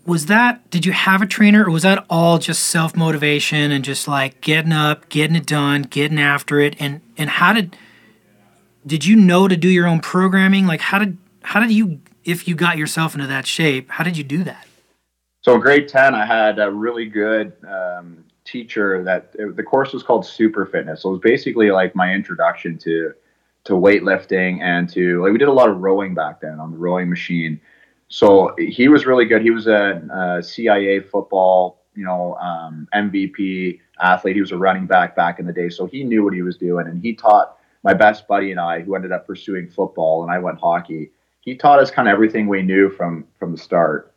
was 0.05 0.27
that 0.27 0.69
did 0.71 0.85
you 0.85 0.93
have 0.93 1.23
a 1.23 1.27
trainer 1.27 1.65
or 1.65 1.71
was 1.71 1.85
that 1.85 2.05
all 2.11 2.39
just 2.39 2.65
self 2.65 2.97
motivation 2.97 3.71
and 3.71 3.85
just 3.85 4.09
like 4.09 4.41
getting 4.41 4.73
up, 4.73 5.09
getting 5.09 5.37
it 5.37 5.47
done, 5.47 5.83
getting 5.83 6.19
after 6.19 6.61
it 6.61 6.75
and 6.81 7.01
and 7.17 7.31
how 7.31 7.53
did 7.53 7.77
did 8.87 9.05
you 9.05 9.15
know 9.17 9.47
to 9.47 9.57
do 9.57 9.69
your 9.69 9.87
own 9.87 10.01
programming? 10.01 10.67
Like 10.67 10.81
how 10.81 10.99
did 10.99 11.17
how 11.43 11.61
did 11.61 11.71
you 11.71 12.01
if 12.25 12.49
you 12.49 12.55
got 12.55 12.79
yourself 12.79 13.15
into 13.15 13.27
that 13.29 13.47
shape, 13.47 13.91
how 13.91 14.05
did 14.05 14.17
you 14.17 14.25
do 14.25 14.43
that? 14.45 14.67
So 15.43 15.55
in 15.55 15.61
grade 15.61 15.89
10 15.89 16.15
I 16.15 16.27
had 16.27 16.59
a 16.59 16.71
really 16.71 17.07
good 17.07 17.53
um, 17.67 18.25
teacher 18.45 19.05
that 19.05 19.33
the 19.33 19.63
course 19.63 19.93
was 19.93 20.03
called 20.03 20.27
super 20.27 20.67
fitness. 20.67 21.03
So 21.03 21.11
it 21.11 21.13
was 21.13 21.21
basically 21.21 21.71
like 21.71 21.95
my 21.95 22.13
introduction 22.13 22.77
to 22.79 23.15
to 23.65 23.75
weightlifting 23.75 24.61
and 24.61 24.89
to 24.91 25.23
like 25.23 25.33
we 25.33 25.39
did 25.39 25.49
a 25.49 25.53
lot 25.53 25.69
of 25.69 25.79
rowing 25.79 26.15
back 26.15 26.41
then 26.41 26.59
on 26.59 26.71
the 26.71 26.77
rowing 26.77 27.09
machine. 27.09 27.61
So 28.09 28.55
he 28.59 28.89
was 28.89 29.07
really 29.07 29.25
good. 29.25 29.43
He 29.43 29.51
was 29.51 29.67
a, 29.67 30.03
a 30.13 30.43
CIA 30.43 31.01
football, 31.01 31.85
you 31.95 32.05
know, 32.05 32.35
um, 32.37 32.89
MVP 32.95 33.79
athlete. 34.01 34.35
He 34.35 34.41
was 34.41 34.51
a 34.51 34.57
running 34.57 34.87
back 34.87 35.15
back 35.15 35.39
in 35.39 35.47
the 35.47 35.53
day, 35.53 35.69
so 35.69 35.87
he 35.87 36.03
knew 36.03 36.25
what 36.25 36.35
he 36.35 36.43
was 36.43 36.57
doing, 36.57 36.89
and 36.89 37.01
he 37.01 37.15
taught 37.15 37.57
my 37.85 37.95
best 37.95 38.27
buddy 38.27 38.51
and 38.51 38.61
I, 38.61 38.81
who 38.81 38.95
ended 38.95 39.13
up 39.13 39.27
pursuing 39.27 39.69
football, 39.69 40.23
and 40.23 40.33
I 40.33 40.39
went 40.39 40.59
hockey. 40.59 41.13
He 41.41 41.55
taught 41.55 41.79
us 41.79 41.91
kind 41.91 42.09
of 42.09 42.13
everything 42.13 42.49
we 42.49 42.63
knew 42.63 42.91
from 42.91 43.27
from 43.39 43.53
the 43.53 43.59
start. 43.59 44.13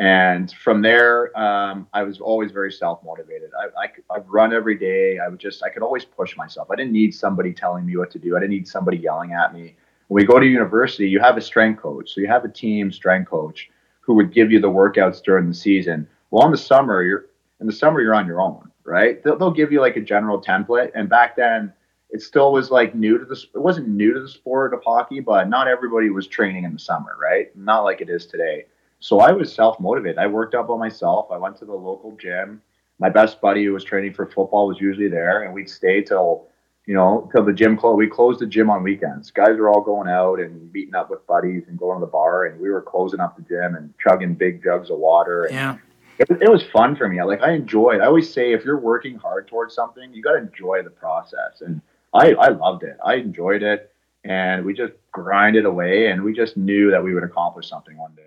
And 0.00 0.50
from 0.52 0.80
there, 0.80 1.38
um, 1.38 1.86
I 1.92 2.02
was 2.04 2.20
always 2.20 2.52
very 2.52 2.72
self 2.72 3.04
motivated. 3.04 3.50
I, 3.54 3.84
I, 3.84 4.16
I've 4.16 4.26
run 4.26 4.54
every 4.54 4.74
day. 4.74 5.18
I 5.18 5.28
would 5.28 5.38
just, 5.38 5.62
I 5.62 5.68
could 5.68 5.82
always 5.82 6.06
push 6.06 6.38
myself. 6.38 6.68
I 6.70 6.76
didn't 6.76 6.92
need 6.92 7.14
somebody 7.14 7.52
telling 7.52 7.84
me 7.84 7.98
what 7.98 8.10
to 8.12 8.18
do. 8.18 8.34
I 8.34 8.40
didn't 8.40 8.52
need 8.52 8.66
somebody 8.66 8.96
yelling 8.96 9.34
at 9.34 9.52
me. 9.52 9.76
When 10.08 10.22
we 10.22 10.26
go 10.26 10.40
to 10.40 10.46
university, 10.46 11.06
you 11.06 11.20
have 11.20 11.36
a 11.36 11.40
strength 11.42 11.82
coach. 11.82 12.14
So 12.14 12.22
you 12.22 12.28
have 12.28 12.46
a 12.46 12.48
team 12.48 12.90
strength 12.90 13.28
coach 13.28 13.70
who 14.00 14.14
would 14.14 14.32
give 14.32 14.50
you 14.50 14.58
the 14.58 14.70
workouts 14.70 15.22
during 15.22 15.46
the 15.46 15.54
season. 15.54 16.08
Well, 16.30 16.46
in 16.46 16.50
the 16.50 16.58
summer, 16.58 17.02
you're 17.02 17.26
in 17.60 17.66
the 17.66 17.72
summer, 17.72 18.00
you're 18.00 18.14
on 18.14 18.26
your 18.26 18.40
own, 18.40 18.70
right? 18.84 19.22
They'll, 19.22 19.36
they'll 19.36 19.50
give 19.50 19.70
you 19.70 19.82
like 19.82 19.96
a 19.96 20.00
general 20.00 20.40
template. 20.40 20.92
And 20.94 21.10
back 21.10 21.36
then, 21.36 21.74
it 22.08 22.22
still 22.22 22.52
was 22.52 22.70
like 22.70 22.94
new 22.94 23.18
to 23.18 23.26
the 23.26 23.38
it 23.54 23.58
wasn't 23.58 23.88
new 23.88 24.14
to 24.14 24.20
the 24.20 24.28
sport 24.28 24.72
of 24.72 24.82
hockey, 24.82 25.20
but 25.20 25.50
not 25.50 25.68
everybody 25.68 26.08
was 26.08 26.26
training 26.26 26.64
in 26.64 26.72
the 26.72 26.78
summer, 26.78 27.16
right? 27.20 27.54
Not 27.54 27.82
like 27.82 28.00
it 28.00 28.08
is 28.08 28.24
today. 28.24 28.64
So 29.00 29.20
I 29.20 29.32
was 29.32 29.52
self 29.52 29.80
motivated. 29.80 30.18
I 30.18 30.26
worked 30.26 30.54
out 30.54 30.68
by 30.68 30.76
myself. 30.76 31.30
I 31.32 31.38
went 31.38 31.56
to 31.58 31.64
the 31.64 31.74
local 31.74 32.16
gym. 32.20 32.62
My 32.98 33.08
best 33.08 33.40
buddy 33.40 33.64
who 33.64 33.72
was 33.72 33.82
training 33.82 34.12
for 34.12 34.26
football 34.26 34.68
was 34.68 34.78
usually 34.78 35.08
there, 35.08 35.42
and 35.42 35.54
we'd 35.54 35.70
stay 35.70 36.02
till 36.02 36.46
you 36.86 36.94
know 36.94 37.28
till 37.32 37.42
the 37.42 37.52
gym 37.52 37.78
closed. 37.78 37.96
We 37.96 38.06
closed 38.06 38.40
the 38.40 38.46
gym 38.46 38.68
on 38.68 38.82
weekends. 38.82 39.30
Guys 39.30 39.56
were 39.56 39.70
all 39.70 39.80
going 39.80 40.08
out 40.08 40.38
and 40.38 40.70
meeting 40.72 40.94
up 40.94 41.10
with 41.10 41.26
buddies 41.26 41.64
and 41.66 41.78
going 41.78 41.98
to 41.98 42.04
the 42.04 42.12
bar, 42.12 42.44
and 42.44 42.60
we 42.60 42.68
were 42.68 42.82
closing 42.82 43.20
up 43.20 43.36
the 43.36 43.42
gym 43.42 43.74
and 43.74 43.92
chugging 43.98 44.34
big 44.34 44.62
jugs 44.62 44.90
of 44.90 44.98
water. 44.98 45.44
And 45.44 45.54
Yeah. 45.54 45.76
it, 46.18 46.30
it 46.42 46.50
was 46.50 46.62
fun 46.62 46.94
for 46.94 47.08
me. 47.08 47.22
Like 47.22 47.40
I 47.40 47.52
enjoyed. 47.52 48.02
I 48.02 48.06
always 48.06 48.30
say, 48.30 48.52
if 48.52 48.66
you're 48.66 48.78
working 48.78 49.16
hard 49.16 49.48
towards 49.48 49.74
something, 49.74 50.12
you 50.12 50.22
got 50.22 50.32
to 50.32 50.38
enjoy 50.38 50.82
the 50.82 50.90
process. 50.90 51.62
And 51.62 51.80
I, 52.12 52.34
I 52.34 52.48
loved 52.48 52.82
it. 52.82 52.98
I 53.02 53.14
enjoyed 53.14 53.62
it, 53.62 53.94
and 54.24 54.62
we 54.62 54.74
just 54.74 54.92
grinded 55.10 55.64
away, 55.64 56.08
and 56.08 56.22
we 56.22 56.34
just 56.34 56.58
knew 56.58 56.90
that 56.90 57.02
we 57.02 57.14
would 57.14 57.24
accomplish 57.24 57.66
something 57.66 57.96
one 57.96 58.12
day. 58.14 58.24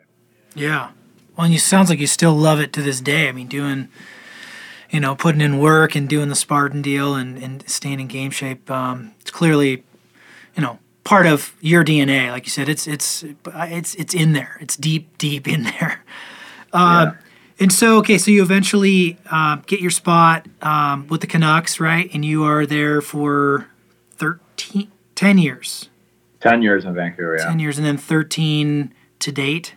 Yeah. 0.56 0.92
Well, 1.36 1.46
and 1.46 1.54
you 1.54 1.60
sounds 1.60 1.90
like 1.90 2.00
you 2.00 2.08
still 2.08 2.36
love 2.36 2.60
it 2.60 2.74
to 2.74 2.82
this 2.82 3.02
day. 3.02 3.28
I 3.28 3.32
mean, 3.32 3.48
doing, 3.48 3.90
you 4.92 5.00
know, 5.00 5.16
putting 5.16 5.42
in 5.42 5.58
work 5.58 5.96
and 5.96 6.08
doing 6.08 6.30
the 6.30 6.36
Spartan 6.36 6.82
deal 6.82 7.16
and, 7.16 7.38
and 7.38 7.68
staying 7.68 8.00
in 8.00 8.08
game 8.08 8.32
shape. 8.32 8.70
Um, 8.70 9.14
it's 9.22 9.32
clearly, 9.32 9.84
you 10.56 10.62
know, 10.62 10.80
part 11.04 11.26
of 11.26 11.56
your 11.60 11.84
DNA. 11.84 12.30
Like 12.30 12.46
you 12.46 12.52
said, 12.52 12.70
it's 12.70 12.88
it's 12.88 13.24
it's 13.46 13.96
it's 13.96 14.14
in 14.14 14.34
there. 14.34 14.58
It's 14.62 14.78
deep, 14.78 15.18
deep 15.18 15.48
in 15.48 15.64
there. 15.64 16.04
Um, 16.76 17.20
And 17.60 17.72
so, 17.72 17.98
okay, 18.00 18.18
so 18.18 18.32
you 18.32 18.42
eventually 18.42 19.20
uh, 19.30 19.58
get 19.68 19.80
your 19.80 19.92
spot 19.92 20.48
um, 20.64 21.06
with 21.08 21.22
the 21.22 21.28
Canucks, 21.28 21.80
right? 21.80 22.10
And 22.12 22.26
you 22.26 22.44
are 22.44 22.66
there 22.66 23.00
for 23.00 23.68
13, 24.16 24.92
10 25.14 25.38
years. 25.38 25.90
Ten 26.40 26.64
years 26.64 26.84
in 26.84 26.96
Vancouver, 26.96 27.38
yeah. 27.38 27.46
10 27.46 27.60
years, 27.60 27.78
and 27.78 27.86
then 27.86 27.98
13 27.98 28.92
to 29.20 29.32
date. 29.32 29.76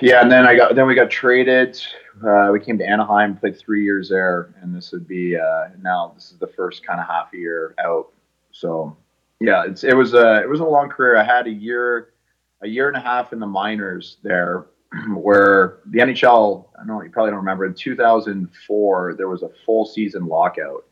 Yeah, 0.00 0.22
and 0.22 0.30
then 0.32 0.46
I 0.46 0.56
got 0.56 0.74
then 0.74 0.86
we 0.86 0.94
got 0.94 1.10
traded. 1.10 1.78
Uh, 2.26 2.50
we 2.52 2.60
came 2.60 2.78
to 2.78 2.86
Anaheim, 2.86 3.36
played 3.36 3.58
three 3.58 3.82
years 3.84 4.08
there, 4.08 4.54
and 4.62 4.74
this 4.74 4.92
would 4.92 5.06
be 5.06 5.36
uh, 5.36 5.68
now 5.82 6.12
this 6.14 6.30
is 6.30 6.38
the 6.38 6.46
first 6.46 6.86
kind 6.86 7.00
of 7.00 7.06
half 7.06 7.28
year 7.32 7.74
out. 7.78 8.08
So 8.52 8.96
yeah, 9.40 9.64
it's 9.66 9.84
it 9.84 9.94
was 9.94 10.14
a 10.14 10.42
it 10.42 10.48
was 10.48 10.60
a 10.60 10.64
long 10.64 10.88
career. 10.88 11.16
I 11.16 11.24
had 11.24 11.46
a 11.46 11.50
year 11.50 12.14
a 12.62 12.68
year 12.68 12.88
and 12.88 12.96
a 12.96 13.00
half 13.00 13.32
in 13.34 13.40
the 13.40 13.46
minors 13.46 14.16
there, 14.22 14.66
where 15.14 15.80
the 15.86 15.98
NHL. 15.98 16.66
I 16.76 16.78
don't 16.78 16.86
know 16.86 17.02
you 17.02 17.10
probably 17.10 17.30
don't 17.32 17.40
remember. 17.40 17.66
In 17.66 17.74
2004, 17.74 19.14
there 19.18 19.28
was 19.28 19.42
a 19.42 19.50
full 19.66 19.84
season 19.84 20.26
lockout. 20.26 20.86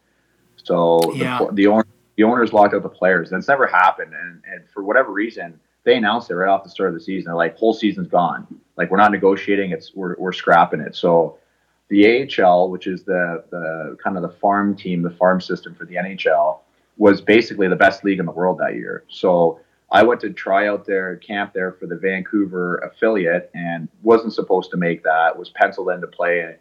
So 0.57 1.13
Yeah. 1.15 1.39
the 1.39 1.53
the, 1.53 1.67
owner, 1.69 1.87
the 2.17 2.25
owners 2.25 2.53
locked 2.53 2.75
out 2.75 2.83
the 2.83 2.89
players. 2.91 3.33
It's 3.33 3.49
never 3.49 3.67
happened, 3.67 4.13
and 4.13 4.43
and 4.53 4.69
for 4.69 4.83
whatever 4.85 5.13
reason, 5.13 5.59
they 5.85 5.97
announced 5.97 6.31
it 6.31 6.35
right 6.35 6.51
off 6.51 6.63
the 6.63 6.71
start 6.71 6.91
of 6.91 6.95
the 6.95 7.01
season. 7.01 7.31
They're 7.31 7.37
like, 7.37 7.57
whole 7.57 7.73
season's 7.73 8.09
gone. 8.09 8.47
Like 8.77 8.91
we're 8.91 8.97
not 8.99 9.11
negotiating. 9.13 9.71
It's 9.71 9.95
we're 9.95 10.17
we're 10.19 10.33
scrapping 10.33 10.81
it. 10.81 10.95
So 10.97 11.39
the 11.89 12.29
AHL, 12.41 12.71
which 12.71 12.87
is 12.87 13.05
the 13.05 13.45
the 13.51 13.97
kind 14.03 14.17
of 14.17 14.23
the 14.23 14.31
farm 14.39 14.75
team, 14.77 15.03
the 15.03 15.11
farm 15.11 15.41
system 15.41 15.75
for 15.75 15.85
the 15.85 15.97
NHL, 15.97 16.61
was 16.97 17.21
basically 17.21 17.69
the 17.69 17.77
best 17.77 18.03
league 18.05 18.19
in 18.19 18.27
the 18.27 18.33
world 18.33 18.59
that 18.59 18.75
year. 18.75 19.05
So 19.09 19.61
I 19.91 20.03
went 20.03 20.21
to 20.23 20.31
try 20.31 20.69
out 20.69 20.87
there, 20.87 21.17
camp 21.17 21.53
there 21.53 21.73
for 21.73 21.87
the 21.87 21.97
Vancouver 21.97 22.79
affiliate, 22.79 23.51
and 23.55 23.89
wasn't 24.03 24.33
supposed 24.33 24.71
to 24.71 24.77
make 24.79 25.03
that. 25.05 25.39
Was 25.39 25.51
penciled 25.51 25.91
in 25.91 26.01
to 26.01 26.07
play 26.07 26.57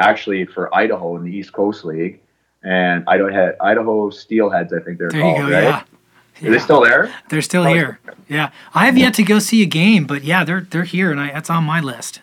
actually 0.00 0.44
for 0.46 0.74
Idaho 0.74 1.16
in 1.16 1.22
the 1.24 1.30
East 1.30 1.52
Coast 1.52 1.84
League, 1.84 2.20
and 2.64 3.04
Idaho 3.06 3.30
had 3.32 3.56
Idaho 3.60 4.10
Steelheads, 4.10 4.72
I 4.72 4.82
think 4.82 4.98
they're 4.98 5.10
There 5.10 5.20
called. 5.20 5.36
go. 5.36 5.42
right? 5.52 5.62
Yeah. 5.62 5.82
Are 6.40 6.44
they 6.44 6.50
Yeah. 6.52 6.58
still 6.58 6.80
there? 6.82 7.12
They're 7.28 7.42
still 7.42 7.64
Oh, 7.66 7.72
here. 7.72 7.98
Yeah, 8.28 8.50
I 8.74 8.86
have 8.86 8.96
yet 8.98 9.14
to 9.14 9.22
go 9.22 9.38
see 9.38 9.62
a 9.62 9.66
game, 9.66 10.04
but 10.06 10.24
yeah, 10.24 10.44
they're 10.44 10.62
they're 10.62 10.84
here, 10.84 11.10
and 11.10 11.20
I, 11.20 11.30
that's 11.32 11.50
on 11.50 11.64
my 11.64 11.80
list. 11.80 12.20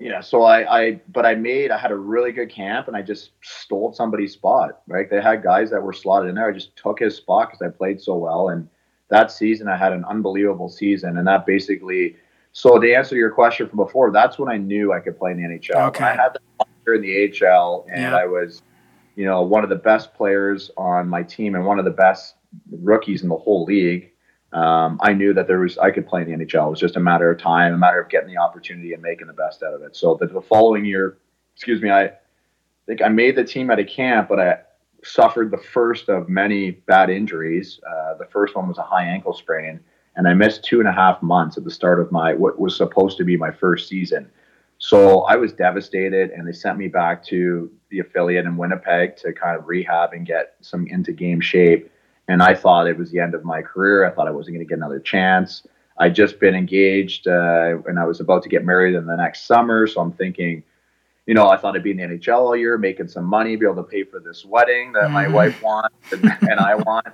Yeah, 0.00 0.20
so 0.20 0.42
I, 0.44 0.78
I, 0.80 1.00
but 1.12 1.26
I 1.26 1.34
made, 1.34 1.72
I 1.72 1.78
had 1.78 1.90
a 1.90 1.96
really 1.96 2.30
good 2.30 2.50
camp, 2.50 2.86
and 2.86 2.96
I 2.96 3.02
just 3.02 3.30
stole 3.42 3.92
somebody's 3.92 4.32
spot. 4.32 4.80
Right, 4.86 5.08
they 5.10 5.20
had 5.20 5.42
guys 5.42 5.70
that 5.70 5.82
were 5.82 5.92
slotted 5.92 6.28
in 6.28 6.36
there. 6.36 6.48
I 6.48 6.52
just 6.52 6.76
took 6.76 7.00
his 7.00 7.16
spot 7.16 7.50
because 7.50 7.62
I 7.66 7.76
played 7.76 8.00
so 8.00 8.16
well, 8.16 8.48
and 8.50 8.68
that 9.08 9.30
season 9.32 9.66
I 9.68 9.76
had 9.76 9.92
an 9.92 10.04
unbelievable 10.04 10.68
season, 10.68 11.18
and 11.18 11.26
that 11.26 11.46
basically. 11.46 12.16
So 12.52 12.78
to 12.78 12.92
answer 12.94 13.14
your 13.14 13.30
question 13.30 13.68
from 13.68 13.76
before, 13.76 14.10
that's 14.10 14.38
when 14.38 14.48
I 14.48 14.56
knew 14.56 14.92
I 14.92 15.00
could 15.00 15.16
play 15.18 15.30
in 15.32 15.36
the 15.36 15.44
NHL. 15.48 15.76
Okay. 15.88 16.04
I 16.04 16.10
had 16.14 16.32
that 16.34 16.94
in 16.94 17.02
the 17.02 17.14
AHL, 17.46 17.86
and 17.92 18.02
Yeah. 18.02 18.16
I 18.16 18.24
was, 18.24 18.62
you 19.16 19.26
know, 19.26 19.42
one 19.42 19.62
of 19.62 19.70
the 19.70 19.76
best 19.76 20.14
players 20.14 20.70
on 20.76 21.08
my 21.08 21.22
team 21.22 21.54
and 21.54 21.64
one 21.66 21.78
of 21.78 21.84
the 21.84 21.90
best 21.92 22.34
rookies 22.70 23.22
in 23.22 23.28
the 23.28 23.36
whole 23.36 23.64
league. 23.64 24.10
Um, 24.52 24.98
I 25.02 25.12
knew 25.12 25.34
that 25.34 25.46
there 25.46 25.60
was 25.60 25.76
I 25.78 25.90
could 25.90 26.06
play 26.06 26.22
in 26.22 26.28
the 26.28 26.44
NHL. 26.44 26.68
It 26.68 26.70
was 26.70 26.80
just 26.80 26.96
a 26.96 27.00
matter 27.00 27.30
of 27.30 27.38
time, 27.38 27.74
a 27.74 27.78
matter 27.78 28.00
of 28.00 28.08
getting 28.08 28.28
the 28.28 28.38
opportunity 28.38 28.94
and 28.94 29.02
making 29.02 29.26
the 29.26 29.34
best 29.34 29.62
out 29.62 29.74
of 29.74 29.82
it. 29.82 29.94
So 29.94 30.16
the, 30.18 30.26
the 30.26 30.40
following 30.40 30.84
year, 30.84 31.18
excuse 31.54 31.82
me, 31.82 31.90
I 31.90 32.12
think 32.86 33.02
I 33.02 33.08
made 33.08 33.36
the 33.36 33.44
team 33.44 33.70
at 33.70 33.78
a 33.78 33.84
camp, 33.84 34.28
but 34.28 34.40
I 34.40 34.58
suffered 35.04 35.50
the 35.50 35.58
first 35.58 36.08
of 36.08 36.28
many 36.28 36.70
bad 36.70 37.10
injuries. 37.10 37.78
Uh, 37.86 38.14
the 38.14 38.24
first 38.26 38.56
one 38.56 38.68
was 38.68 38.78
a 38.78 38.82
high 38.82 39.04
ankle 39.04 39.34
sprain, 39.34 39.80
and 40.16 40.26
I 40.26 40.32
missed 40.32 40.64
two 40.64 40.80
and 40.80 40.88
a 40.88 40.92
half 40.92 41.22
months 41.22 41.58
at 41.58 41.64
the 41.64 41.70
start 41.70 42.00
of 42.00 42.10
my 42.10 42.32
what 42.32 42.58
was 42.58 42.74
supposed 42.74 43.18
to 43.18 43.24
be 43.24 43.36
my 43.36 43.50
first 43.50 43.88
season. 43.88 44.30
So 44.78 45.22
I 45.22 45.36
was 45.36 45.52
devastated, 45.52 46.30
and 46.30 46.46
they 46.46 46.52
sent 46.52 46.78
me 46.78 46.88
back 46.88 47.24
to 47.24 47.70
the 47.90 47.98
affiliate 47.98 48.46
in 48.46 48.56
Winnipeg 48.56 49.16
to 49.18 49.32
kind 49.32 49.58
of 49.58 49.66
rehab 49.66 50.12
and 50.12 50.26
get 50.26 50.54
some 50.60 50.86
into 50.86 51.12
game 51.12 51.40
shape. 51.40 51.90
And 52.28 52.42
I 52.42 52.54
thought 52.54 52.86
it 52.86 52.96
was 52.98 53.10
the 53.10 53.20
end 53.20 53.34
of 53.34 53.44
my 53.44 53.62
career. 53.62 54.04
I 54.04 54.10
thought 54.10 54.28
I 54.28 54.30
wasn't 54.30 54.56
going 54.56 54.66
to 54.66 54.68
get 54.68 54.78
another 54.78 55.00
chance. 55.00 55.66
I'd 55.98 56.14
just 56.14 56.38
been 56.38 56.54
engaged, 56.54 57.26
uh, 57.26 57.78
and 57.86 57.98
I 57.98 58.04
was 58.04 58.20
about 58.20 58.42
to 58.44 58.48
get 58.48 58.64
married 58.64 58.94
in 58.94 59.06
the 59.06 59.16
next 59.16 59.46
summer. 59.46 59.86
So 59.86 60.00
I'm 60.00 60.12
thinking, 60.12 60.62
you 61.26 61.34
know, 61.34 61.48
I 61.48 61.56
thought 61.56 61.74
I'd 61.74 61.82
be 61.82 61.90
in 61.90 61.96
the 61.96 62.04
NHL 62.04 62.38
all 62.38 62.56
year, 62.56 62.78
making 62.78 63.08
some 63.08 63.24
money, 63.24 63.56
be 63.56 63.64
able 63.66 63.76
to 63.76 63.82
pay 63.82 64.04
for 64.04 64.20
this 64.20 64.44
wedding 64.44 64.92
that 64.92 65.10
my 65.10 65.24
Mhm. 65.24 65.32
wife 65.32 65.62
wants 65.62 65.96
and, 66.12 66.24
and 66.42 66.60
I 66.60 66.76
want. 66.76 67.06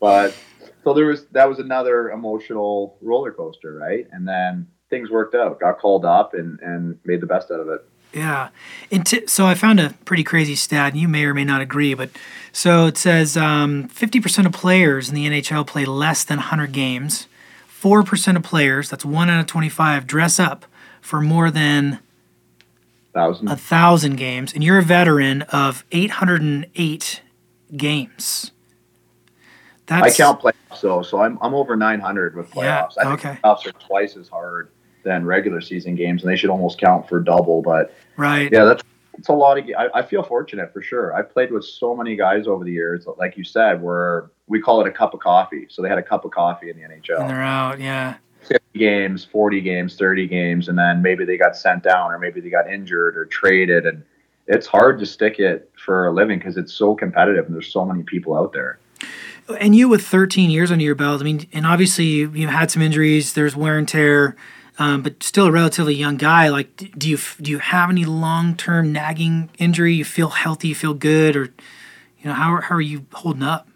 But 0.00 0.34
so 0.82 0.92
there 0.92 1.06
was 1.06 1.26
that 1.28 1.48
was 1.48 1.60
another 1.60 2.10
emotional 2.10 2.96
roller 3.00 3.30
coaster, 3.32 3.74
right? 3.74 4.08
And 4.10 4.26
then 4.26 4.66
things 4.90 5.10
worked 5.10 5.34
out. 5.36 5.60
Got 5.60 5.78
called 5.78 6.04
up 6.04 6.34
and 6.34 6.58
and 6.60 6.98
made 7.04 7.20
the 7.20 7.26
best 7.26 7.50
out 7.50 7.60
of 7.60 7.68
it. 7.68 7.84
Yeah. 8.12 8.48
And 8.90 9.06
t- 9.06 9.26
so 9.26 9.46
I 9.46 9.54
found 9.54 9.80
a 9.80 9.94
pretty 10.04 10.22
crazy 10.24 10.54
stat, 10.54 10.92
and 10.92 11.00
you 11.00 11.08
may 11.08 11.24
or 11.24 11.34
may 11.34 11.44
not 11.44 11.60
agree, 11.60 11.94
but 11.94 12.10
so 12.52 12.86
it 12.86 12.98
says 12.98 13.36
um, 13.36 13.88
50% 13.88 14.46
of 14.46 14.52
players 14.52 15.08
in 15.08 15.14
the 15.14 15.26
NHL 15.26 15.66
play 15.66 15.84
less 15.84 16.24
than 16.24 16.36
100 16.38 16.72
games. 16.72 17.26
4% 17.80 18.36
of 18.36 18.42
players, 18.42 18.90
that's 18.90 19.04
1 19.04 19.30
out 19.30 19.40
of 19.40 19.46
25, 19.46 20.06
dress 20.06 20.38
up 20.38 20.66
for 21.00 21.20
more 21.20 21.50
than 21.50 21.98
Thousand. 23.12 23.48
a 23.48 23.52
1,000 23.52 24.16
games. 24.16 24.52
And 24.54 24.62
you're 24.62 24.78
a 24.78 24.82
veteran 24.82 25.42
of 25.42 25.84
808 25.90 27.22
games. 27.76 28.52
I 29.88 30.00
That's, 30.02 30.16
count 30.16 30.40
playoffs 30.40 30.80
though, 30.80 31.02
so 31.02 31.20
I'm 31.20 31.38
I'm 31.42 31.54
over 31.54 31.76
900 31.76 32.34
with 32.36 32.54
Yeah, 32.54 32.82
playoffs. 32.86 32.92
I 32.98 33.04
think 33.04 33.24
okay. 33.26 33.38
playoffs 33.42 33.66
are 33.66 33.72
twice 33.72 34.16
as 34.16 34.28
hard 34.28 34.70
than 35.04 35.24
regular 35.24 35.60
season 35.60 35.94
games, 35.94 36.22
and 36.22 36.30
they 36.30 36.36
should 36.36 36.50
almost 36.50 36.78
count 36.78 37.08
for 37.08 37.20
double. 37.20 37.62
But 37.62 37.94
Right. 38.16 38.50
yeah, 38.52 38.64
that's 38.64 38.82
it's 39.18 39.28
a 39.28 39.32
lot 39.32 39.58
of. 39.58 39.68
I, 39.78 39.88
I 39.94 40.02
feel 40.02 40.22
fortunate 40.22 40.72
for 40.72 40.82
sure. 40.82 41.14
I've 41.14 41.32
played 41.32 41.52
with 41.52 41.64
so 41.64 41.94
many 41.94 42.16
guys 42.16 42.46
over 42.46 42.64
the 42.64 42.72
years, 42.72 43.06
like 43.18 43.36
you 43.36 43.44
said, 43.44 43.82
where 43.82 44.30
we 44.46 44.60
call 44.60 44.80
it 44.80 44.86
a 44.86 44.90
cup 44.90 45.14
of 45.14 45.20
coffee. 45.20 45.66
So 45.68 45.82
they 45.82 45.88
had 45.88 45.98
a 45.98 46.02
cup 46.02 46.24
of 46.24 46.30
coffee 46.30 46.70
in 46.70 46.76
the 46.76 46.82
NHL. 46.82 47.20
And 47.20 47.30
they're 47.30 47.42
out. 47.42 47.80
Yeah. 47.80 48.16
50 48.42 48.78
games, 48.78 49.24
40 49.24 49.60
games, 49.60 49.96
30 49.96 50.26
games, 50.26 50.68
and 50.68 50.76
then 50.76 51.00
maybe 51.02 51.24
they 51.24 51.36
got 51.36 51.56
sent 51.56 51.84
down 51.84 52.10
or 52.10 52.18
maybe 52.18 52.40
they 52.40 52.50
got 52.50 52.68
injured 52.68 53.16
or 53.16 53.26
traded. 53.26 53.86
And 53.86 54.02
it's 54.46 54.66
hard 54.66 54.98
to 54.98 55.06
stick 55.06 55.38
it 55.38 55.70
for 55.76 56.06
a 56.06 56.12
living 56.12 56.38
because 56.38 56.56
it's 56.56 56.72
so 56.72 56.94
competitive 56.94 57.46
and 57.46 57.54
there's 57.54 57.72
so 57.72 57.84
many 57.84 58.02
people 58.02 58.36
out 58.36 58.52
there. 58.52 58.78
And 59.60 59.74
you 59.76 59.88
with 59.88 60.06
13 60.06 60.50
years 60.50 60.70
under 60.70 60.84
your 60.84 60.94
belt, 60.94 61.20
I 61.20 61.24
mean, 61.24 61.46
and 61.52 61.66
obviously 61.66 62.04
you, 62.04 62.30
you 62.30 62.48
had 62.48 62.70
some 62.70 62.82
injuries. 62.82 63.34
There's 63.34 63.54
wear 63.56 63.78
and 63.78 63.88
tear, 63.88 64.36
um, 64.82 65.02
but 65.02 65.22
still 65.22 65.46
a 65.46 65.52
relatively 65.52 65.94
young 65.94 66.16
guy. 66.16 66.48
Like, 66.48 66.76
do 66.98 67.08
you 67.08 67.18
do 67.40 67.50
you 67.50 67.58
have 67.58 67.88
any 67.88 68.04
long 68.04 68.56
term 68.56 68.92
nagging 68.92 69.50
injury? 69.58 69.94
You 69.94 70.04
feel 70.04 70.30
healthy? 70.30 70.68
You 70.68 70.74
feel 70.74 70.94
good? 70.94 71.36
Or, 71.36 71.44
you 71.44 72.24
know, 72.24 72.32
how 72.32 72.52
are, 72.54 72.60
how 72.62 72.74
are 72.74 72.80
you 72.80 73.06
holding 73.12 73.42
up? 73.44 73.68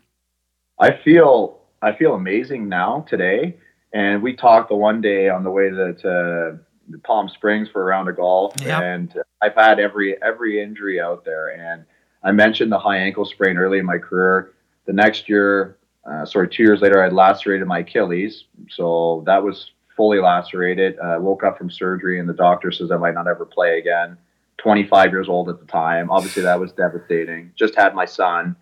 I 0.81 0.99
feel 1.05 1.61
I 1.81 1.95
feel 1.95 2.15
amazing 2.15 2.69
now 2.69 3.07
today. 3.09 3.57
And 3.93 4.23
we 4.23 4.35
talked 4.35 4.69
the 4.69 4.75
one 4.75 5.01
day 5.01 5.29
on 5.29 5.45
the 5.45 5.51
way 5.51 5.71
to, 5.71 5.95
to 5.95 6.59
Palm 7.05 7.29
Springs 7.29 7.69
for 7.73 7.83
a 7.83 7.85
round 7.85 8.09
of 8.09 8.17
golf, 8.17 8.55
Yep. 8.61 8.83
and 8.83 9.15
I've 9.41 9.55
had 9.55 9.79
every 9.79 10.21
every 10.23 10.61
injury 10.61 11.01
out 11.01 11.25
there. 11.25 11.49
And 11.49 11.85
I 12.25 12.33
mentioned 12.33 12.73
the 12.73 12.79
high 12.79 12.99
ankle 12.99 13.25
sprain 13.25 13.57
early 13.57 13.79
in 13.79 13.87
my 13.87 13.99
career. 13.99 14.53
The 14.87 14.93
next 14.93 15.29
year, 15.29 15.77
uh, 16.05 16.27
sorry, 16.27 16.49
two 16.49 16.65
years 16.65 16.81
later, 16.81 17.03
I 17.03 17.09
lacerated 17.09 17.67
my 17.69 17.79
Achilles, 17.81 18.45
so 18.69 19.23
that 19.27 19.43
was 19.43 19.71
fully 19.97 20.21
lacerated. 20.21 20.99
Uh, 20.99 21.19
woke 21.21 21.43
up 21.43 21.59
from 21.59 21.71
surgery, 21.71 22.21
and 22.21 22.29
the 22.29 22.35
doctor 22.35 22.71
says 22.71 22.91
I 22.91 22.97
might 22.97 23.15
not 23.15 23.27
ever 23.27 23.45
play 23.45 23.79
again. 23.79 24.17
25 24.59 25.11
years 25.11 25.29
old 25.29 25.49
at 25.49 25.61
the 25.61 25.67
time. 25.67 26.11
Obviously, 26.11 26.43
that 26.43 26.59
was 26.59 26.73
devastating. 26.73 27.53
Just 27.57 27.75
had 27.75 27.95
my 27.95 28.05
son. 28.05 28.57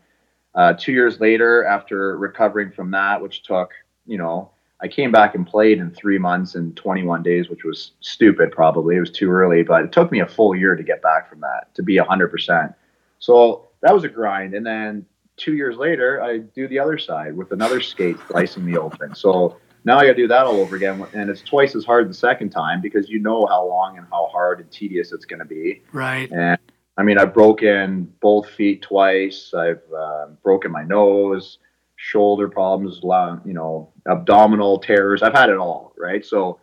Uh, 0.54 0.72
two 0.72 0.92
years 0.92 1.20
later, 1.20 1.64
after 1.64 2.16
recovering 2.16 2.70
from 2.70 2.90
that, 2.92 3.20
which 3.20 3.42
took, 3.42 3.72
you 4.06 4.18
know, 4.18 4.50
I 4.80 4.88
came 4.88 5.12
back 5.12 5.34
and 5.34 5.46
played 5.46 5.78
in 5.78 5.90
three 5.92 6.18
months 6.18 6.54
and 6.54 6.76
21 6.76 7.22
days, 7.22 7.48
which 7.48 7.64
was 7.64 7.92
stupid 8.00 8.52
probably. 8.52 8.96
It 8.96 9.00
was 9.00 9.10
too 9.10 9.30
early, 9.30 9.62
but 9.62 9.84
it 9.84 9.92
took 9.92 10.12
me 10.12 10.20
a 10.20 10.26
full 10.26 10.54
year 10.54 10.76
to 10.76 10.82
get 10.82 11.00
back 11.00 11.28
from 11.28 11.40
that 11.40 11.74
to 11.74 11.82
be 11.82 11.96
100%. 11.96 12.74
So 13.18 13.68
that 13.82 13.94
was 13.94 14.04
a 14.04 14.08
grind. 14.08 14.54
And 14.54 14.66
then 14.66 15.06
two 15.36 15.54
years 15.54 15.76
later, 15.76 16.22
I 16.22 16.38
do 16.38 16.68
the 16.68 16.78
other 16.78 16.98
side 16.98 17.36
with 17.36 17.52
another 17.52 17.80
skate 17.80 18.16
slicing 18.28 18.64
me 18.64 18.76
open. 18.76 19.14
So 19.14 19.56
now 19.84 19.98
I 19.98 20.06
got 20.06 20.12
to 20.12 20.14
do 20.14 20.28
that 20.28 20.46
all 20.46 20.56
over 20.56 20.76
again, 20.76 21.04
and 21.12 21.28
it's 21.28 21.42
twice 21.42 21.74
as 21.74 21.84
hard 21.84 22.08
the 22.08 22.14
second 22.14 22.50
time 22.50 22.80
because 22.80 23.08
you 23.08 23.18
know 23.18 23.46
how 23.46 23.66
long 23.66 23.98
and 23.98 24.06
how 24.10 24.28
hard 24.32 24.60
and 24.60 24.70
tedious 24.70 25.12
it's 25.12 25.26
going 25.26 25.40
to 25.40 25.44
be. 25.44 25.82
Right. 25.92 26.30
And 26.30 26.58
I 26.96 27.02
mean, 27.02 27.18
I've 27.18 27.34
broken 27.34 28.12
both 28.20 28.48
feet 28.50 28.82
twice. 28.82 29.52
I've 29.52 29.82
uh, 29.94 30.26
broken 30.42 30.70
my 30.72 30.84
nose, 30.84 31.58
shoulder 31.96 32.48
problems, 32.48 33.00
you 33.44 33.52
know, 33.52 33.92
abdominal 34.08 34.78
tears. 34.78 35.22
I've 35.22 35.34
had 35.34 35.50
it 35.50 35.58
all. 35.58 35.92
Right. 35.98 36.24
So 36.24 36.60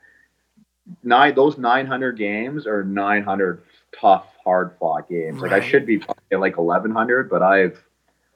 nine 1.03 1.35
those 1.35 1.57
900 1.57 2.17
games 2.17 2.65
are 2.65 2.83
900 2.83 3.63
tough, 3.99 4.25
hard 4.43 4.75
fought 4.79 5.09
games. 5.09 5.41
Right. 5.41 5.51
Like 5.51 5.63
I 5.63 5.67
should 5.67 5.85
be 5.85 6.01
at 6.31 6.39
like 6.39 6.57
1100, 6.57 7.29
but 7.29 7.41
I've 7.43 7.83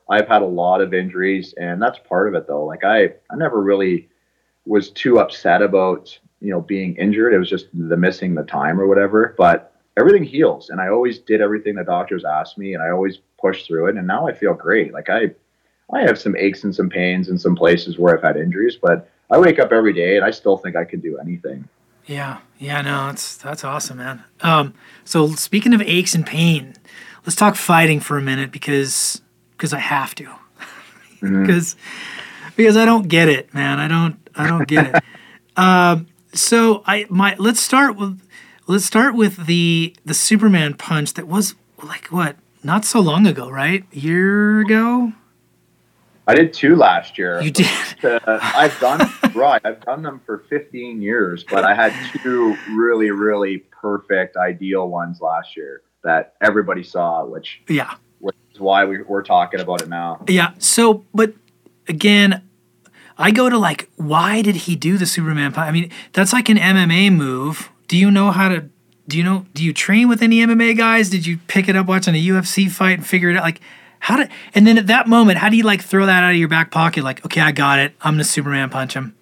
I've 0.09 0.27
had 0.27 0.43
a 0.43 0.47
lot 0.47 0.81
of 0.81 0.93
injuries, 0.93 1.55
and 1.57 1.81
that's 1.81 1.97
part 2.07 2.27
of 2.27 2.35
it 2.35 2.47
though. 2.47 2.65
Like 2.65 2.83
I 2.83 3.05
I 3.31 3.35
never 3.35 3.61
really 3.61 4.09
was 4.65 4.89
too 4.89 5.19
upset 5.19 5.61
about 5.61 6.17
you 6.41 6.51
know 6.51 6.61
being 6.61 6.95
injured. 6.97 7.33
It 7.33 7.39
was 7.39 7.49
just 7.49 7.67
the 7.73 7.97
missing 7.97 8.35
the 8.35 8.43
time 8.43 8.79
or 8.79 8.87
whatever. 8.87 9.35
But 9.37 9.73
everything 9.97 10.23
heals, 10.23 10.69
and 10.69 10.81
I 10.81 10.89
always 10.89 11.19
did 11.19 11.41
everything 11.41 11.75
the 11.75 11.83
doctors 11.83 12.25
asked 12.25 12.57
me, 12.57 12.73
and 12.73 12.83
I 12.83 12.89
always 12.89 13.19
pushed 13.39 13.67
through 13.67 13.87
it. 13.87 13.95
And 13.95 14.07
now 14.07 14.27
I 14.27 14.33
feel 14.33 14.53
great. 14.53 14.93
Like 14.93 15.09
I 15.09 15.31
I 15.93 16.01
have 16.01 16.19
some 16.19 16.35
aches 16.35 16.63
and 16.63 16.75
some 16.75 16.89
pains 16.89 17.29
in 17.29 17.37
some 17.37 17.55
places 17.55 17.97
where 17.97 18.15
I've 18.15 18.23
had 18.23 18.37
injuries, 18.37 18.77
but 18.81 19.09
I 19.29 19.37
wake 19.37 19.59
up 19.59 19.71
every 19.71 19.93
day 19.93 20.15
and 20.17 20.25
I 20.25 20.31
still 20.31 20.57
think 20.57 20.75
I 20.75 20.85
can 20.85 20.99
do 20.99 21.17
anything. 21.17 21.67
Yeah, 22.05 22.39
yeah, 22.59 22.81
no, 22.81 23.07
that's 23.07 23.37
that's 23.37 23.63
awesome, 23.63 23.97
man. 23.97 24.23
Um, 24.41 24.73
so 25.03 25.29
speaking 25.29 25.73
of 25.73 25.81
aches 25.81 26.13
and 26.13 26.25
pain, 26.25 26.75
let's 27.25 27.35
talk 27.35 27.55
fighting 27.55 27.99
for 27.99 28.17
a 28.17 28.21
minute 28.21 28.51
because 28.51 29.21
because 29.51 29.73
I 29.73 29.79
have 29.79 30.13
to, 30.15 30.29
because 31.21 31.21
mm-hmm. 31.75 32.21
because 32.55 32.77
I 32.77 32.85
don't 32.85 33.07
get 33.07 33.29
it, 33.29 33.53
man. 33.53 33.79
I 33.79 33.87
don't 33.87 34.17
I 34.35 34.47
don't 34.47 34.67
get 34.67 34.95
it. 34.95 35.03
Um, 35.57 36.07
so 36.33 36.83
I 36.85 37.05
my 37.09 37.33
let's 37.39 37.61
start 37.61 37.95
with 37.95 38.21
let's 38.67 38.83
start 38.83 39.15
with 39.15 39.45
the 39.45 39.95
the 40.03 40.13
Superman 40.13 40.73
punch 40.73 41.13
that 41.13 41.29
was 41.29 41.55
like 41.81 42.07
what 42.07 42.35
not 42.61 42.83
so 42.83 42.99
long 42.99 43.25
ago, 43.25 43.49
right? 43.49 43.85
A 43.93 43.97
year 43.97 44.59
ago. 44.59 45.13
I 46.27 46.33
did 46.33 46.53
two 46.53 46.75
last 46.75 47.17
year. 47.17 47.39
You 47.39 47.51
did. 47.51 47.67
Uh, 48.03 48.19
I've 48.41 48.77
done 48.79 49.09
right. 49.35 49.61
I've 49.63 49.79
done 49.81 50.01
them 50.01 50.19
for 50.25 50.39
15 50.49 51.01
years, 51.01 51.45
but 51.49 51.63
I 51.63 51.75
had 51.75 51.93
two 52.21 52.57
really, 52.71 53.11
really 53.11 53.59
perfect, 53.59 54.35
ideal 54.35 54.89
ones 54.89 55.21
last 55.21 55.55
year 55.55 55.83
that 56.03 56.33
everybody 56.41 56.81
saw. 56.83 57.23
Which 57.25 57.61
yeah, 57.67 57.95
which 58.19 58.35
is 58.51 58.59
why 58.59 58.85
we, 58.85 59.03
we're 59.03 59.23
talking 59.23 59.59
about 59.59 59.83
it 59.83 59.89
now. 59.89 60.23
Yeah. 60.27 60.53
So, 60.57 61.05
but 61.13 61.33
again, 61.87 62.44
I 63.17 63.31
go 63.31 63.49
to 63.49 63.57
like, 63.57 63.89
why 63.95 64.41
did 64.41 64.55
he 64.55 64.75
do 64.75 64.97
the 64.97 65.05
Superman 65.05 65.51
punch? 65.53 65.67
I 65.67 65.71
mean, 65.71 65.91
that's 66.13 66.33
like 66.33 66.49
an 66.49 66.57
MMA 66.57 67.13
move. 67.13 67.69
Do 67.87 67.97
you 67.97 68.11
know 68.11 68.31
how 68.31 68.49
to? 68.49 68.69
Do 69.07 69.17
you 69.17 69.23
know? 69.23 69.45
Do 69.53 69.63
you 69.63 69.73
train 69.73 70.07
with 70.09 70.21
any 70.21 70.37
MMA 70.37 70.77
guys? 70.77 71.09
Did 71.09 71.25
you 71.25 71.37
pick 71.47 71.69
it 71.69 71.75
up 71.75 71.85
watching 71.87 72.15
a 72.15 72.27
UFC 72.27 72.69
fight 72.69 72.97
and 72.97 73.05
figure 73.07 73.29
it 73.29 73.37
out? 73.37 73.43
Like, 73.43 73.61
how 73.99 74.17
did? 74.17 74.29
And 74.53 74.65
then 74.65 74.77
at 74.77 74.87
that 74.87 75.07
moment, 75.07 75.37
how 75.37 75.49
do 75.49 75.57
you 75.57 75.63
like 75.63 75.81
throw 75.81 76.05
that 76.05 76.23
out 76.23 76.31
of 76.31 76.37
your 76.37 76.47
back 76.47 76.71
pocket? 76.71 77.03
Like, 77.03 77.23
okay, 77.25 77.41
I 77.41 77.51
got 77.51 77.79
it. 77.79 77.93
I'm 78.01 78.15
gonna 78.15 78.23
Superman 78.23 78.69
punch 78.69 78.93
him. 78.93 79.15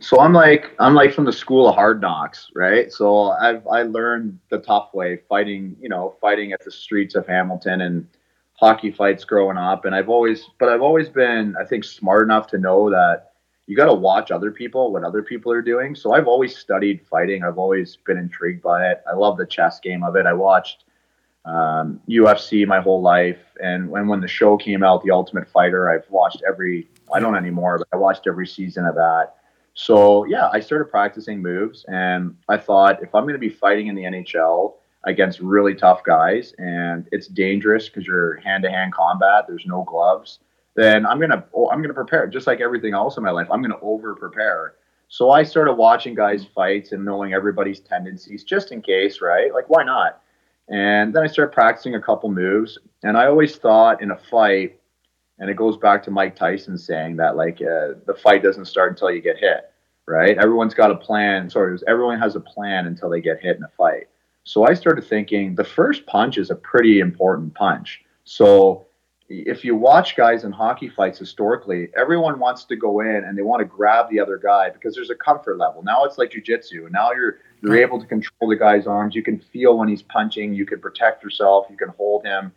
So 0.00 0.20
I'm 0.20 0.32
like 0.32 0.70
I'm 0.78 0.94
like 0.94 1.12
from 1.12 1.24
the 1.24 1.32
school 1.32 1.68
of 1.68 1.74
hard 1.74 2.00
knocks, 2.00 2.50
right? 2.54 2.92
So 2.92 3.30
I've 3.30 3.66
I 3.66 3.82
learned 3.82 4.38
the 4.50 4.58
tough 4.58 4.94
way, 4.94 5.18
fighting, 5.28 5.76
you 5.80 5.88
know, 5.88 6.14
fighting 6.20 6.52
at 6.52 6.62
the 6.64 6.70
streets 6.70 7.16
of 7.16 7.26
Hamilton 7.26 7.80
and 7.80 8.06
hockey 8.58 8.90
fights 8.90 9.24
growing 9.24 9.56
up. 9.56 9.84
And 9.84 9.94
I've 9.94 10.08
always, 10.08 10.44
but 10.58 10.68
I've 10.68 10.82
always 10.82 11.08
been, 11.08 11.54
I 11.60 11.64
think, 11.64 11.84
smart 11.84 12.24
enough 12.24 12.48
to 12.48 12.58
know 12.58 12.90
that 12.90 13.32
you 13.66 13.76
got 13.76 13.86
to 13.86 13.94
watch 13.94 14.30
other 14.30 14.50
people, 14.50 14.92
what 14.92 15.04
other 15.04 15.22
people 15.22 15.52
are 15.52 15.62
doing. 15.62 15.94
So 15.94 16.12
I've 16.12 16.26
always 16.26 16.56
studied 16.56 17.06
fighting. 17.06 17.44
I've 17.44 17.58
always 17.58 17.96
been 17.96 18.18
intrigued 18.18 18.62
by 18.62 18.90
it. 18.90 19.02
I 19.08 19.14
love 19.14 19.36
the 19.36 19.46
chess 19.46 19.78
game 19.78 20.02
of 20.02 20.16
it. 20.16 20.26
I 20.26 20.32
watched 20.32 20.84
um, 21.44 22.00
UFC 22.08 22.66
my 22.66 22.80
whole 22.80 23.00
life. 23.00 23.38
And 23.62 23.88
when, 23.90 24.08
when 24.08 24.20
the 24.20 24.28
show 24.28 24.56
came 24.56 24.82
out, 24.82 25.04
The 25.04 25.12
Ultimate 25.12 25.48
Fighter, 25.48 25.88
I've 25.88 26.10
watched 26.10 26.42
every, 26.46 26.88
I 27.14 27.20
don't 27.20 27.36
anymore, 27.36 27.78
but 27.78 27.86
I 27.92 27.96
watched 27.96 28.26
every 28.26 28.46
season 28.46 28.86
of 28.86 28.96
that. 28.96 29.36
So 29.74 30.24
yeah, 30.24 30.48
I 30.52 30.58
started 30.58 30.86
practicing 30.86 31.40
moves 31.40 31.84
and 31.86 32.36
I 32.48 32.56
thought 32.56 33.02
if 33.04 33.14
I'm 33.14 33.22
going 33.22 33.34
to 33.34 33.38
be 33.38 33.48
fighting 33.48 33.86
in 33.86 33.94
the 33.94 34.02
NHL, 34.02 34.74
against 35.08 35.40
really 35.40 35.74
tough 35.74 36.02
guys 36.04 36.54
and 36.58 37.08
it's 37.12 37.26
dangerous 37.26 37.88
because 37.88 38.06
you're 38.06 38.36
hand 38.36 38.62
to 38.62 38.70
hand 38.70 38.92
combat. 38.92 39.46
There's 39.48 39.64
no 39.66 39.82
gloves. 39.84 40.40
Then 40.76 41.06
I'm 41.06 41.18
gonna 41.18 41.44
oh, 41.54 41.70
I'm 41.70 41.82
gonna 41.82 41.94
prepare 41.94 42.26
just 42.28 42.46
like 42.46 42.60
everything 42.60 42.94
else 42.94 43.16
in 43.16 43.22
my 43.24 43.30
life. 43.30 43.48
I'm 43.50 43.62
gonna 43.62 43.80
over 43.82 44.14
prepare. 44.14 44.74
So 45.08 45.30
I 45.30 45.42
started 45.42 45.72
watching 45.74 46.14
guys 46.14 46.46
fights 46.54 46.92
and 46.92 47.04
knowing 47.04 47.32
everybody's 47.32 47.80
tendencies 47.80 48.44
just 48.44 48.70
in 48.70 48.82
case, 48.82 49.20
right? 49.20 49.52
Like 49.52 49.68
why 49.68 49.82
not? 49.82 50.20
And 50.68 51.14
then 51.14 51.22
I 51.22 51.26
started 51.26 51.52
practicing 51.52 51.94
a 51.94 52.00
couple 52.00 52.30
moves. 52.30 52.78
And 53.02 53.16
I 53.16 53.26
always 53.26 53.56
thought 53.56 54.02
in 54.02 54.10
a 54.10 54.18
fight, 54.30 54.78
and 55.38 55.48
it 55.48 55.56
goes 55.56 55.76
back 55.76 56.02
to 56.04 56.10
Mike 56.10 56.36
Tyson 56.36 56.76
saying 56.76 57.16
that 57.16 57.36
like 57.36 57.62
uh, 57.62 57.94
the 58.06 58.16
fight 58.22 58.42
doesn't 58.42 58.66
start 58.66 58.92
until 58.92 59.10
you 59.10 59.22
get 59.22 59.38
hit, 59.38 59.70
right? 60.06 60.36
Everyone's 60.36 60.74
got 60.74 60.90
a 60.90 60.96
plan. 60.96 61.48
Sorry, 61.48 61.78
everyone 61.86 62.18
has 62.18 62.36
a 62.36 62.40
plan 62.40 62.86
until 62.86 63.08
they 63.08 63.20
get 63.20 63.40
hit 63.40 63.56
in 63.56 63.62
a 63.62 63.70
fight. 63.76 64.08
So 64.48 64.64
I 64.64 64.72
started 64.72 65.04
thinking 65.04 65.54
the 65.54 65.62
first 65.62 66.06
punch 66.06 66.38
is 66.38 66.50
a 66.50 66.54
pretty 66.54 67.00
important 67.00 67.54
punch. 67.54 68.02
So 68.24 68.86
if 69.28 69.62
you 69.62 69.76
watch 69.76 70.16
guys 70.16 70.44
in 70.44 70.52
hockey 70.52 70.88
fights 70.88 71.18
historically, 71.18 71.90
everyone 71.94 72.38
wants 72.38 72.64
to 72.64 72.74
go 72.76 73.00
in 73.00 73.24
and 73.24 73.36
they 73.36 73.42
want 73.42 73.60
to 73.60 73.66
grab 73.66 74.08
the 74.08 74.18
other 74.18 74.38
guy 74.38 74.70
because 74.70 74.94
there's 74.94 75.10
a 75.10 75.14
comfort 75.14 75.58
level. 75.58 75.82
Now 75.82 76.04
it's 76.04 76.16
like 76.16 76.30
jujitsu. 76.30 76.90
Now 76.90 77.12
you're 77.12 77.40
you're 77.62 77.76
able 77.76 78.00
to 78.00 78.06
control 78.06 78.48
the 78.48 78.56
guy's 78.56 78.86
arms. 78.86 79.14
You 79.14 79.22
can 79.22 79.38
feel 79.38 79.76
when 79.76 79.86
he's 79.86 80.00
punching. 80.00 80.54
You 80.54 80.64
can 80.64 80.80
protect 80.80 81.22
yourself. 81.22 81.66
You 81.68 81.76
can 81.76 81.90
hold 81.98 82.24
him. 82.24 82.50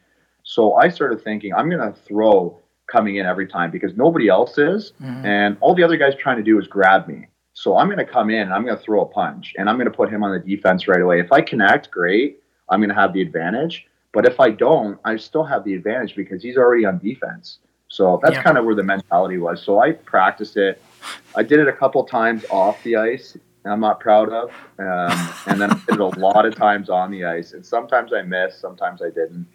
So 0.43 0.75
I 0.75 0.87
started 0.87 1.21
thinking 1.21 1.53
I'm 1.53 1.69
going 1.69 1.85
to 1.93 1.99
throw 2.07 2.57
coming 2.87 3.17
in 3.17 3.25
every 3.25 3.47
time 3.47 3.69
because 3.69 3.97
nobody 3.97 4.29
else 4.29 4.57
is, 4.57 4.93
mm-hmm. 5.01 5.25
and 5.25 5.57
all 5.59 5.75
the 5.75 5.83
other 5.83 5.97
guys 5.97 6.13
trying 6.17 6.37
to 6.37 6.43
do 6.43 6.57
is 6.57 6.67
grab 6.67 7.09
me. 7.09 7.27
So 7.61 7.77
I'm 7.77 7.85
going 7.89 7.99
to 7.99 8.05
come 8.05 8.31
in 8.31 8.41
and 8.41 8.53
I'm 8.53 8.65
going 8.65 8.75
to 8.75 8.83
throw 8.83 9.01
a 9.01 9.05
punch 9.05 9.53
and 9.55 9.69
I'm 9.69 9.75
going 9.75 9.85
to 9.85 9.95
put 9.95 10.09
him 10.09 10.23
on 10.23 10.31
the 10.31 10.39
defense 10.39 10.87
right 10.87 10.99
away. 10.99 11.19
If 11.19 11.31
I 11.31 11.41
connect, 11.41 11.91
great. 11.91 12.41
I'm 12.69 12.79
going 12.79 12.89
to 12.89 12.95
have 12.95 13.13
the 13.13 13.21
advantage. 13.21 13.85
But 14.13 14.25
if 14.25 14.39
I 14.39 14.49
don't, 14.49 14.97
I 15.05 15.15
still 15.17 15.43
have 15.43 15.63
the 15.63 15.75
advantage 15.75 16.15
because 16.15 16.41
he's 16.41 16.57
already 16.57 16.85
on 16.85 16.97
defense. 16.97 17.59
So 17.87 18.19
that's 18.23 18.33
yeah. 18.33 18.41
kind 18.41 18.57
of 18.57 18.65
where 18.65 18.73
the 18.73 18.81
mentality 18.81 19.37
was. 19.37 19.61
So 19.61 19.79
I 19.79 19.91
practiced 19.91 20.57
it. 20.57 20.81
I 21.35 21.43
did 21.43 21.59
it 21.59 21.67
a 21.67 21.71
couple 21.71 22.03
times 22.03 22.45
off 22.49 22.81
the 22.81 22.95
ice. 22.95 23.37
I'm 23.63 23.79
not 23.79 23.99
proud 23.99 24.29
of. 24.29 24.49
Um, 24.79 25.29
and 25.45 25.61
then 25.61 25.69
I 25.69 25.75
did 25.75 25.93
it 25.93 25.99
a 25.99 26.05
lot 26.19 26.47
of 26.47 26.55
times 26.55 26.89
on 26.89 27.11
the 27.11 27.25
ice. 27.25 27.53
And 27.53 27.63
sometimes 27.63 28.11
I 28.11 28.23
missed, 28.23 28.59
sometimes 28.59 29.03
I 29.03 29.09
didn't. 29.09 29.45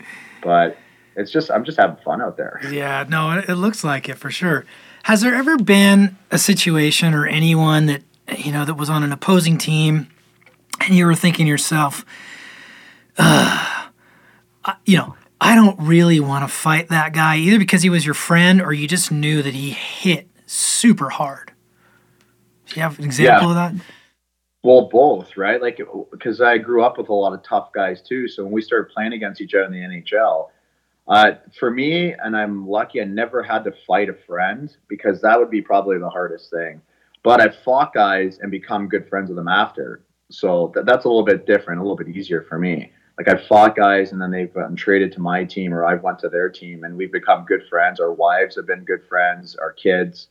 But 0.45 0.79
it's 1.17 1.33
just, 1.33 1.51
I'm 1.51 1.65
just 1.65 1.77
having 1.77 1.97
fun 2.05 2.23
out 2.23 2.37
there. 2.37 2.61
Yeah, 2.71 3.05
no, 3.09 3.33
it 3.33 3.55
looks 3.55 3.83
like 3.83 4.09
it 4.09 4.15
for 4.15 4.31
sure. 4.31 4.65
Has 5.07 5.21
there 5.21 5.37
ever 5.37 5.57
been 5.57 6.17
a 6.33 6.37
situation 6.37 7.15
or 7.15 7.27
anyone 7.27 7.87
that 7.87 8.03
you 8.39 8.51
know 8.51 8.65
that 8.65 8.75
was 8.75 8.91
on 8.91 9.05
an 9.05 9.13
opposing 9.13 9.57
team, 9.57 10.09
and 10.81 10.97
you 10.97 11.07
were 11.07 11.15
thinking 11.15 11.47
yourself, 11.47 12.05
uh, 13.17 13.87
you 14.85 14.97
know, 14.97 15.15
I 15.41 15.55
don't 15.55 15.79
really 15.79 16.19
want 16.19 16.43
to 16.43 16.53
fight 16.53 16.89
that 16.89 17.13
guy 17.13 17.37
either 17.37 17.57
because 17.57 17.83
he 17.83 17.89
was 17.89 18.05
your 18.05 18.17
friend 18.17 18.61
or 18.61 18.73
you 18.73 18.89
just 18.89 19.13
knew 19.13 19.43
that 19.43 19.55
he 19.55 19.71
hit 19.71 20.29
super 20.47 21.09
hard. 21.09 21.53
Do 22.67 22.75
you 22.75 22.83
have 22.83 22.99
an 22.99 23.05
example 23.05 23.55
yeah. 23.55 23.69
of 23.69 23.75
that? 23.77 23.85
Well, 24.65 24.89
both, 24.89 25.37
right? 25.37 25.63
Like, 25.63 25.81
because 26.11 26.41
I 26.41 26.59
grew 26.59 26.83
up 26.83 26.99
with 26.99 27.11
a 27.11 27.15
lot 27.15 27.33
of 27.33 27.45
tough 27.45 27.73
guys 27.73 28.03
too. 28.03 28.27
So 28.27 28.43
when 28.43 28.51
we 28.51 28.61
started 28.61 28.93
playing 28.93 29.13
against 29.13 29.41
each 29.41 29.55
other 29.55 29.67
in 29.67 29.71
the 29.71 29.79
NHL, 29.79 30.49
uh, 31.09 31.33
for 31.59 31.71
me, 31.71 32.13
and 32.13 32.37
I'm 32.37 32.67
lucky, 32.67 33.01
I 33.01 33.05
never 33.05 33.43
had 33.43 33.65
to 33.65 33.73
fight 33.87 34.09
a 34.09 34.15
friend 34.27 34.75
because 34.89 35.21
that 35.23 35.39
would 35.39 35.51
be 35.51 35.63
probably 35.63 35.99
the 35.99 36.11
hardest 36.11 36.51
thing. 36.51 36.81
But 37.23 37.41
I've 37.41 37.57
fought 37.65 37.95
guys 37.95 38.39
and 38.41 38.51
become 38.51 38.89
good 38.89 39.09
friends 39.09 39.29
with 39.29 39.37
them 39.37 39.49
after. 39.49 40.05
So 40.31 40.69
th- 40.75 40.87
that's 40.87 41.05
a 41.05 41.09
little 41.09 41.25
bit 41.25 41.47
different, 41.47 41.81
a 41.81 41.83
little 41.83 41.97
bit 41.97 42.09
easier 42.09 42.43
for 42.43 42.59
me. 42.59 42.93
Like 43.19 43.29
I've 43.29 43.47
fought 43.47 43.77
guys 43.77 44.13
and 44.13 44.21
then 44.21 44.31
they've 44.31 44.53
gotten 44.53 44.77
traded 44.77 45.13
to 45.13 45.21
my 45.21 45.45
team 45.45 45.73
or 45.73 45.87
I've 45.87 46.03
went 46.03 46.19
to 46.21 46.29
their 46.29 46.51
team 46.51 46.85
and 46.85 46.97
we've 46.97 47.13
become 47.13 47.45
good 47.45 47.63
friends. 47.69 47.99
Our 47.99 48.13
wives 48.13 48.57
have 48.57 48.67
been 48.67 48.85
good 48.85 49.07
friends, 49.09 49.57
our 49.57 49.73
kids. 49.73 50.29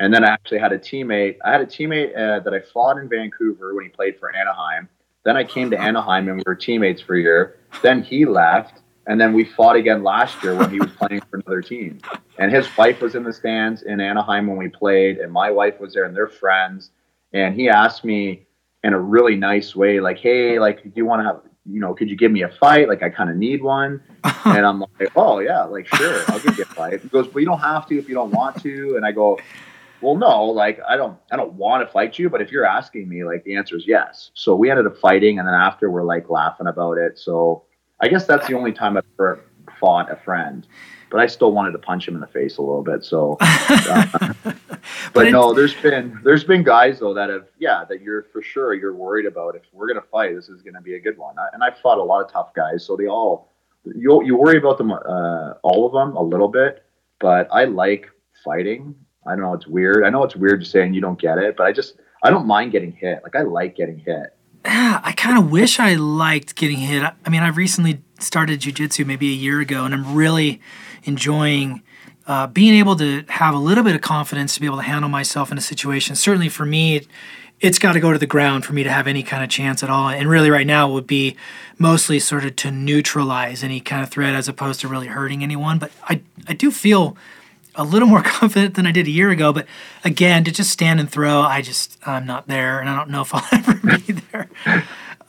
And 0.00 0.12
then 0.12 0.24
I 0.24 0.28
actually 0.28 0.58
had 0.58 0.72
a 0.72 0.78
teammate. 0.78 1.36
I 1.44 1.52
had 1.52 1.60
a 1.60 1.66
teammate 1.66 2.16
uh, 2.16 2.40
that 2.40 2.52
I 2.52 2.60
fought 2.60 2.98
in 2.98 3.08
Vancouver 3.08 3.74
when 3.74 3.84
he 3.84 3.90
played 3.90 4.18
for 4.18 4.34
Anaheim. 4.34 4.88
Then 5.24 5.36
I 5.36 5.44
came 5.44 5.70
to 5.70 5.80
Anaheim 5.80 6.28
and 6.28 6.36
we 6.36 6.42
were 6.44 6.54
teammates 6.54 7.00
for 7.00 7.14
a 7.14 7.20
year. 7.20 7.56
Then 7.82 8.02
he 8.02 8.26
left 8.26 8.82
And 9.06 9.20
then 9.20 9.32
we 9.32 9.44
fought 9.44 9.76
again 9.76 10.02
last 10.02 10.42
year 10.42 10.54
when 10.54 10.70
he 10.70 10.78
was 10.78 10.90
playing 10.92 11.22
for 11.22 11.38
another 11.38 11.62
team. 11.62 11.98
And 12.38 12.52
his 12.52 12.66
wife 12.76 13.00
was 13.00 13.14
in 13.14 13.24
the 13.24 13.32
stands 13.32 13.82
in 13.82 14.00
Anaheim 14.00 14.46
when 14.46 14.56
we 14.56 14.68
played, 14.68 15.18
and 15.18 15.32
my 15.32 15.50
wife 15.50 15.80
was 15.80 15.94
there, 15.94 16.04
and 16.04 16.14
they're 16.14 16.28
friends. 16.28 16.90
And 17.32 17.54
he 17.54 17.68
asked 17.68 18.04
me 18.04 18.46
in 18.84 18.92
a 18.92 19.00
really 19.00 19.36
nice 19.36 19.74
way, 19.74 20.00
like, 20.00 20.18
"Hey, 20.18 20.58
like, 20.58 20.82
do 20.82 20.90
you 20.94 21.06
want 21.06 21.20
to 21.20 21.26
have, 21.26 21.40
you 21.66 21.80
know, 21.80 21.94
could 21.94 22.08
you 22.08 22.16
give 22.16 22.32
me 22.32 22.42
a 22.42 22.48
fight? 22.48 22.88
Like, 22.88 23.02
I 23.02 23.10
kind 23.10 23.30
of 23.30 23.36
need 23.36 23.62
one." 23.62 24.02
and 24.44 24.66
I'm 24.66 24.80
like, 24.80 25.10
"Oh 25.16 25.38
yeah, 25.38 25.64
like 25.64 25.86
sure, 25.86 26.22
I'll 26.28 26.40
give 26.40 26.56
you 26.58 26.64
a 26.64 26.66
fight." 26.66 27.00
He 27.00 27.08
goes, 27.08 27.26
"But 27.26 27.40
you 27.40 27.46
don't 27.46 27.60
have 27.60 27.86
to 27.88 27.98
if 27.98 28.08
you 28.08 28.14
don't 28.14 28.30
want 28.30 28.62
to." 28.62 28.96
And 28.96 29.04
I 29.04 29.12
go, 29.12 29.38
well 30.00 30.16
no 30.16 30.44
like 30.44 30.80
i 30.88 30.96
don't 30.96 31.18
i 31.30 31.36
don't 31.36 31.52
want 31.54 31.86
to 31.86 31.92
fight 31.92 32.18
you 32.18 32.30
but 32.30 32.40
if 32.40 32.50
you're 32.50 32.64
asking 32.64 33.08
me 33.08 33.24
like 33.24 33.44
the 33.44 33.54
answer 33.54 33.76
is 33.76 33.86
yes 33.86 34.30
so 34.34 34.54
we 34.54 34.70
ended 34.70 34.86
up 34.86 34.96
fighting 34.96 35.38
and 35.38 35.46
then 35.46 35.54
after 35.54 35.90
we're 35.90 36.04
like 36.04 36.30
laughing 36.30 36.66
about 36.66 36.96
it 36.96 37.18
so 37.18 37.64
i 38.00 38.08
guess 38.08 38.26
that's 38.26 38.46
the 38.46 38.54
only 38.54 38.72
time 38.72 38.96
i've 38.96 39.04
ever 39.18 39.40
fought 39.78 40.10
a 40.10 40.16
friend 40.16 40.66
but 41.10 41.20
i 41.20 41.26
still 41.26 41.52
wanted 41.52 41.72
to 41.72 41.78
punch 41.78 42.06
him 42.06 42.14
in 42.14 42.20
the 42.20 42.26
face 42.26 42.58
a 42.58 42.62
little 42.62 42.82
bit 42.82 43.04
so 43.04 43.36
uh, 43.40 44.06
but, 44.44 44.56
but 45.12 45.30
no 45.30 45.52
there's 45.54 45.74
been 45.74 46.18
there's 46.24 46.44
been 46.44 46.62
guys 46.62 46.98
though 46.98 47.14
that 47.14 47.30
have 47.30 47.46
yeah 47.58 47.84
that 47.88 48.00
you're 48.00 48.24
for 48.32 48.42
sure 48.42 48.74
you're 48.74 48.94
worried 48.94 49.26
about 49.26 49.54
if 49.54 49.62
we're 49.72 49.88
gonna 49.88 50.00
fight 50.10 50.34
this 50.34 50.48
is 50.48 50.62
gonna 50.62 50.80
be 50.80 50.94
a 50.94 51.00
good 51.00 51.16
one 51.16 51.34
and 51.52 51.62
I've 51.62 51.78
fought 51.78 51.98
a 51.98 52.02
lot 52.02 52.24
of 52.24 52.30
tough 52.30 52.54
guys 52.54 52.84
so 52.84 52.96
they 52.96 53.06
all 53.06 53.48
you 53.84 54.22
you 54.24 54.36
worry 54.36 54.58
about 54.58 54.78
them 54.78 54.92
uh, 54.92 55.54
all 55.62 55.86
of 55.86 55.92
them 55.92 56.16
a 56.16 56.22
little 56.22 56.48
bit 56.48 56.84
but 57.18 57.48
i 57.50 57.64
like 57.64 58.10
fighting 58.44 58.94
I 59.26 59.30
don't 59.30 59.42
know. 59.42 59.54
It's 59.54 59.66
weird. 59.66 60.04
I 60.04 60.10
know 60.10 60.24
it's 60.24 60.36
weird 60.36 60.60
to 60.60 60.66
say 60.66 60.82
and 60.82 60.94
you 60.94 61.00
don't 61.00 61.20
get 61.20 61.38
it, 61.38 61.56
but 61.56 61.66
I 61.66 61.72
just 61.72 61.96
I 62.22 62.30
don't 62.30 62.46
mind 62.46 62.72
getting 62.72 62.92
hit. 62.92 63.22
Like 63.22 63.36
I 63.36 63.42
like 63.42 63.76
getting 63.76 63.98
hit. 63.98 64.34
Yeah, 64.64 65.00
I 65.02 65.12
kind 65.12 65.38
of 65.38 65.50
wish 65.50 65.80
I 65.80 65.94
liked 65.94 66.54
getting 66.54 66.78
hit. 66.78 67.02
I 67.02 67.30
mean, 67.30 67.42
I've 67.42 67.56
recently 67.56 68.02
started 68.18 68.60
jujitsu 68.60 69.06
maybe 69.06 69.30
a 69.30 69.34
year 69.34 69.60
ago, 69.60 69.84
and 69.84 69.94
I'm 69.94 70.14
really 70.14 70.60
enjoying 71.04 71.82
uh, 72.26 72.46
being 72.46 72.74
able 72.74 72.94
to 72.96 73.24
have 73.28 73.54
a 73.54 73.58
little 73.58 73.82
bit 73.82 73.94
of 73.94 74.02
confidence 74.02 74.54
to 74.54 74.60
be 74.60 74.66
able 74.66 74.76
to 74.76 74.82
handle 74.82 75.08
myself 75.08 75.50
in 75.50 75.58
a 75.58 75.62
situation. 75.62 76.14
Certainly 76.14 76.50
for 76.50 76.66
me, 76.66 76.96
it, 76.96 77.06
it's 77.60 77.78
got 77.78 77.92
to 77.94 78.00
go 78.00 78.12
to 78.12 78.18
the 78.18 78.26
ground 78.26 78.64
for 78.64 78.74
me 78.74 78.82
to 78.82 78.90
have 78.90 79.06
any 79.06 79.22
kind 79.22 79.42
of 79.42 79.48
chance 79.48 79.82
at 79.82 79.90
all. 79.90 80.10
And 80.10 80.28
really, 80.28 80.50
right 80.50 80.66
now, 80.66 80.90
would 80.90 81.06
be 81.06 81.36
mostly 81.78 82.18
sort 82.18 82.44
of 82.44 82.56
to 82.56 82.70
neutralize 82.70 83.64
any 83.64 83.80
kind 83.80 84.02
of 84.02 84.10
threat 84.10 84.34
as 84.34 84.46
opposed 84.46 84.80
to 84.80 84.88
really 84.88 85.06
hurting 85.06 85.42
anyone. 85.42 85.78
But 85.78 85.90
I, 86.04 86.20
I 86.46 86.52
do 86.52 86.70
feel 86.70 87.16
a 87.74 87.84
little 87.84 88.08
more 88.08 88.22
confident 88.24 88.74
than 88.74 88.86
I 88.86 88.92
did 88.92 89.06
a 89.06 89.10
year 89.10 89.30
ago. 89.30 89.52
But 89.52 89.66
again, 90.04 90.44
to 90.44 90.50
just 90.50 90.70
stand 90.70 91.00
and 91.00 91.10
throw, 91.10 91.40
I 91.40 91.62
just 91.62 91.98
I'm 92.06 92.26
not 92.26 92.48
there, 92.48 92.80
and 92.80 92.88
I 92.88 92.96
don't 92.96 93.10
know 93.10 93.22
if 93.22 93.34
I'll 93.34 93.46
ever 93.52 93.74
be 93.98 94.12
there. 94.12 94.48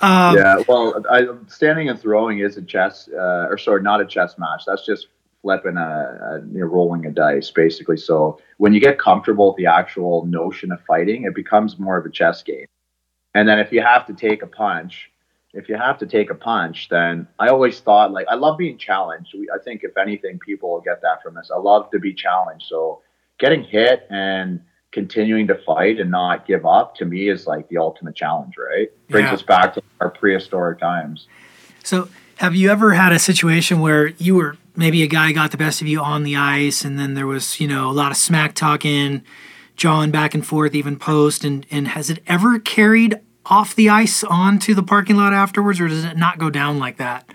Um, 0.01 0.35
yeah, 0.35 0.63
well, 0.67 1.03
I, 1.11 1.27
standing 1.47 1.89
and 1.89 1.99
throwing 1.99 2.39
is 2.39 2.57
a 2.57 2.61
chess, 2.61 3.07
uh, 3.13 3.47
or 3.49 3.57
sorry, 3.57 3.83
not 3.83 4.01
a 4.01 4.05
chess 4.05 4.37
match. 4.39 4.63
That's 4.65 4.85
just 4.85 5.07
flipping 5.41 5.77
a, 5.77 5.81
a 5.81 6.39
you 6.51 6.59
know, 6.59 6.65
rolling 6.65 7.05
a 7.05 7.11
dice, 7.11 7.51
basically. 7.51 7.97
So 7.97 8.39
when 8.57 8.73
you 8.73 8.79
get 8.79 8.97
comfortable 8.97 9.49
with 9.49 9.57
the 9.57 9.67
actual 9.67 10.25
notion 10.25 10.71
of 10.71 10.81
fighting, 10.85 11.23
it 11.25 11.35
becomes 11.35 11.77
more 11.79 11.97
of 11.97 12.05
a 12.05 12.09
chess 12.09 12.41
game. 12.41 12.65
And 13.33 13.47
then 13.47 13.59
if 13.59 13.71
you 13.71 13.81
have 13.81 14.05
to 14.07 14.13
take 14.13 14.41
a 14.41 14.47
punch, 14.47 15.11
if 15.53 15.67
you 15.67 15.75
have 15.75 15.97
to 15.99 16.05
take 16.05 16.29
a 16.29 16.35
punch, 16.35 16.87
then 16.89 17.27
I 17.39 17.49
always 17.49 17.79
thought 17.79 18.11
like 18.11 18.27
I 18.29 18.35
love 18.35 18.57
being 18.57 18.77
challenged. 18.77 19.33
We, 19.33 19.49
I 19.53 19.61
think 19.63 19.83
if 19.83 19.97
anything, 19.97 20.39
people 20.39 20.71
will 20.71 20.81
get 20.81 21.01
that 21.01 21.21
from 21.21 21.35
this. 21.35 21.51
I 21.53 21.59
love 21.59 21.91
to 21.91 21.99
be 21.99 22.13
challenged. 22.13 22.67
So 22.67 23.01
getting 23.39 23.63
hit 23.63 24.07
and 24.09 24.61
continuing 24.91 25.47
to 25.47 25.55
fight 25.55 25.99
and 25.99 26.11
not 26.11 26.45
give 26.45 26.65
up 26.65 26.95
to 26.95 27.05
me 27.05 27.29
is 27.29 27.47
like 27.47 27.67
the 27.69 27.77
ultimate 27.77 28.15
challenge, 28.15 28.55
right? 28.57 28.89
Brings 29.09 29.27
yeah. 29.27 29.33
us 29.33 29.41
back 29.41 29.73
to 29.73 29.83
our 29.99 30.09
prehistoric 30.09 30.79
times. 30.79 31.27
So 31.83 32.09
have 32.37 32.55
you 32.55 32.69
ever 32.69 32.93
had 32.93 33.11
a 33.11 33.19
situation 33.19 33.81
where 33.81 34.07
you 34.07 34.35
were 34.35 34.57
maybe 34.75 35.03
a 35.03 35.07
guy 35.07 35.31
got 35.31 35.51
the 35.51 35.57
best 35.57 35.81
of 35.81 35.87
you 35.87 35.99
on 36.01 36.23
the 36.23 36.35
ice 36.35 36.85
and 36.85 36.97
then 36.97 37.13
there 37.13 37.27
was, 37.27 37.59
you 37.59 37.67
know, 37.67 37.89
a 37.89 37.91
lot 37.93 38.11
of 38.11 38.17
smack 38.17 38.53
talking, 38.53 39.23
jawing 39.75 40.11
back 40.11 40.33
and 40.33 40.45
forth, 40.45 40.75
even 40.75 40.97
post 40.97 41.43
and 41.43 41.65
and 41.69 41.89
has 41.89 42.09
it 42.09 42.19
ever 42.27 42.59
carried 42.59 43.19
off 43.45 43.75
the 43.75 43.89
ice 43.89 44.23
onto 44.23 44.73
the 44.73 44.83
parking 44.83 45.15
lot 45.15 45.33
afterwards, 45.33 45.79
or 45.79 45.87
does 45.87 46.05
it 46.05 46.17
not 46.17 46.37
go 46.37 46.49
down 46.49 46.79
like 46.79 46.97
that? 46.97 47.31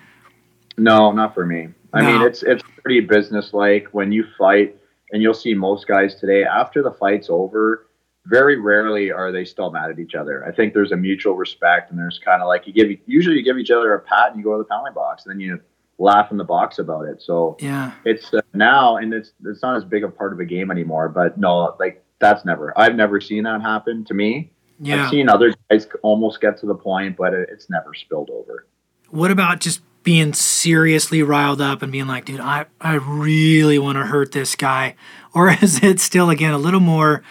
No, 0.78 1.12
not 1.12 1.34
for 1.34 1.46
me. 1.46 1.68
I 1.92 2.02
no. 2.02 2.12
mean, 2.12 2.22
it's 2.26 2.42
it's 2.42 2.62
pretty 2.82 3.00
businesslike 3.00 3.88
when 3.92 4.12
you 4.12 4.24
fight, 4.38 4.76
and 5.12 5.22
you'll 5.22 5.34
see 5.34 5.54
most 5.54 5.86
guys 5.86 6.14
today 6.16 6.44
after 6.44 6.82
the 6.82 6.92
fight's 6.92 7.28
over. 7.30 7.88
Very 8.26 8.60
rarely 8.60 9.12
are 9.12 9.30
they 9.30 9.44
still 9.44 9.70
mad 9.70 9.90
at 9.90 10.00
each 10.00 10.16
other. 10.16 10.44
I 10.44 10.52
think 10.52 10.74
there's 10.74 10.92
a 10.92 10.96
mutual 10.96 11.36
respect, 11.36 11.90
and 11.90 11.98
there's 11.98 12.18
kind 12.18 12.42
of 12.42 12.48
like 12.48 12.66
you 12.66 12.72
give 12.72 12.90
usually 13.06 13.36
you 13.36 13.44
give 13.44 13.58
each 13.58 13.70
other 13.70 13.94
a 13.94 14.00
pat 14.00 14.30
and 14.30 14.38
you 14.38 14.44
go 14.44 14.52
to 14.52 14.58
the 14.58 14.64
penalty 14.64 14.92
box, 14.94 15.24
and 15.24 15.32
then 15.32 15.40
you 15.40 15.60
laugh 15.98 16.30
in 16.30 16.36
the 16.36 16.44
box 16.44 16.78
about 16.78 17.06
it. 17.06 17.22
So 17.22 17.56
yeah, 17.60 17.92
it's 18.04 18.34
uh, 18.34 18.40
now, 18.52 18.96
and 18.96 19.14
it's 19.14 19.32
it's 19.44 19.62
not 19.62 19.76
as 19.76 19.84
big 19.84 20.04
a 20.04 20.08
part 20.08 20.32
of 20.32 20.40
a 20.40 20.44
game 20.44 20.70
anymore. 20.70 21.08
But 21.08 21.38
no, 21.38 21.74
like 21.78 22.04
that's 22.18 22.44
never. 22.44 22.76
I've 22.78 22.94
never 22.94 23.20
seen 23.20 23.44
that 23.44 23.62
happen 23.62 24.04
to 24.06 24.14
me. 24.14 24.52
Yeah. 24.80 25.04
I've 25.04 25.10
seen 25.10 25.28
other 25.28 25.54
guys 25.70 25.86
almost 26.02 26.40
get 26.40 26.58
to 26.58 26.66
the 26.66 26.74
point, 26.74 27.16
but 27.16 27.34
it's 27.34 27.70
never 27.70 27.94
spilled 27.94 28.30
over. 28.30 28.66
What 29.10 29.30
about 29.30 29.60
just 29.60 29.82
being 30.02 30.32
seriously 30.32 31.22
riled 31.22 31.60
up 31.60 31.82
and 31.82 31.90
being 31.90 32.06
like, 32.06 32.24
dude, 32.26 32.40
I, 32.40 32.66
I 32.80 32.94
really 32.94 33.78
want 33.78 33.96
to 33.96 34.06
hurt 34.06 34.32
this 34.32 34.54
guy? 34.54 34.94
Or 35.34 35.50
is 35.50 35.82
it 35.84 36.00
still, 36.00 36.30
again, 36.30 36.54
a 36.54 36.58
little 36.58 36.80
more 36.80 37.22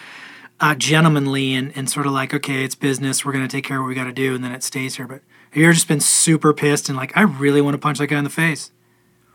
uh, 0.60 0.76
gentlemanly 0.76 1.54
and, 1.54 1.76
and 1.76 1.90
sort 1.90 2.06
of 2.06 2.12
like, 2.12 2.32
okay, 2.32 2.62
it's 2.62 2.76
business. 2.76 3.24
We're 3.24 3.32
going 3.32 3.48
to 3.48 3.50
take 3.50 3.64
care 3.64 3.78
of 3.78 3.82
what 3.82 3.88
we 3.88 3.96
got 3.96 4.04
to 4.04 4.12
do. 4.12 4.32
And 4.32 4.44
then 4.44 4.52
it 4.52 4.62
stays 4.62 4.94
here. 4.94 5.08
But 5.08 5.22
have 5.50 5.56
you 5.56 5.64
ever 5.64 5.72
just 5.72 5.88
been 5.88 5.98
super 5.98 6.54
pissed 6.54 6.88
and 6.88 6.96
like, 6.96 7.16
I 7.16 7.22
really 7.22 7.60
want 7.60 7.74
to 7.74 7.78
punch 7.78 7.98
that 7.98 8.06
guy 8.06 8.18
in 8.18 8.22
the 8.22 8.30
face? 8.30 8.70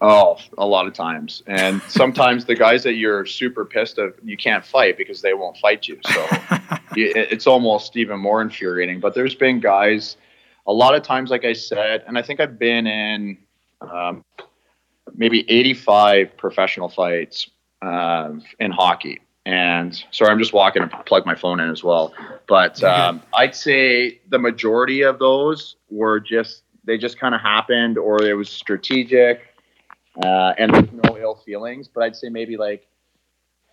Oh, 0.03 0.39
a 0.57 0.65
lot 0.65 0.87
of 0.87 0.93
times. 0.93 1.43
And 1.45 1.81
sometimes 1.87 2.45
the 2.45 2.55
guys 2.55 2.83
that 2.83 2.93
you're 2.93 3.25
super 3.25 3.63
pissed 3.63 3.99
at, 3.99 4.13
you 4.23 4.35
can't 4.35 4.65
fight 4.65 4.97
because 4.97 5.21
they 5.21 5.33
won't 5.33 5.57
fight 5.57 5.87
you. 5.87 5.99
So 6.11 6.27
it's 6.95 7.45
almost 7.45 7.95
even 7.95 8.19
more 8.19 8.41
infuriating. 8.41 8.99
But 8.99 9.13
there's 9.13 9.35
been 9.35 9.59
guys, 9.59 10.17
a 10.65 10.73
lot 10.73 10.95
of 10.95 11.03
times, 11.03 11.29
like 11.29 11.45
I 11.45 11.53
said, 11.53 12.03
and 12.07 12.17
I 12.17 12.23
think 12.23 12.39
I've 12.39 12.57
been 12.57 12.87
in 12.87 13.37
um, 13.81 14.25
maybe 15.15 15.49
85 15.49 16.35
professional 16.35 16.89
fights 16.89 17.49
um, 17.83 18.41
in 18.59 18.71
hockey. 18.71 19.21
And 19.45 20.03
sorry, 20.11 20.31
I'm 20.31 20.39
just 20.39 20.53
walking 20.53 20.87
to 20.87 21.03
plug 21.03 21.25
my 21.25 21.35
phone 21.35 21.59
in 21.59 21.69
as 21.69 21.83
well. 21.83 22.13
But 22.47 22.83
um, 22.83 23.21
I'd 23.35 23.55
say 23.55 24.19
the 24.29 24.37
majority 24.37 25.01
of 25.01 25.19
those 25.19 25.75
were 25.89 26.19
just, 26.19 26.63
they 26.85 26.97
just 26.97 27.19
kind 27.19 27.33
of 27.33 27.41
happened 27.41 27.97
or 27.97 28.23
it 28.23 28.33
was 28.33 28.49
strategic 28.49 29.50
uh, 30.17 30.53
and 30.57 30.73
there's 30.73 30.91
no 30.91 31.17
ill 31.17 31.35
feelings. 31.35 31.87
But 31.87 32.03
I'd 32.03 32.15
say 32.15 32.29
maybe 32.29 32.57
like 32.57 32.87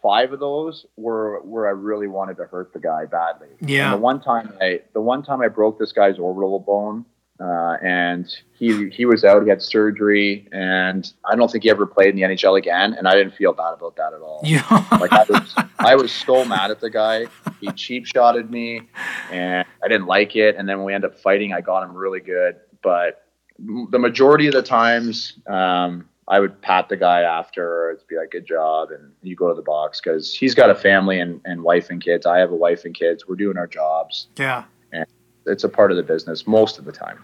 five 0.03 0.33
of 0.33 0.41
those 0.41 0.87
were 0.97 1.41
where 1.43 1.67
I 1.67 1.71
really 1.71 2.07
wanted 2.07 2.37
to 2.39 2.45
hurt 2.45 2.73
the 2.73 2.79
guy 2.79 3.07
badly. 3.07 3.49
Yeah. 3.61 3.87
And 3.87 3.95
the 3.95 4.03
one 4.03 4.21
time 4.21 4.53
I 4.61 4.83
the 4.93 5.01
one 5.01 5.23
time 5.23 5.41
I 5.41 5.49
broke 5.49 5.79
this 5.79 5.93
guy's 5.93 6.19
orbital 6.19 6.61
bone, 6.61 7.05
uh, 7.41 7.77
and 7.83 8.27
he 8.59 8.89
he 8.91 9.05
was 9.05 9.25
out. 9.25 9.43
He 9.43 9.49
had 9.49 9.63
surgery, 9.63 10.49
and 10.53 11.11
I 11.31 11.35
don't 11.37 11.51
think 11.51 11.65
he 11.65 11.71
ever 11.71 11.87
played 11.87 12.11
in 12.11 12.17
the 12.17 12.23
NHL 12.23 12.59
again. 12.59 12.95
And 12.95 13.09
I 13.09 13.15
didn't 13.15 13.35
feel 13.35 13.53
bad 13.53 13.75
about 13.75 13.97
that 13.97 14.13
at 14.13 14.21
all. 14.21 14.41
Yeah. 14.45 14.63
like 15.01 15.13
I 15.13 15.25
was 15.29 15.55
I 15.79 15.95
was 15.95 16.13
so 16.13 16.45
mad 16.45 16.71
at 16.71 16.81
the 16.81 16.91
guy. 16.91 17.27
He 17.61 17.71
cheap 17.73 18.07
shotted 18.07 18.51
me, 18.51 18.83
and 19.31 19.67
I 19.83 19.89
didn't 19.89 20.07
like 20.07 20.37
it. 20.37 20.57
And 20.57 20.69
then 20.69 20.79
when 20.79 20.87
we 20.87 20.95
ended 20.95 21.13
up 21.13 21.19
fighting, 21.19 21.53
I 21.53 21.61
got 21.61 21.83
him 21.83 21.97
really 21.97 22.21
good. 22.21 22.57
But 22.83 23.25
the 23.59 23.99
majority 23.99 24.47
of 24.47 24.55
the 24.55 24.63
times. 24.63 25.35
Um, 25.47 26.09
I 26.29 26.41
would 26.41 26.61
pat 26.61 26.89
the 26.89 26.97
guy 26.97 27.23
after. 27.23 27.91
It'd 27.91 28.07
be 28.07 28.17
like, 28.17 28.31
"Good 28.31 28.47
job," 28.47 28.91
and 28.91 29.13
you 29.23 29.35
go 29.35 29.49
to 29.49 29.55
the 29.55 29.63
box 29.63 30.01
because 30.01 30.35
he's 30.35 30.55
got 30.55 30.71
a 30.71 30.75
family 30.75 31.19
and, 31.19 31.41
and 31.45 31.63
wife 31.63 31.91
and 31.91 32.03
kids. 32.03 32.27
I 32.27 32.39
have 32.39 32.51
a 32.51 32.57
wife 32.57 32.85
and 32.85 32.95
kids. 32.95 33.27
We're 33.27 33.37
doing 33.37 33.57
our 33.57 33.67
jobs. 33.67 34.29
Yeah, 34.37 34.65
and 34.93 35.07
it's 35.47 35.65
a 35.65 35.69
part 35.69 35.91
of 35.91 35.97
the 35.97 36.03
business 36.03 36.47
most 36.47 36.79
of 36.79 36.85
the 36.85 36.93
time. 36.93 37.19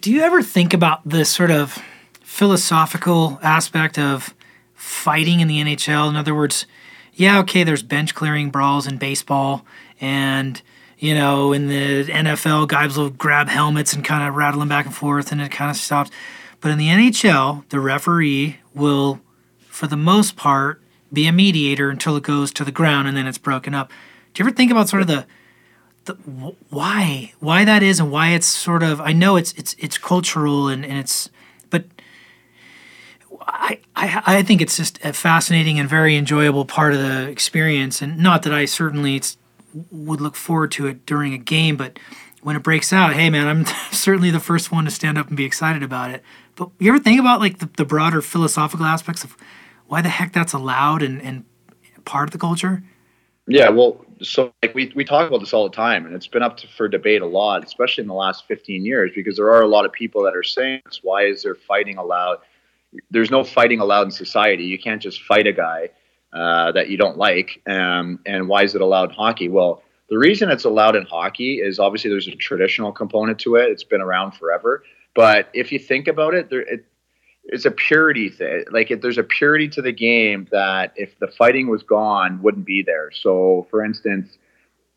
Do 0.00 0.12
you 0.12 0.20
ever 0.20 0.42
think 0.42 0.74
about 0.74 1.00
this 1.08 1.30
sort 1.30 1.50
of 1.50 1.78
philosophical 2.20 3.38
aspect 3.42 3.98
of 3.98 4.34
fighting 4.74 5.40
in 5.40 5.48
the 5.48 5.60
NHL? 5.60 6.10
In 6.10 6.16
other 6.16 6.34
words, 6.34 6.66
yeah, 7.14 7.38
okay, 7.40 7.64
there's 7.64 7.82
bench 7.82 8.14
clearing 8.14 8.50
brawls 8.50 8.86
in 8.86 8.98
baseball, 8.98 9.64
and 10.00 10.60
you 10.98 11.14
know, 11.14 11.52
in 11.52 11.68
the 11.68 12.04
NFL, 12.04 12.68
guys 12.68 12.98
will 12.98 13.10
grab 13.10 13.48
helmets 13.48 13.92
and 13.92 14.04
kind 14.04 14.28
of 14.28 14.34
rattle 14.34 14.60
them 14.60 14.68
back 14.68 14.84
and 14.84 14.94
forth, 14.94 15.32
and 15.32 15.40
it 15.40 15.50
kind 15.50 15.70
of 15.70 15.76
stops. 15.76 16.10
But 16.60 16.70
in 16.70 16.78
the 16.78 16.88
NHL, 16.88 17.68
the 17.68 17.80
referee 17.80 18.58
will, 18.74 19.20
for 19.68 19.86
the 19.86 19.96
most 19.96 20.36
part, 20.36 20.82
be 21.12 21.26
a 21.26 21.32
mediator 21.32 21.90
until 21.90 22.16
it 22.16 22.22
goes 22.22 22.52
to 22.52 22.64
the 22.64 22.72
ground 22.72 23.08
and 23.08 23.16
then 23.16 23.26
it's 23.26 23.38
broken 23.38 23.74
up. 23.74 23.90
Do 24.34 24.42
you 24.42 24.48
ever 24.48 24.54
think 24.54 24.70
about 24.70 24.88
sort 24.88 25.02
of 25.02 25.08
the, 25.08 25.26
the 26.04 26.14
why 26.70 27.32
why 27.40 27.64
that 27.64 27.82
is 27.82 28.00
and 28.00 28.10
why 28.10 28.30
it's 28.30 28.46
sort 28.46 28.82
of 28.82 29.00
I 29.00 29.12
know 29.12 29.36
it's 29.36 29.52
it's 29.52 29.74
it's 29.78 29.98
cultural 29.98 30.68
and, 30.68 30.84
and 30.84 30.98
it's 30.98 31.30
but 31.70 31.84
I, 33.46 33.80
I 33.96 34.22
I 34.26 34.42
think 34.42 34.60
it's 34.60 34.76
just 34.76 35.02
a 35.04 35.12
fascinating 35.12 35.78
and 35.78 35.88
very 35.88 36.16
enjoyable 36.16 36.64
part 36.64 36.94
of 36.94 37.00
the 37.00 37.28
experience 37.28 38.02
and 38.02 38.18
not 38.18 38.42
that 38.42 38.52
I 38.52 38.64
certainly 38.64 39.20
would 39.90 40.20
look 40.20 40.34
forward 40.34 40.72
to 40.72 40.86
it 40.86 41.04
during 41.04 41.34
a 41.34 41.38
game 41.38 41.76
but 41.76 41.98
when 42.42 42.56
it 42.56 42.62
breaks 42.62 42.92
out, 42.92 43.14
hey 43.14 43.30
man, 43.30 43.46
I'm 43.46 43.64
certainly 43.92 44.30
the 44.30 44.40
first 44.40 44.70
one 44.72 44.84
to 44.84 44.90
stand 44.90 45.18
up 45.18 45.28
and 45.28 45.36
be 45.36 45.44
excited 45.44 45.82
about 45.82 46.10
it. 46.10 46.22
But 46.56 46.70
you 46.78 46.88
ever 46.90 46.98
think 46.98 47.20
about 47.20 47.40
like 47.40 47.58
the, 47.58 47.68
the 47.76 47.84
broader 47.84 48.22
philosophical 48.22 48.86
aspects 48.86 49.24
of 49.24 49.36
why 49.86 50.02
the 50.02 50.08
heck 50.08 50.32
that's 50.32 50.52
allowed 50.52 51.02
and, 51.02 51.20
and 51.22 51.44
part 52.04 52.28
of 52.28 52.32
the 52.32 52.38
culture? 52.38 52.82
Yeah, 53.46 53.70
well, 53.70 54.04
so 54.20 54.52
like 54.62 54.74
we, 54.74 54.92
we 54.94 55.04
talk 55.04 55.26
about 55.26 55.40
this 55.40 55.54
all 55.54 55.68
the 55.68 55.74
time, 55.74 56.04
and 56.04 56.14
it's 56.14 56.26
been 56.26 56.42
up 56.42 56.58
to, 56.58 56.68
for 56.68 56.86
debate 56.86 57.22
a 57.22 57.26
lot, 57.26 57.64
especially 57.64 58.02
in 58.02 58.08
the 58.08 58.14
last 58.14 58.46
15 58.46 58.84
years, 58.84 59.10
because 59.14 59.36
there 59.36 59.50
are 59.50 59.62
a 59.62 59.66
lot 59.66 59.86
of 59.86 59.92
people 59.92 60.22
that 60.24 60.36
are 60.36 60.42
saying, 60.42 60.82
why 61.02 61.24
is 61.24 61.42
there 61.42 61.54
fighting 61.54 61.96
allowed? 61.96 62.38
There's 63.10 63.30
no 63.30 63.44
fighting 63.44 63.80
allowed 63.80 64.02
in 64.02 64.10
society. 64.10 64.64
You 64.64 64.78
can't 64.78 65.00
just 65.00 65.22
fight 65.22 65.46
a 65.46 65.52
guy 65.52 65.90
uh, 66.32 66.72
that 66.72 66.90
you 66.90 66.98
don't 66.98 67.16
like. 67.16 67.62
Um, 67.66 68.20
and 68.26 68.48
why 68.48 68.64
is 68.64 68.74
it 68.74 68.82
allowed 68.82 69.10
in 69.10 69.16
hockey? 69.16 69.48
Well, 69.48 69.82
the 70.08 70.18
reason 70.18 70.50
it's 70.50 70.64
allowed 70.64 70.96
in 70.96 71.04
hockey 71.04 71.60
is 71.60 71.78
obviously 71.78 72.10
there's 72.10 72.28
a 72.28 72.36
traditional 72.36 72.92
component 72.92 73.38
to 73.40 73.56
it. 73.56 73.70
It's 73.70 73.84
been 73.84 74.00
around 74.00 74.32
forever. 74.32 74.82
But 75.14 75.48
if 75.52 75.72
you 75.72 75.78
think 75.78 76.08
about 76.08 76.34
it, 76.34 76.48
there 76.50 76.60
it, 76.60 76.84
it's 77.44 77.64
a 77.64 77.70
purity 77.70 78.28
thing. 78.28 78.64
Like 78.70 78.90
if 78.90 79.00
there's 79.00 79.18
a 79.18 79.22
purity 79.22 79.68
to 79.70 79.82
the 79.82 79.92
game 79.92 80.46
that 80.50 80.92
if 80.96 81.18
the 81.18 81.28
fighting 81.28 81.68
was 81.68 81.82
gone, 81.82 82.42
wouldn't 82.42 82.66
be 82.66 82.82
there. 82.82 83.10
So, 83.12 83.66
for 83.70 83.84
instance, 83.84 84.38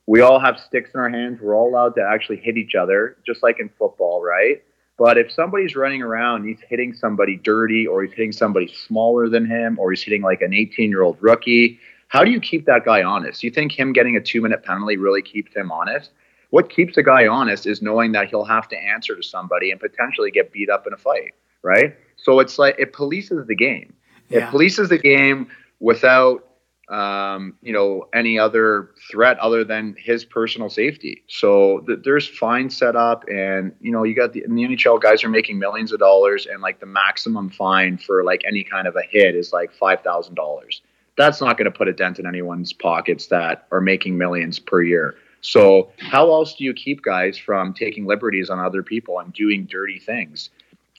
we 0.05 0.21
all 0.21 0.39
have 0.39 0.59
sticks 0.59 0.91
in 0.93 0.99
our 0.99 1.09
hands. 1.09 1.39
We're 1.41 1.55
all 1.55 1.69
allowed 1.69 1.95
to 1.95 2.03
actually 2.03 2.37
hit 2.37 2.57
each 2.57 2.75
other, 2.75 3.17
just 3.25 3.43
like 3.43 3.59
in 3.59 3.69
football, 3.79 4.21
right? 4.21 4.61
But 4.97 5.17
if 5.17 5.31
somebody's 5.31 5.75
running 5.75 6.01
around, 6.01 6.45
he's 6.45 6.59
hitting 6.69 6.93
somebody 6.93 7.37
dirty, 7.37 7.87
or 7.87 8.03
he's 8.03 8.11
hitting 8.11 8.31
somebody 8.33 8.67
smaller 8.67 9.29
than 9.29 9.45
him, 9.45 9.79
or 9.79 9.91
he's 9.91 10.03
hitting 10.03 10.21
like 10.21 10.41
an 10.41 10.53
18 10.53 10.89
year 10.89 11.01
old 11.01 11.17
rookie, 11.21 11.79
how 12.11 12.25
do 12.25 12.29
you 12.29 12.41
keep 12.41 12.65
that 12.65 12.83
guy 12.83 13.03
honest? 13.03 13.41
You 13.41 13.49
think 13.49 13.71
him 13.71 13.93
getting 13.93 14.17
a 14.17 14.19
two 14.19 14.41
minute 14.41 14.63
penalty 14.63 14.97
really 14.97 15.21
keeps 15.21 15.55
him 15.55 15.71
honest? 15.71 16.11
What 16.49 16.69
keeps 16.69 16.97
a 16.97 17.03
guy 17.03 17.25
honest 17.25 17.65
is 17.65 17.81
knowing 17.81 18.11
that 18.11 18.27
he'll 18.27 18.43
have 18.43 18.67
to 18.67 18.77
answer 18.77 19.15
to 19.15 19.23
somebody 19.23 19.71
and 19.71 19.79
potentially 19.79 20.29
get 20.29 20.51
beat 20.51 20.69
up 20.69 20.85
in 20.85 20.91
a 20.91 20.97
fight, 20.97 21.31
right? 21.63 21.95
So 22.17 22.41
it's 22.41 22.59
like 22.59 22.75
it 22.77 22.91
polices 22.91 23.47
the 23.47 23.55
game. 23.55 23.93
Yeah. 24.27 24.39
It 24.39 24.51
polices 24.51 24.89
the 24.89 24.97
game 24.97 25.47
without 25.79 26.45
um, 26.89 27.55
you 27.61 27.71
know 27.71 28.09
any 28.13 28.37
other 28.37 28.89
threat 29.09 29.39
other 29.39 29.63
than 29.63 29.95
his 29.97 30.25
personal 30.25 30.67
safety. 30.67 31.23
So 31.29 31.79
th- 31.87 31.99
there's 32.03 32.27
fines 32.27 32.75
set 32.75 32.97
up, 32.97 33.23
and 33.29 33.71
you 33.79 33.93
know 33.93 34.03
you 34.03 34.15
got 34.15 34.33
the, 34.33 34.41
the 34.41 34.49
NHL 34.49 35.01
guys 35.01 35.23
are 35.23 35.29
making 35.29 35.59
millions 35.59 35.93
of 35.93 35.99
dollars, 35.99 36.45
and 36.45 36.61
like 36.61 36.81
the 36.81 36.85
maximum 36.85 37.49
fine 37.49 37.97
for 37.97 38.25
like 38.25 38.41
any 38.45 38.65
kind 38.65 38.85
of 38.85 38.97
a 38.97 39.01
hit 39.01 39.33
is 39.33 39.53
like 39.53 39.71
five 39.71 40.01
thousand 40.01 40.35
dollars 40.35 40.81
that's 41.17 41.41
not 41.41 41.57
going 41.57 41.65
to 41.65 41.77
put 41.77 41.87
a 41.87 41.93
dent 41.93 42.19
in 42.19 42.25
anyone's 42.25 42.73
pockets 42.73 43.27
that 43.27 43.67
are 43.71 43.81
making 43.81 44.17
millions 44.17 44.59
per 44.59 44.81
year. 44.81 45.15
So, 45.41 45.89
how 45.97 46.31
else 46.31 46.55
do 46.55 46.63
you 46.63 46.73
keep 46.73 47.01
guys 47.01 47.37
from 47.37 47.73
taking 47.73 48.05
liberties 48.05 48.49
on 48.49 48.59
other 48.59 48.83
people 48.83 49.19
and 49.19 49.33
doing 49.33 49.65
dirty 49.65 49.99
things? 49.99 50.51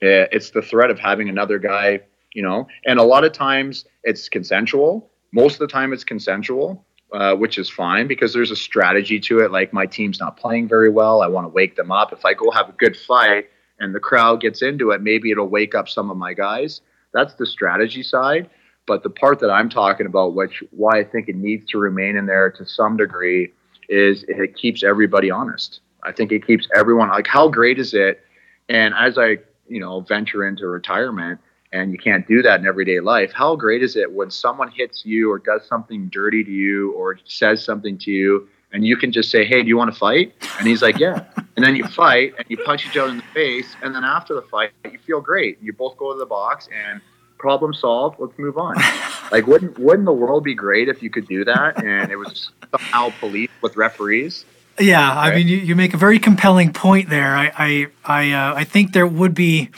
Eh, 0.03 0.27
it's 0.33 0.51
the 0.51 0.63
threat 0.63 0.91
of 0.91 0.99
having 0.99 1.29
another 1.29 1.59
guy, 1.59 2.01
you 2.35 2.43
know, 2.43 2.67
and 2.85 2.99
a 2.99 3.05
lot 3.05 3.25
of 3.25 3.33
times 3.33 3.85
it's 4.03 4.29
consensual. 4.29 5.09
Most 5.31 5.55
of 5.55 5.61
the 5.61 5.69
time 5.69 5.93
it's 5.93 6.03
consensual, 6.03 6.85
uh, 7.13 7.37
which 7.37 7.57
is 7.57 7.71
fine 7.71 8.09
because 8.09 8.33
there's 8.33 8.51
a 8.51 8.57
strategy 8.57 9.21
to 9.21 9.39
it. 9.39 9.53
Like, 9.53 9.73
my 9.73 9.87
team's 9.87 10.19
not 10.19 10.37
playing 10.37 10.69
very 10.69 10.91
well. 10.91 11.23
I 11.23 11.29
want 11.29 11.45
to 11.45 11.49
wake 11.49 11.77
them 11.77 11.93
up. 11.93 12.13
If 12.13 12.25
I 12.25 12.35
go 12.35 12.51
have 12.51 12.69
a 12.69 12.73
good 12.73 12.97
fight 12.97 13.49
and 13.79 13.95
the 13.95 14.01
crowd 14.01 14.41
gets 14.41 14.61
into 14.61 14.91
it, 14.91 15.03
maybe 15.03 15.31
it'll 15.31 15.49
wake 15.49 15.77
up 15.77 15.89
some 15.89 16.11
of 16.11 16.17
my 16.17 16.35
guys. 16.35 16.81
That's 17.15 17.35
the 17.35 17.47
strategy 17.47 18.03
side. 18.03 18.51
But 18.87 19.03
the 19.03 19.11
part 19.11 19.41
that 19.41 19.51
I'm 19.51 19.69
talking 19.69 20.07
about, 20.07 20.35
which 20.35 20.63
why 20.71 20.99
I 20.99 21.05
think 21.05 21.29
it 21.29 21.37
needs 21.37 21.67
to 21.71 21.79
remain 21.79 22.17
in 22.17 22.27
there 22.27 22.51
to 22.51 22.67
some 22.67 22.97
degree, 22.97 23.53
is 23.89 24.25
it 24.29 24.57
keeps 24.57 24.83
everybody 24.83 25.31
honest. 25.31 25.81
I 26.03 26.13
think 26.13 26.33
it 26.33 26.47
keeps 26.47 26.67
everyone 26.75 27.09
like 27.09 27.27
how 27.27 27.49
great 27.49 27.79
is 27.79 27.95
it? 27.95 28.25
And 28.69 28.95
as 28.95 29.19
I, 29.19 29.39
you 29.69 29.81
know, 29.81 30.01
venture 30.01 30.47
into 30.47 30.67
retirement 30.67 31.39
and 31.73 31.93
you 31.93 31.99
can't 31.99 32.27
do 32.27 32.43
that 32.43 32.61
in 32.61 32.67
everyday 32.67 33.01
life, 33.01 33.33
how 33.33 33.55
great 33.55 33.83
is 33.83 33.97
it 33.97 34.11
when 34.11 34.31
someone 34.31 34.71
hits 34.71 35.07
you 35.07 35.31
or 35.31 35.39
does 35.39 35.67
something 35.67 36.09
dirty 36.09 36.43
to 36.43 36.51
you 36.51 36.93
or 36.93 37.19
says 37.25 37.65
something 37.65 37.99
to 37.99 38.11
you 38.11 38.49
and 38.73 38.87
you 38.87 38.97
can 38.97 39.13
just 39.13 39.31
say, 39.31 39.45
"Hey, 39.45 39.63
do 39.63 39.69
you 39.69 39.77
want 39.77 39.93
to 39.93 39.99
fight?" 39.99 40.33
And 40.59 40.67
he's 40.67 40.83
like, 40.83 40.99
"Yeah." 40.99 41.25
and 41.57 41.65
then 41.65 41.77
you 41.77 41.87
fight 41.89 42.35
and 42.39 42.47
you 42.49 42.57
punch 42.59 42.87
each 42.87 42.97
other 42.97 43.11
in 43.11 43.19
the 43.19 43.23
face, 43.35 43.77
and 43.83 43.95
then 43.95 44.05
after 44.05 44.35
the 44.35 44.43
fight, 44.43 44.71
you 44.91 44.99
feel 44.99 45.21
great. 45.21 45.63
You 45.63 45.73
both 45.73 45.97
go 45.97 46.13
to 46.13 46.19
the 46.19 46.27
box 46.27 46.69
and 46.73 47.01
problem 47.43 47.75
solved. 47.75 48.19
Let's 48.19 48.39
move 48.39 48.57
on. 48.57 48.77
like, 49.33 49.47
wouldn't 49.47 49.79
wouldn't 49.79 50.07
the 50.07 50.13
world 50.13 50.45
be 50.45 50.55
great 50.55 50.89
if 50.89 51.03
you 51.03 51.11
could 51.11 51.27
do 51.27 51.45
that 51.45 51.85
and 51.85 52.11
it 52.11 52.17
was 52.17 52.51
somehow 52.71 53.13
police 53.21 53.51
with 53.61 53.77
referees? 53.77 54.47
Yeah, 54.81 55.15
right? 55.15 55.33
I 55.33 55.37
mean, 55.37 55.49
you, 55.49 55.59
you 55.59 55.77
make 55.77 55.93
a 55.93 55.99
very 55.99 56.19
compelling 56.19 56.73
point 56.73 57.11
there. 57.11 57.37
I 57.37 57.53
I 57.59 57.87
I, 58.05 58.33
uh, 58.33 58.55
I 58.55 58.65
think 58.65 58.93
there 58.93 59.07
would 59.07 59.35
be, 59.35 59.71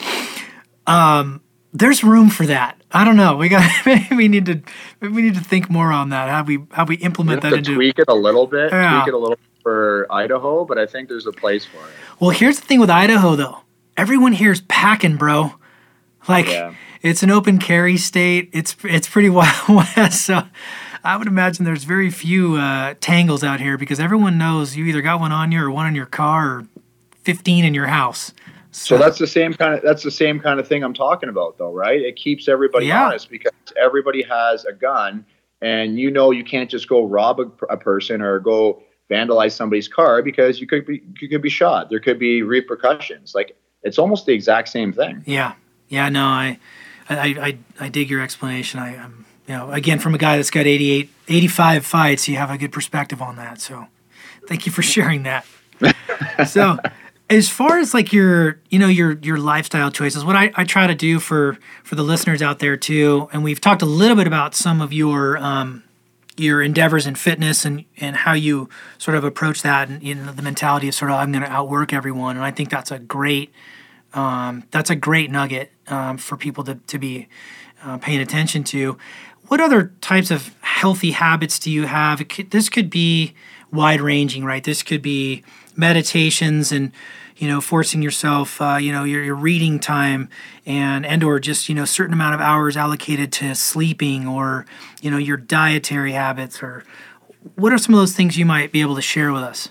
um, 0.87 1.41
there's 1.73 2.03
room 2.03 2.29
for 2.29 2.45
that. 2.45 2.79
I 2.91 3.03
don't 3.03 3.17
know. 3.17 3.35
We 3.35 3.49
got 3.49 3.69
maybe 3.85 4.15
we 4.15 4.27
need 4.29 4.45
to 4.45 4.61
we 5.01 5.21
need 5.23 5.35
to 5.35 5.43
think 5.43 5.69
more 5.69 5.91
on 5.91 6.09
that. 6.09 6.29
How 6.29 6.43
we 6.43 6.59
how 6.71 6.85
we 6.85 6.95
implement 6.97 7.41
that 7.41 7.51
into 7.51 7.75
tweak 7.75 7.99
it 7.99 8.07
a 8.07 8.13
little 8.13 8.47
bit, 8.47 8.71
yeah. 8.71 8.99
tweak 8.99 9.09
it 9.09 9.13
a 9.15 9.17
little 9.17 9.39
for 9.63 10.05
Idaho, 10.11 10.63
but 10.63 10.77
I 10.77 10.85
think 10.85 11.09
there's 11.09 11.25
a 11.25 11.31
place 11.31 11.65
for 11.65 11.77
it. 11.77 11.93
Well, 12.19 12.29
here's 12.29 12.59
the 12.59 12.65
thing 12.65 12.79
with 12.79 12.91
Idaho 12.91 13.35
though. 13.35 13.57
Everyone 13.97 14.33
here's 14.33 14.61
packing, 14.61 15.17
bro. 15.17 15.55
Like 16.27 16.47
yeah 16.47 16.73
it's 17.05 17.21
an 17.21 17.29
open 17.29 17.59
carry 17.59 17.97
state. 17.97 18.49
It's 18.51 18.75
it's 18.83 19.07
pretty 19.07 19.29
wild 19.39 19.69
west. 19.69 20.25
So 20.25 20.41
I 21.03 21.17
would 21.17 21.27
imagine 21.27 21.63
there's 21.63 21.83
very 21.83 22.09
few 22.09 22.55
uh, 22.55 22.95
tangles 22.99 23.43
out 23.43 23.59
here 23.59 23.77
because 23.77 23.99
everyone 23.99 24.37
knows 24.37 24.75
you 24.75 24.85
either 24.85 25.03
got 25.03 25.19
one 25.19 25.31
on 25.31 25.51
you 25.51 25.61
or 25.61 25.69
one 25.69 25.85
in 25.87 25.93
your 25.93 26.07
car 26.07 26.47
or 26.47 26.67
15 27.21 27.63
in 27.63 27.75
your 27.75 27.87
house. 27.87 28.33
So, 28.71 28.95
so 28.95 28.97
that's 28.97 29.19
the 29.19 29.27
same 29.27 29.53
kind 29.53 29.75
of 29.75 29.83
that's 29.83 30.03
the 30.03 30.11
same 30.11 30.39
kind 30.39 30.59
of 30.59 30.67
thing 30.67 30.83
I'm 30.83 30.95
talking 30.95 31.29
about, 31.29 31.59
though, 31.59 31.71
right? 31.71 32.01
It 32.01 32.15
keeps 32.15 32.47
everybody 32.47 32.87
yeah. 32.87 33.05
honest 33.05 33.29
because 33.29 33.53
everybody 33.79 34.23
has 34.23 34.65
a 34.65 34.73
gun, 34.73 35.25
and 35.61 35.99
you 35.99 36.09
know 36.09 36.31
you 36.31 36.43
can't 36.43 36.69
just 36.69 36.89
go 36.89 37.05
rob 37.05 37.39
a, 37.39 37.49
a 37.67 37.77
person 37.77 38.21
or 38.21 38.39
go 38.39 38.81
vandalize 39.11 39.51
somebody's 39.51 39.87
car 39.87 40.23
because 40.23 40.59
you 40.59 40.65
could 40.65 40.85
be 40.87 41.03
you 41.21 41.29
could 41.29 41.43
be 41.43 41.49
shot. 41.49 41.89
There 41.89 41.99
could 41.99 42.19
be 42.19 42.41
repercussions. 42.41 43.33
Like 43.33 43.55
it's 43.83 43.99
almost 43.99 44.25
the 44.25 44.33
exact 44.33 44.69
same 44.69 44.91
thing. 44.91 45.23
Yeah, 45.25 45.53
yeah. 45.89 46.09
No, 46.09 46.25
I 46.25 46.59
I, 47.09 47.15
I, 47.79 47.85
I 47.85 47.89
dig 47.89 48.09
your 48.09 48.21
explanation. 48.21 48.79
I, 48.79 48.95
am 48.95 49.25
you 49.47 49.53
know, 49.53 49.71
again, 49.71 49.99
from 49.99 50.15
a 50.15 50.17
guy 50.17 50.37
that's 50.37 50.49
got 50.49 50.65
88, 50.65 51.09
85 51.27 51.85
fights, 51.85 52.27
you 52.27 52.37
have 52.37 52.49
a 52.49 52.57
good 52.57 52.71
perspective 52.71 53.21
on 53.21 53.35
that. 53.35 53.61
So 53.61 53.87
thank 54.47 54.65
you 54.65 54.71
for 54.71 54.81
sharing 54.81 55.23
that. 55.23 55.45
so 56.47 56.77
as 57.29 57.49
far 57.49 57.77
as 57.77 57.93
like 57.93 58.11
your, 58.11 58.59
you 58.69 58.79
know, 58.79 58.87
your, 58.87 59.13
your 59.21 59.37
lifestyle 59.37 59.91
choices, 59.91 60.23
what 60.23 60.35
I, 60.35 60.51
I 60.55 60.63
try 60.63 60.87
to 60.87 60.95
do 60.95 61.19
for, 61.19 61.57
for 61.83 61.95
the 61.95 62.03
listeners 62.03 62.41
out 62.41 62.59
there 62.59 62.77
too, 62.77 63.29
and 63.33 63.43
we've 63.43 63.61
talked 63.61 63.81
a 63.81 63.87
little 63.87 64.15
bit 64.15 64.27
about 64.27 64.55
some 64.55 64.81
of 64.81 64.91
your, 64.91 65.37
um, 65.37 65.83
your 66.37 66.61
endeavors 66.61 67.05
in 67.07 67.15
fitness 67.15 67.65
and, 67.65 67.85
and 67.97 68.15
how 68.15 68.33
you 68.33 68.67
sort 68.97 69.15
of 69.15 69.23
approach 69.23 69.61
that 69.61 69.89
and 69.89 70.03
you 70.03 70.15
know, 70.15 70.31
the 70.31 70.41
mentality 70.41 70.87
of 70.87 70.95
sort 70.95 71.11
of 71.11 71.17
I'm 71.17 71.31
going 71.31 71.43
to 71.43 71.51
outwork 71.51 71.93
everyone. 71.93 72.35
And 72.35 72.45
I 72.45 72.51
think 72.51 72.69
that's 72.69 72.91
a 72.91 72.99
great, 72.99 73.53
um, 74.13 74.63
that's 74.71 74.89
a 74.89 74.95
great 74.95 75.29
nugget 75.29 75.71
um, 75.87 76.17
for 76.17 76.37
people 76.37 76.63
to, 76.63 76.75
to 76.75 76.97
be 76.97 77.27
uh, 77.83 77.97
paying 77.97 78.19
attention 78.19 78.63
to. 78.65 78.97
What 79.47 79.61
other 79.61 79.93
types 80.01 80.31
of 80.31 80.55
healthy 80.61 81.11
habits 81.11 81.59
do 81.59 81.71
you 81.71 81.85
have? 81.85 82.27
Could, 82.27 82.51
this 82.51 82.69
could 82.69 82.89
be 82.89 83.35
wide 83.71 84.01
ranging, 84.01 84.43
right? 84.43 84.63
This 84.63 84.81
could 84.81 85.01
be 85.01 85.43
meditations 85.75 86.71
and 86.71 86.91
you 87.35 87.47
know 87.47 87.59
forcing 87.59 88.01
yourself 88.01 88.61
uh, 88.61 88.77
you 88.77 88.91
know 88.91 89.03
your, 89.03 89.23
your 89.23 89.35
reading 89.35 89.79
time 89.79 90.29
and 90.65 91.05
and 91.05 91.23
or 91.23 91.39
just 91.39 91.67
you 91.67 91.75
know 91.75 91.85
certain 91.85 92.13
amount 92.13 92.33
of 92.33 92.41
hours 92.41 92.77
allocated 92.77 93.31
to 93.33 93.53
sleeping 93.53 94.27
or 94.27 94.65
you 95.01 95.11
know 95.11 95.17
your 95.17 95.37
dietary 95.37 96.13
habits 96.13 96.63
or 96.63 96.83
what 97.55 97.73
are 97.73 97.77
some 97.77 97.93
of 97.93 97.99
those 97.99 98.13
things 98.13 98.37
you 98.37 98.45
might 98.45 98.71
be 98.71 98.81
able 98.81 98.95
to 98.95 99.01
share 99.01 99.33
with 99.33 99.43
us 99.43 99.69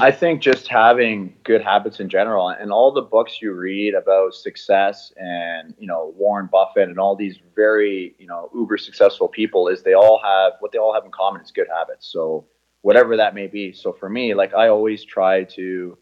I 0.00 0.10
think 0.10 0.40
just 0.40 0.68
having 0.68 1.34
good 1.44 1.62
habits 1.62 2.00
in 2.00 2.08
general 2.08 2.48
and 2.48 2.72
all 2.72 2.92
the 2.92 3.02
books 3.02 3.42
you 3.42 3.52
read 3.52 3.94
about 3.94 4.34
success 4.34 5.12
and, 5.16 5.74
you 5.78 5.86
know, 5.86 6.14
Warren 6.16 6.48
Buffett 6.50 6.88
and 6.88 6.98
all 6.98 7.14
these 7.14 7.38
very, 7.54 8.14
you 8.18 8.26
know, 8.26 8.50
uber 8.54 8.78
successful 8.78 9.28
people 9.28 9.68
is 9.68 9.82
they 9.82 9.92
all 9.94 10.20
have 10.22 10.54
what 10.60 10.72
they 10.72 10.78
all 10.78 10.94
have 10.94 11.04
in 11.04 11.10
common 11.10 11.42
is 11.42 11.50
good 11.50 11.66
habits. 11.74 12.10
So 12.10 12.46
whatever 12.82 13.16
that 13.16 13.34
may 13.34 13.48
be. 13.48 13.72
So 13.72 13.92
for 13.92 14.08
me, 14.08 14.34
like 14.34 14.54
I 14.54 14.68
always 14.68 15.04
try 15.04 15.44
to, 15.44 15.98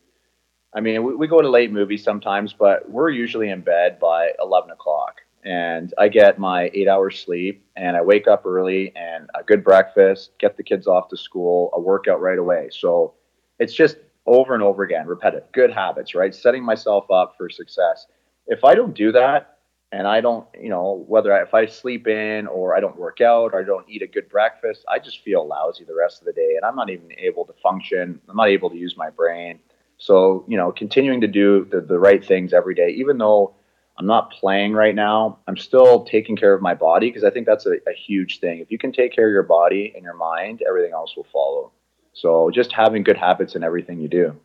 I 0.75 0.81
mean, 0.81 1.03
we, 1.03 1.17
we 1.17 1.27
go 1.27 1.41
to 1.41 1.51
late 1.51 1.73
movies 1.73 2.05
sometimes, 2.05 2.53
but 2.53 2.89
we're 2.89 3.11
usually 3.11 3.49
in 3.49 3.61
bed 3.61 3.99
by 3.99 4.31
11 4.41 4.71
o'clock 4.71 5.21
and 5.45 5.93
I 5.99 6.09
get 6.09 6.39
my 6.39 6.71
eight 6.75 6.89
hours 6.89 7.21
sleep 7.21 7.67
and 7.77 7.97
I 7.97 8.03
wake 8.03 8.29
up 8.29 8.47
early 8.47 8.93
and 8.97 9.29
a 9.35 9.43
good 9.43 9.63
breakfast, 9.63 10.31
get 10.39 10.57
the 10.57 10.63
kids 10.63 10.87
off 10.87 11.09
to 11.09 11.17
school, 11.17 11.71
a 11.75 11.81
workout 11.81 12.21
right 12.21 12.39
away. 12.39 12.69
So, 12.71 13.15
it's 13.59 13.75
just 13.75 13.97
over 14.27 14.55
and 14.55 14.63
over 14.63 14.83
again, 14.83 15.07
repetitive, 15.07 15.51
good 15.53 15.73
habits, 15.73 16.15
right? 16.15 16.35
Setting 16.35 16.65
myself 16.65 17.11
up 17.11 17.35
for 17.37 17.49
success. 17.51 18.07
If 18.47 18.65
I 18.65 18.75
don't 18.75 18.95
do 18.95 19.13
that 19.13 19.59
and 19.93 20.07
I 20.07 20.21
don't, 20.21 20.47
you 20.61 20.71
know, 20.71 21.05
whether 21.07 21.33
I, 21.33 21.43
if 21.43 21.55
I 21.55 21.67
sleep 21.67 22.07
in 22.07 22.47
or 22.47 22.77
I 22.77 22.81
don't 22.81 22.97
work 22.97 23.21
out 23.21 23.53
or 23.53 23.61
I 23.61 23.65
don't 23.65 23.89
eat 23.89 24.03
a 24.03 24.07
good 24.07 24.29
breakfast, 24.29 24.85
I 24.89 24.99
just 24.99 25.21
feel 25.23 25.47
lousy 25.47 25.85
the 25.85 25.95
rest 25.95 26.21
of 26.21 26.27
the 26.27 26.33
day, 26.33 26.55
and 26.57 26.65
I'm 26.65 26.75
not 26.75 26.91
even 26.91 27.13
able 27.19 27.45
to 27.45 27.53
function. 27.63 28.21
I'm 28.29 28.37
not 28.37 28.49
able 28.49 28.71
to 28.71 28.77
use 28.77 28.97
my 28.97 29.11
brain. 29.11 29.61
So, 29.99 30.45
you 30.49 30.57
know, 30.57 30.73
continuing 30.73 31.21
to 31.21 31.29
do 31.29 31.67
the, 31.71 31.81
the 31.81 31.99
right 31.99 32.25
things 32.25 32.53
every 32.53 32.75
day, 32.75 32.91
even 32.91 33.19
though 33.19 33.55
I'm 33.97 34.07
not 34.07 34.33
playing 34.33 34.73
right 34.73 34.95
now, 34.95 35.39
I'm 35.47 35.57
still 35.57 36.05
taking 36.05 36.35
care 36.35 36.53
of 36.53 36.61
my 36.61 36.75
body 36.75 37.09
because 37.09 37.23
I 37.23 37.31
think 37.31 37.47
that's 37.47 37.67
a, 37.67 37.75
a 37.87 37.95
huge 37.95 38.41
thing. 38.41 38.59
If 38.59 38.73
you 38.73 38.79
can 38.79 38.91
take 38.91 39.15
care 39.15 39.29
of 39.29 39.33
your 39.33 39.45
body 39.45 39.93
and 39.95 40.03
your 40.03 40.17
mind, 40.17 40.63
everything 40.67 40.93
else 40.93 41.15
will 41.17 41.27
follow. 41.33 41.73
So, 42.15 42.51
just 42.51 42.73
having 42.73 43.03
good 43.03 43.17
habits 43.17 43.55
in 43.55 43.63
everything 43.63 44.01
you 44.01 44.09
do. 44.09 44.37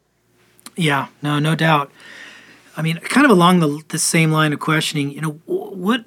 Yeah, 0.75 1.07
no, 1.21 1.39
no 1.39 1.55
doubt. 1.55 1.91
I 2.75 2.81
mean, 2.81 2.97
kind 2.97 3.25
of 3.25 3.31
along 3.31 3.59
the, 3.59 3.83
the 3.89 3.99
same 3.99 4.31
line 4.31 4.53
of 4.53 4.59
questioning, 4.59 5.11
you 5.11 5.21
know, 5.21 5.31
what 5.45 6.05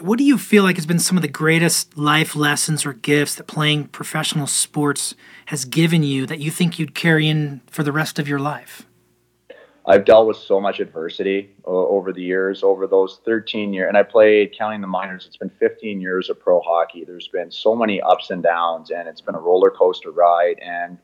what 0.00 0.18
do 0.18 0.24
you 0.24 0.38
feel 0.38 0.62
like 0.62 0.76
has 0.76 0.86
been 0.86 0.98
some 0.98 1.18
of 1.18 1.22
the 1.22 1.28
greatest 1.28 1.96
life 1.96 2.34
lessons 2.34 2.86
or 2.86 2.94
gifts 2.94 3.34
that 3.34 3.46
playing 3.46 3.88
professional 3.88 4.46
sports 4.46 5.14
has 5.46 5.64
given 5.64 6.02
you 6.02 6.24
that 6.26 6.38
you 6.38 6.50
think 6.50 6.78
you'd 6.78 6.94
carry 6.94 7.28
in 7.28 7.60
for 7.66 7.82
the 7.82 7.92
rest 7.92 8.18
of 8.18 8.28
your 8.28 8.38
life? 8.38 8.86
I've 9.88 10.04
dealt 10.04 10.26
with 10.26 10.36
so 10.36 10.60
much 10.60 10.80
adversity 10.80 11.50
uh, 11.66 11.70
over 11.70 12.12
the 12.12 12.22
years, 12.22 12.62
over 12.62 12.86
those 12.86 13.20
13 13.24 13.72
years, 13.72 13.88
and 13.88 13.96
I 13.96 14.02
played, 14.02 14.54
counting 14.56 14.82
the 14.82 14.86
minors, 14.86 15.24
it's 15.26 15.38
been 15.38 15.48
15 15.48 15.98
years 15.98 16.28
of 16.28 16.38
pro 16.38 16.60
hockey. 16.60 17.04
There's 17.06 17.28
been 17.28 17.50
so 17.50 17.74
many 17.74 17.98
ups 18.02 18.28
and 18.28 18.42
downs, 18.42 18.90
and 18.90 19.08
it's 19.08 19.22
been 19.22 19.34
a 19.34 19.40
roller 19.40 19.70
coaster 19.70 20.10
ride. 20.10 20.58
And 20.58 20.98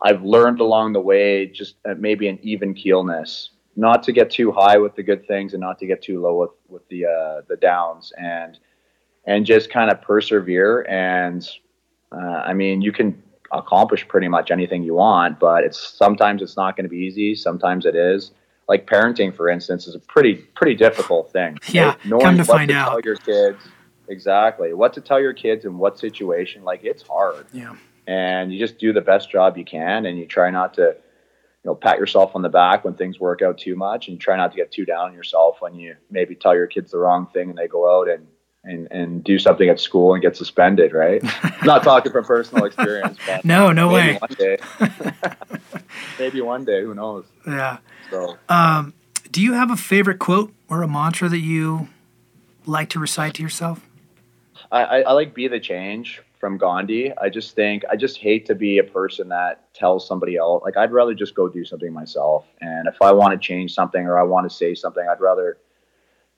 I've 0.00 0.22
learned 0.22 0.60
along 0.60 0.92
the 0.92 1.00
way 1.00 1.46
just 1.46 1.74
uh, 1.84 1.94
maybe 1.98 2.28
an 2.28 2.38
even 2.42 2.74
keelness 2.74 3.50
not 3.74 4.02
to 4.04 4.12
get 4.12 4.30
too 4.30 4.52
high 4.52 4.76
with 4.76 4.94
the 4.94 5.02
good 5.02 5.26
things 5.26 5.54
and 5.54 5.60
not 5.60 5.78
to 5.78 5.86
get 5.86 6.02
too 6.02 6.20
low 6.20 6.40
with 6.40 6.50
with 6.68 6.86
the 6.88 7.06
uh, 7.06 7.42
the 7.48 7.56
downs 7.56 8.12
and 8.18 8.58
and 9.24 9.46
just 9.46 9.70
kind 9.70 9.90
of 9.90 10.02
persevere 10.02 10.82
and 10.88 11.48
uh, 12.12 12.42
I 12.44 12.52
mean 12.52 12.82
you 12.82 12.92
can 12.92 13.22
accomplish 13.52 14.06
pretty 14.08 14.28
much 14.28 14.50
anything 14.50 14.82
you 14.82 14.94
want 14.94 15.38
but 15.38 15.64
it's 15.64 15.78
sometimes 15.78 16.42
it's 16.42 16.56
not 16.56 16.76
going 16.76 16.84
to 16.84 16.90
be 16.90 16.98
easy 16.98 17.34
sometimes 17.34 17.86
it 17.86 17.94
is. 17.94 18.32
Like 18.68 18.86
parenting 18.86 19.34
for 19.34 19.48
instance 19.48 19.86
is 19.86 19.94
a 19.94 20.00
pretty 20.00 20.34
pretty 20.34 20.74
difficult 20.74 21.32
thing. 21.32 21.58
Yeah 21.68 21.88
right? 21.88 22.04
knowing 22.04 22.22
come 22.22 22.36
to 22.38 22.44
find 22.44 22.68
to 22.70 22.74
out. 22.76 23.04
your 23.04 23.16
kids 23.16 23.58
exactly. 24.08 24.72
What 24.72 24.92
to 24.94 25.00
tell 25.00 25.20
your 25.20 25.32
kids 25.32 25.64
in 25.64 25.78
what 25.78 25.98
situation 25.98 26.64
like 26.64 26.84
it's 26.84 27.02
hard. 27.02 27.46
Yeah. 27.52 27.74
And 28.06 28.52
you 28.52 28.58
just 28.58 28.78
do 28.78 28.92
the 28.92 29.00
best 29.00 29.30
job 29.30 29.56
you 29.56 29.64
can 29.64 30.06
and 30.06 30.18
you 30.18 30.26
try 30.26 30.50
not 30.50 30.74
to 30.74 30.96
you 31.64 31.70
know, 31.70 31.74
pat 31.76 31.98
yourself 31.98 32.32
on 32.34 32.42
the 32.42 32.48
back 32.48 32.84
when 32.84 32.94
things 32.94 33.20
work 33.20 33.40
out 33.40 33.56
too 33.56 33.76
much 33.76 34.08
and 34.08 34.20
try 34.20 34.36
not 34.36 34.50
to 34.50 34.56
get 34.56 34.72
too 34.72 34.84
down 34.84 35.10
on 35.10 35.14
yourself 35.14 35.60
when 35.60 35.74
you 35.74 35.94
maybe 36.10 36.34
tell 36.34 36.54
your 36.54 36.66
kids 36.66 36.90
the 36.90 36.98
wrong 36.98 37.28
thing 37.32 37.50
and 37.50 37.58
they 37.58 37.68
go 37.68 38.00
out 38.00 38.08
and, 38.08 38.26
and, 38.64 38.88
and 38.90 39.24
do 39.24 39.38
something 39.38 39.68
at 39.68 39.80
school 39.80 40.14
and 40.14 40.22
get 40.22 40.36
suspended, 40.36 40.92
right? 40.92 41.22
not 41.64 41.82
talking 41.82 42.12
from 42.12 42.24
personal 42.24 42.64
experience, 42.64 43.18
but 43.26 43.44
no, 43.44 43.72
no 43.72 43.88
way. 43.88 44.18
One 44.18 44.30
day, 44.38 44.58
maybe 46.18 46.40
one 46.40 46.64
day, 46.64 46.82
who 46.82 46.94
knows? 46.94 47.24
Yeah. 47.46 47.78
So, 48.10 48.36
um, 48.48 48.94
do 49.30 49.40
you 49.40 49.54
have 49.54 49.70
a 49.70 49.76
favorite 49.76 50.18
quote 50.18 50.52
or 50.68 50.82
a 50.82 50.88
mantra 50.88 51.28
that 51.28 51.40
you 51.40 51.88
like 52.66 52.88
to 52.90 52.98
recite 52.98 53.34
to 53.34 53.42
yourself? 53.42 53.80
I, 54.70 54.84
I, 54.84 55.00
I 55.00 55.12
like 55.12 55.34
be 55.34 55.48
the 55.48 55.60
change 55.60 56.22
from 56.38 56.58
Gandhi. 56.58 57.16
I 57.16 57.28
just 57.28 57.54
think 57.54 57.84
I 57.90 57.96
just 57.96 58.18
hate 58.18 58.46
to 58.46 58.54
be 58.54 58.78
a 58.78 58.84
person 58.84 59.28
that 59.28 59.72
tells 59.74 60.06
somebody 60.06 60.36
else. 60.36 60.62
Like 60.64 60.76
I'd 60.76 60.92
rather 60.92 61.14
just 61.14 61.34
go 61.34 61.48
do 61.48 61.64
something 61.64 61.92
myself. 61.92 62.46
And 62.60 62.86
if 62.86 63.00
I 63.02 63.12
want 63.12 63.32
to 63.32 63.38
change 63.38 63.74
something 63.74 64.02
or 64.06 64.18
I 64.18 64.22
want 64.22 64.48
to 64.48 64.54
say 64.54 64.74
something, 64.74 65.06
I'd 65.08 65.20
rather 65.20 65.58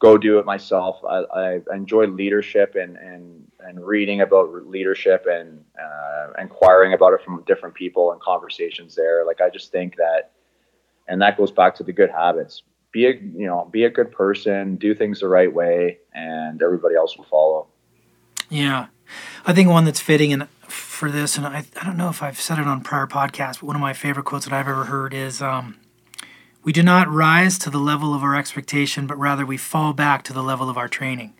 go 0.05 0.18
do 0.18 0.38
it 0.38 0.44
myself. 0.44 1.02
I, 1.09 1.24
I 1.34 1.61
enjoy 1.74 2.07
leadership 2.07 2.74
and, 2.74 2.98
and, 2.98 3.50
and 3.61 3.82
reading 3.84 4.20
about 4.20 4.52
leadership 4.66 5.24
and 5.26 5.64
uh, 5.82 6.26
inquiring 6.38 6.92
about 6.92 7.14
it 7.14 7.22
from 7.22 7.42
different 7.46 7.74
people 7.74 8.12
and 8.12 8.20
conversations 8.20 8.94
there. 8.94 9.24
Like 9.24 9.40
I 9.40 9.48
just 9.48 9.72
think 9.72 9.96
that, 9.96 10.32
and 11.09 11.22
that 11.22 11.38
goes 11.38 11.50
back 11.50 11.74
to 11.76 11.84
the 11.84 11.92
good 11.92 12.11
habits. 12.11 12.62
Be 12.92 13.07
a 13.07 13.14
you 13.14 13.46
know 13.46 13.68
be 13.72 13.84
a 13.84 13.90
good 13.90 14.12
person, 14.12 14.76
do 14.76 14.94
things 14.94 15.20
the 15.20 15.28
right 15.28 15.52
way, 15.52 15.98
and 16.12 16.62
everybody 16.62 16.94
else 16.94 17.16
will 17.16 17.24
follow. 17.24 17.66
Yeah, 18.50 18.86
I 19.46 19.52
think 19.52 19.68
one 19.68 19.84
that's 19.84 20.00
fitting 20.00 20.32
and 20.32 20.48
for 20.68 21.11
this, 21.11 21.36
and 21.36 21.44
I, 21.44 21.64
I 21.80 21.84
don't 21.84 21.96
know 21.96 22.09
if 22.09 22.22
I've 22.22 22.40
said 22.40 22.59
it 22.59 22.68
on 22.68 22.82
prior 22.82 23.09
podcasts, 23.09 23.61
but 23.61 23.64
one 23.64 23.74
of 23.74 23.82
my 23.82 23.94
favorite 23.94 24.26
quotes 24.26 24.44
that 24.44 24.55
I've 24.55 24.68
ever 24.68 24.84
heard 24.84 25.12
is 25.12 25.42
um, 25.42 25.76
We 26.65 26.73
do 26.73 26.83
not 26.83 27.09
rise 27.09 27.59
to 27.61 27.71
the 27.71 27.79
level 27.79 28.15
of 28.15 28.23
our 28.23 28.35
expectation, 28.35 29.07
but 29.07 29.19
rather 29.19 29.45
we 29.45 29.59
fall 29.59 29.93
back 29.93 30.23
to 30.25 30.33
the 30.33 30.43
level 30.43 30.71
of 30.71 30.79
our 30.79 30.89
training. 30.89 31.35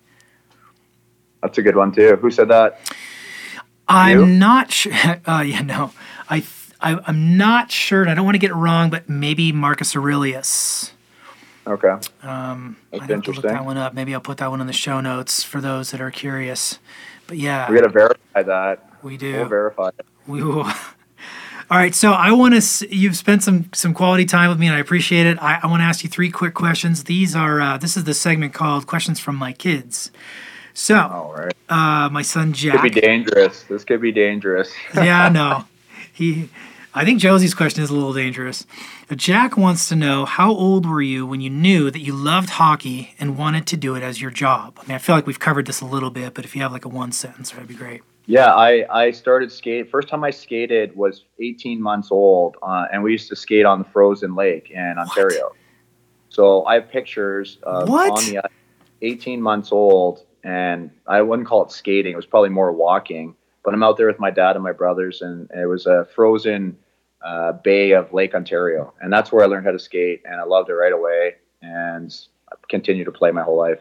That's 1.43 1.57
a 1.57 1.62
good 1.62 1.77
one, 1.77 1.93
too. 1.93 2.16
Who 2.16 2.31
said 2.31 2.49
that? 2.49 2.79
I'm 3.89 4.18
you? 4.20 4.27
not 4.27 4.70
sure. 4.70 4.93
Uh, 5.27 5.41
yeah, 5.41 5.62
no. 5.62 5.93
I, 6.29 6.45
I, 6.81 6.99
I'm 7.07 7.37
not 7.39 7.70
sure, 7.70 8.03
and 8.03 8.11
I 8.11 8.14
don't 8.14 8.27
want 8.27 8.35
to 8.35 8.39
get 8.39 8.51
it 8.51 8.55
wrong, 8.55 8.91
but 8.91 9.09
maybe 9.09 9.53
Marcus 9.53 9.97
Aurelius. 9.97 10.93
Okay. 11.66 11.95
Um, 12.22 12.77
That's 12.91 13.05
I 13.05 13.07
have 13.07 13.22
to 13.22 13.33
look 13.33 13.43
that 13.43 13.64
one 13.64 13.79
up. 13.79 13.95
Maybe 13.95 14.14
I'll 14.14 14.20
put 14.20 14.37
that 14.39 14.51
one 14.51 14.61
in 14.61 14.66
the 14.66 14.75
show 14.75 15.01
notes 15.01 15.43
for 15.43 15.62
those 15.62 15.91
that 15.93 16.01
are 16.03 16.11
curious. 16.11 16.79
But 17.27 17.39
yeah, 17.39 17.70
we 17.70 17.77
got 17.77 17.85
to 17.85 17.89
verify 17.89 18.43
that. 18.43 18.99
We 19.03 19.16
do. 19.16 19.33
We'll 19.33 19.49
verify 19.49 19.89
it. 19.89 20.07
We 20.27 20.43
will. 20.43 20.70
All 21.70 21.78
right, 21.78 21.94
so 21.94 22.12
I 22.12 22.32
want 22.32 22.60
to. 22.60 22.94
You've 22.94 23.16
spent 23.16 23.42
some 23.42 23.70
some 23.72 23.94
quality 23.94 24.26
time 24.26 24.50
with 24.50 24.58
me, 24.58 24.66
and 24.66 24.76
I 24.76 24.80
appreciate 24.80 25.26
it. 25.26 25.42
I, 25.42 25.60
I 25.62 25.66
want 25.66 25.80
to 25.80 25.84
ask 25.84 26.04
you 26.04 26.10
three 26.10 26.30
quick 26.30 26.52
questions. 26.52 27.04
These 27.04 27.34
are 27.34 27.60
uh, 27.60 27.78
this 27.78 27.96
is 27.96 28.04
the 28.04 28.12
segment 28.12 28.52
called 28.52 28.86
"Questions 28.86 29.18
from 29.18 29.36
My 29.36 29.52
Kids." 29.52 30.10
So, 30.74 30.96
All 30.96 31.34
right. 31.34 31.54
uh, 31.70 32.10
my 32.10 32.22
son 32.22 32.52
Jack. 32.52 32.74
This 32.74 32.82
could 32.82 32.94
be 32.94 33.00
dangerous. 33.00 33.62
This 33.62 33.84
could 33.84 34.00
be 34.02 34.12
dangerous. 34.12 34.72
yeah, 34.94 35.28
no, 35.30 35.64
he. 36.12 36.50
I 36.96 37.04
think 37.04 37.18
Josie's 37.18 37.54
question 37.54 37.82
is 37.82 37.90
a 37.90 37.94
little 37.94 38.12
dangerous. 38.12 38.66
Jack 39.16 39.56
wants 39.56 39.88
to 39.88 39.96
know 39.96 40.24
how 40.24 40.50
old 40.52 40.86
were 40.86 41.02
you 41.02 41.26
when 41.26 41.40
you 41.40 41.50
knew 41.50 41.90
that 41.90 41.98
you 41.98 42.12
loved 42.12 42.50
hockey 42.50 43.14
and 43.18 43.36
wanted 43.36 43.66
to 43.68 43.76
do 43.76 43.96
it 43.96 44.02
as 44.04 44.20
your 44.20 44.30
job? 44.30 44.78
I 44.80 44.86
mean, 44.86 44.94
I 44.94 44.98
feel 44.98 45.16
like 45.16 45.26
we've 45.26 45.40
covered 45.40 45.66
this 45.66 45.80
a 45.80 45.86
little 45.86 46.10
bit, 46.10 46.34
but 46.34 46.44
if 46.44 46.54
you 46.54 46.62
have 46.62 46.70
like 46.70 46.84
a 46.84 46.88
one 46.88 47.10
sentence, 47.10 47.50
that'd 47.50 47.66
be 47.66 47.74
great. 47.74 48.02
Yeah, 48.27 48.55
I, 48.55 48.87
I 48.91 49.11
started 49.11 49.53
skate. 49.53 49.91
First 49.91 50.09
time 50.09 50.25
I 50.25 50.31
skated 50.31 50.97
was 50.97 51.25
18 51.41 51.81
months 51.81 52.09
old, 52.11 52.57
uh, 52.62 52.87
and 52.93 53.03
we 53.03 53.12
used 53.12 53.29
to 53.29 53.37
skate 53.37 53.66
on 53.66 53.79
the 53.81 53.85
frozen 53.85 54.35
lake 54.35 54.70
in 54.70 54.95
Ontario. 54.99 55.49
What? 55.49 55.57
So 56.31 56.64
I 56.64 56.75
have 56.75 56.89
pictures 56.89 57.59
of 57.62 57.89
what? 57.89 58.11
on 58.11 58.33
the 58.33 58.43
18 59.03 59.43
months 59.43 59.72
old, 59.72 60.25
and 60.43 60.91
I 61.07 61.20
wouldn't 61.22 61.47
call 61.47 61.64
it 61.64 61.70
skating. 61.70 62.12
It 62.12 62.16
was 62.16 62.27
probably 62.27 62.49
more 62.49 62.72
walking. 62.72 63.35
But 63.62 63.72
I'm 63.72 63.83
out 63.83 63.97
there 63.97 64.07
with 64.07 64.20
my 64.20 64.31
dad 64.31 64.57
and 64.57 64.62
my 64.62 64.72
brothers, 64.72 65.22
and 65.22 65.51
it 65.51 65.66
was 65.66 65.87
a 65.87 66.07
frozen 66.14 66.77
uh, 67.25 67.53
bay 67.53 67.93
of 67.93 68.12
Lake 68.12 68.35
Ontario, 68.35 68.93
and 69.01 69.12
that's 69.12 69.33
where 69.33 69.45
I 69.45 69.47
learned 69.47 69.64
how 69.66 69.72
to 69.72 69.79
skate, 69.79 70.22
and 70.25 70.41
I 70.41 70.45
loved 70.45 70.68
it 70.68 70.75
right 70.75 70.93
away, 70.93 71.37
and 71.62 72.14
I 72.51 72.57
continue 72.68 73.05
to 73.05 73.12
play 73.12 73.31
my 73.31 73.43
whole 73.43 73.57
life. 73.57 73.81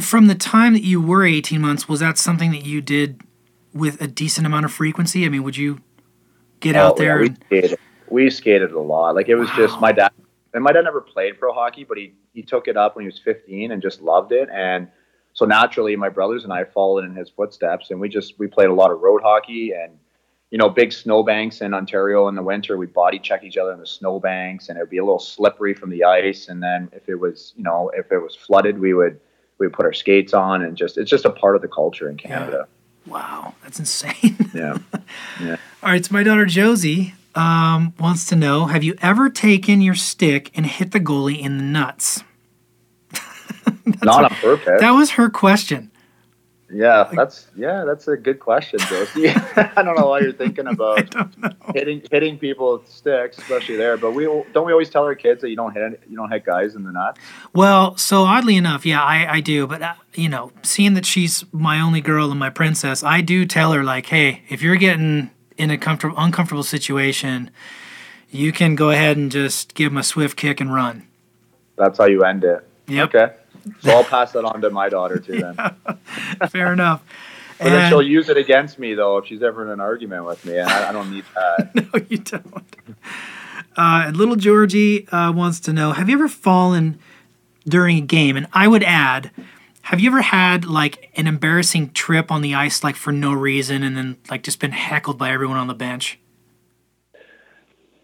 From 0.00 0.26
the 0.26 0.34
time 0.34 0.72
that 0.72 0.82
you 0.82 1.00
were 1.00 1.24
18 1.24 1.60
months, 1.60 1.88
was 1.88 2.00
that 2.00 2.18
something 2.18 2.50
that 2.50 2.66
you 2.66 2.80
did 2.80 3.22
with 3.72 4.00
a 4.00 4.06
decent 4.06 4.46
amount 4.46 4.64
of 4.64 4.72
frequency? 4.72 5.24
I 5.24 5.28
mean, 5.28 5.42
would 5.42 5.56
you 5.56 5.80
get 6.60 6.76
oh, 6.76 6.80
out 6.80 6.96
there? 6.96 7.22
Yeah, 7.22 7.30
we, 7.30 7.58
skated. 7.60 7.78
we 8.08 8.30
skated 8.30 8.72
a 8.72 8.80
lot. 8.80 9.14
Like 9.14 9.28
it 9.28 9.36
was 9.36 9.48
wow. 9.50 9.56
just 9.56 9.80
my 9.80 9.92
dad, 9.92 10.12
and 10.54 10.62
my 10.62 10.72
dad 10.72 10.82
never 10.82 11.00
played 11.00 11.38
pro 11.38 11.52
hockey, 11.52 11.84
but 11.84 11.98
he 11.98 12.14
he 12.32 12.42
took 12.42 12.68
it 12.68 12.76
up 12.76 12.96
when 12.96 13.04
he 13.04 13.06
was 13.06 13.18
15 13.18 13.72
and 13.72 13.82
just 13.82 14.00
loved 14.00 14.32
it, 14.32 14.48
and 14.52 14.88
so 15.32 15.44
naturally, 15.44 15.94
my 15.96 16.08
brothers 16.08 16.44
and 16.44 16.52
I 16.52 16.64
followed 16.64 17.04
in 17.04 17.14
his 17.14 17.28
footsteps, 17.28 17.90
and 17.90 18.00
we 18.00 18.08
just 18.08 18.38
we 18.38 18.46
played 18.46 18.68
a 18.68 18.74
lot 18.74 18.90
of 18.90 19.00
road 19.00 19.22
hockey 19.22 19.72
and 19.72 19.98
you 20.50 20.58
know, 20.58 20.68
big 20.68 20.92
snowbanks 20.92 21.60
in 21.60 21.72
Ontario 21.72 22.26
in 22.26 22.34
the 22.34 22.42
winter, 22.42 22.76
we 22.76 22.86
body 22.86 23.20
check 23.20 23.44
each 23.44 23.56
other 23.56 23.72
in 23.72 23.78
the 23.78 23.86
snowbanks, 23.86 24.68
and 24.68 24.76
it 24.76 24.80
would 24.80 24.90
be 24.90 24.98
a 24.98 25.04
little 25.04 25.20
slippery 25.20 25.74
from 25.74 25.90
the 25.90 26.02
ice. 26.02 26.48
And 26.48 26.60
then 26.60 26.88
if 26.92 27.08
it 27.08 27.14
was, 27.14 27.52
you 27.56 27.62
know, 27.62 27.90
if 27.94 28.10
it 28.10 28.18
was 28.18 28.34
flooded, 28.34 28.78
we 28.78 28.92
would 28.92 29.20
we 29.58 29.66
would 29.66 29.72
put 29.72 29.86
our 29.86 29.92
skates 29.92 30.34
on, 30.34 30.62
and 30.62 30.76
just 30.76 30.98
it's 30.98 31.10
just 31.10 31.24
a 31.24 31.30
part 31.30 31.54
of 31.54 31.62
the 31.62 31.68
culture 31.68 32.10
in 32.10 32.16
Canada. 32.16 32.66
Yeah. 32.66 32.79
Wow, 33.10 33.54
that's 33.62 33.80
insane. 33.80 34.50
yeah, 34.54 34.78
yeah. 35.42 35.56
All 35.82 35.90
right, 35.90 36.04
so 36.04 36.12
my 36.12 36.22
daughter 36.22 36.46
Josie 36.46 37.14
um, 37.34 37.92
wants 37.98 38.24
to 38.26 38.36
know: 38.36 38.66
Have 38.66 38.84
you 38.84 38.94
ever 39.02 39.28
taken 39.28 39.80
your 39.80 39.96
stick 39.96 40.52
and 40.54 40.64
hit 40.64 40.92
the 40.92 41.00
goalie 41.00 41.40
in 41.40 41.58
the 41.58 41.64
nuts? 41.64 42.22
Not 44.04 44.24
on 44.24 44.30
purpose. 44.36 44.80
That 44.80 44.92
was 44.92 45.10
her 45.12 45.28
question. 45.28 45.90
Yeah, 46.72 47.10
that's 47.12 47.48
yeah, 47.56 47.84
that's 47.84 48.06
a 48.08 48.16
good 48.16 48.38
question, 48.38 48.78
Josie. 48.80 49.28
I 49.56 49.82
don't 49.82 49.96
know 49.96 50.06
why 50.06 50.20
you're 50.20 50.32
thinking 50.32 50.66
about 50.68 51.12
hitting 51.74 52.02
hitting 52.10 52.38
people 52.38 52.78
with 52.78 52.88
sticks, 52.88 53.38
especially 53.38 53.76
there. 53.76 53.96
But 53.96 54.12
we 54.12 54.24
don't 54.24 54.66
we 54.66 54.72
always 54.72 54.90
tell 54.90 55.02
our 55.04 55.14
kids 55.14 55.40
that 55.40 55.50
you 55.50 55.56
don't 55.56 55.72
hit 55.72 56.00
you 56.08 56.16
don't 56.16 56.30
hit 56.30 56.44
guys 56.44 56.74
in 56.74 56.84
the 56.84 56.92
nuts. 56.92 57.20
Well, 57.52 57.96
so 57.96 58.22
oddly 58.22 58.56
enough, 58.56 58.86
yeah, 58.86 59.02
I, 59.02 59.34
I 59.34 59.40
do. 59.40 59.66
But 59.66 59.82
uh, 59.82 59.94
you 60.14 60.28
know, 60.28 60.52
seeing 60.62 60.94
that 60.94 61.06
she's 61.06 61.44
my 61.52 61.80
only 61.80 62.00
girl 62.00 62.30
and 62.30 62.38
my 62.38 62.50
princess, 62.50 63.02
I 63.02 63.20
do 63.20 63.44
tell 63.46 63.72
her 63.72 63.82
like, 63.82 64.06
hey, 64.06 64.42
if 64.48 64.62
you're 64.62 64.76
getting 64.76 65.30
in 65.58 65.70
a 65.70 65.78
comfortable 65.78 66.16
uncomfortable 66.18 66.62
situation, 66.62 67.50
you 68.30 68.52
can 68.52 68.76
go 68.76 68.90
ahead 68.90 69.16
and 69.16 69.32
just 69.32 69.74
give 69.74 69.90
them 69.90 69.98
a 69.98 70.04
swift 70.04 70.36
kick 70.36 70.60
and 70.60 70.72
run. 70.72 71.06
That's 71.76 71.98
how 71.98 72.06
you 72.06 72.22
end 72.22 72.44
it. 72.44 72.64
Yep. 72.86 73.14
Okay. 73.14 73.34
So 73.80 73.90
I'll 73.90 74.04
pass 74.04 74.32
that 74.32 74.44
on 74.44 74.60
to 74.62 74.70
my 74.70 74.88
daughter 74.88 75.18
too. 75.18 75.40
Then. 75.40 75.56
Fair 76.48 76.72
enough. 76.72 77.02
But 77.58 77.70
then 77.70 77.90
she'll 77.90 78.02
use 78.02 78.28
it 78.28 78.38
against 78.38 78.78
me 78.78 78.94
though 78.94 79.18
if 79.18 79.26
she's 79.26 79.42
ever 79.42 79.62
in 79.62 79.70
an 79.70 79.80
argument 79.80 80.24
with 80.24 80.44
me, 80.46 80.58
and 80.58 80.68
I, 80.68 80.88
I 80.88 80.92
don't 80.92 81.10
need 81.10 81.24
that. 81.34 81.74
no, 81.74 82.00
you 82.08 82.18
don't. 82.18 82.76
Uh, 83.76 84.10
little 84.14 84.36
Georgie 84.36 85.06
uh, 85.08 85.32
wants 85.32 85.60
to 85.60 85.72
know: 85.72 85.92
Have 85.92 86.08
you 86.08 86.14
ever 86.14 86.28
fallen 86.28 86.98
during 87.68 87.98
a 87.98 88.00
game? 88.00 88.36
And 88.36 88.46
I 88.52 88.66
would 88.66 88.82
add, 88.82 89.30
have 89.82 90.00
you 90.00 90.10
ever 90.10 90.22
had 90.22 90.64
like 90.64 91.10
an 91.16 91.26
embarrassing 91.26 91.90
trip 91.90 92.30
on 92.30 92.40
the 92.40 92.54
ice, 92.54 92.82
like 92.82 92.96
for 92.96 93.12
no 93.12 93.32
reason, 93.32 93.82
and 93.82 93.96
then 93.96 94.16
like 94.30 94.42
just 94.42 94.58
been 94.60 94.72
heckled 94.72 95.18
by 95.18 95.30
everyone 95.30 95.58
on 95.58 95.66
the 95.66 95.74
bench? 95.74 96.18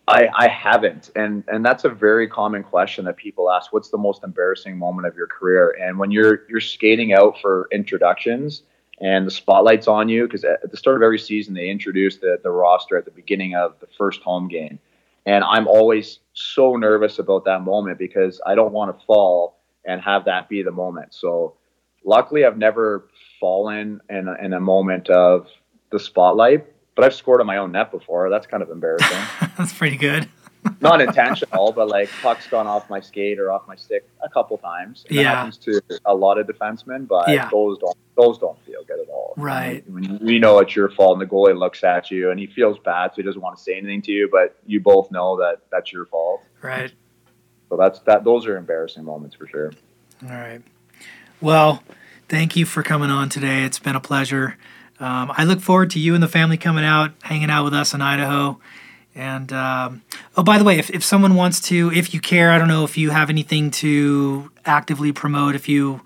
I, 0.09 0.29
I 0.33 0.49
haven't, 0.49 1.11
and 1.17 1.43
and 1.49 1.65
that's 1.65 1.85
a 1.85 1.89
very 1.89 2.29
common 2.29 2.63
question 2.63 3.05
that 3.07 3.17
people 3.17 3.51
ask. 3.51 3.73
What's 3.73 3.91
the 3.91 3.99
most 3.99 4.23
embarrassing 4.23 4.79
moment 4.79 5.07
of 5.09 5.17
your 5.17 5.27
career? 5.27 5.77
And 5.81 5.99
when 5.99 6.13
you're 6.13 6.43
you're 6.49 6.61
skating 6.61 7.13
out 7.13 7.41
for 7.41 7.69
introductions 7.73 8.63
and 9.01 9.27
the 9.27 9.31
spotlight's 9.31 9.89
on 9.89 10.09
you, 10.09 10.25
because 10.27 10.45
at 10.45 10.71
the 10.71 10.77
start 10.77 10.97
of 10.97 11.03
every 11.03 11.19
season 11.19 11.55
they 11.55 11.69
introduce 11.69 12.19
the 12.19 12.39
the 12.43 12.51
roster 12.51 12.97
at 12.97 13.05
the 13.05 13.11
beginning 13.11 13.57
of 13.57 13.75
the 13.81 13.89
first 13.99 14.23
home 14.23 14.47
game, 14.47 14.79
and 15.27 15.43
I'm 15.43 15.67
always 15.67 16.21
so 16.35 16.77
nervous 16.77 17.19
about 17.19 17.45
that 17.47 17.63
moment 17.63 17.99
because 17.99 18.41
I 18.47 18.55
don't 18.55 18.73
want 18.73 18.97
to 18.97 19.05
fall 19.07 19.59
and 19.85 20.01
have 20.03 20.25
that 20.27 20.49
be 20.49 20.63
the 20.63 20.71
moment. 20.71 21.15
So 21.15 21.55
luckily, 22.05 22.45
I've 22.45 22.59
never 22.59 23.09
fallen 23.41 24.01
in 24.09 24.29
a, 24.29 24.35
in 24.35 24.53
a 24.53 24.61
moment 24.61 25.11
of 25.11 25.49
the 25.91 25.99
spotlight 25.99 26.65
but 26.97 27.05
I've 27.05 27.15
scored 27.15 27.41
on 27.41 27.47
my 27.47 27.59
own 27.59 27.71
net 27.71 27.93
before. 27.93 28.29
That's 28.31 28.47
kind 28.47 28.63
of 28.63 28.71
embarrassing. 28.71 29.19
That's 29.57 29.73
pretty 29.73 29.97
good. 29.97 30.29
Not 30.81 31.01
intentional, 31.01 31.71
but 31.71 31.89
like 31.89 32.11
puck's 32.23 32.49
gone 32.49 32.67
off 32.67 32.91
my 32.91 32.99
skate 32.99 33.39
or 33.39 33.53
off 33.53 33.69
my 33.69 33.77
stick 33.77 34.09
a 34.25 34.29
couple 34.29 34.59
times. 34.59 35.05
And 35.09 35.17
yeah, 35.17 35.23
that 35.23 35.37
happens 35.37 35.59
to 35.59 35.81
a 36.05 36.15
lot 36.15 36.39
of 36.39 36.49
defensemen, 36.49 37.07
but 37.07 37.29
yeah. 37.29 37.49
those 37.53 37.79
don't 37.79 37.97
those 38.17 38.39
don't 38.39 38.59
feel 38.65 38.83
good 38.85 38.99
at 38.99 39.09
all. 39.09 39.35
Right. 39.37 39.85
I 39.87 39.91
mean, 39.91 40.19
when 40.19 40.29
you 40.29 40.41
know 40.41 40.59
it's 40.59 40.75
your 40.75 40.89
fault, 40.89 41.21
and 41.21 41.21
the 41.21 41.33
goalie 41.33 41.57
looks 41.57 41.85
at 41.85 42.11
you 42.11 42.31
and 42.31 42.41
he 42.41 42.47
feels 42.47 42.79
bad, 42.79 43.13
so 43.13 43.17
he 43.17 43.23
doesn't 43.23 43.41
want 43.41 43.57
to 43.57 43.63
say 43.63 43.77
anything 43.77 44.03
to 44.03 44.13
you, 44.13 44.29
but 44.33 44.57
you 44.67 44.81
both 44.81 45.11
know 45.13 45.37
that 45.37 45.61
that's 45.71 45.93
your 45.93 46.07
fault. 46.07 46.43
Right. 46.63 46.93
So 47.69 47.77
that's 47.77 48.01
that. 48.01 48.25
Those 48.25 48.47
are 48.47 48.57
embarrassing 48.57 49.05
moments 49.05 49.37
for 49.37 49.47
sure. 49.47 49.73
All 50.25 50.31
right. 50.31 50.63
Well, 51.41 51.83
thank 52.29 52.57
you 52.57 52.65
for 52.65 52.83
coming 52.83 53.11
on 53.11 53.29
today. 53.29 53.63
It's 53.63 53.79
been 53.79 53.97
a 53.97 54.01
pleasure. 54.01 54.57
Um, 54.99 55.33
I 55.37 55.45
look 55.45 55.61
forward 55.61 55.91
to 55.91 55.99
you 55.99 56.15
and 56.15 56.23
the 56.23 56.29
family 56.29 56.57
coming 56.57 56.85
out, 56.85 57.13
hanging 57.23 57.51
out 57.51 57.65
with 57.65 57.75
us 57.75 57.93
in 57.93 58.01
Idaho. 58.01 58.59
And 59.15 59.53
um, 59.53 60.03
oh, 60.37 60.43
by 60.43 60.59
the 60.59 60.65
way, 60.65 60.79
if, 60.79 60.91
if 60.91 61.03
someone 61.03 61.35
wants 61.35 61.61
to, 61.63 61.91
if 61.93 62.13
you 62.13 62.21
care, 62.21 62.51
I 62.51 62.59
don't 62.59 62.69
know 62.69 62.85
if 62.85 62.99
you 62.99 63.11
have 63.11 63.31
anything 63.31 63.71
to 63.73 64.51
actively 64.65 65.13
promote, 65.13 65.55
if 65.55 65.69
you 65.69 66.03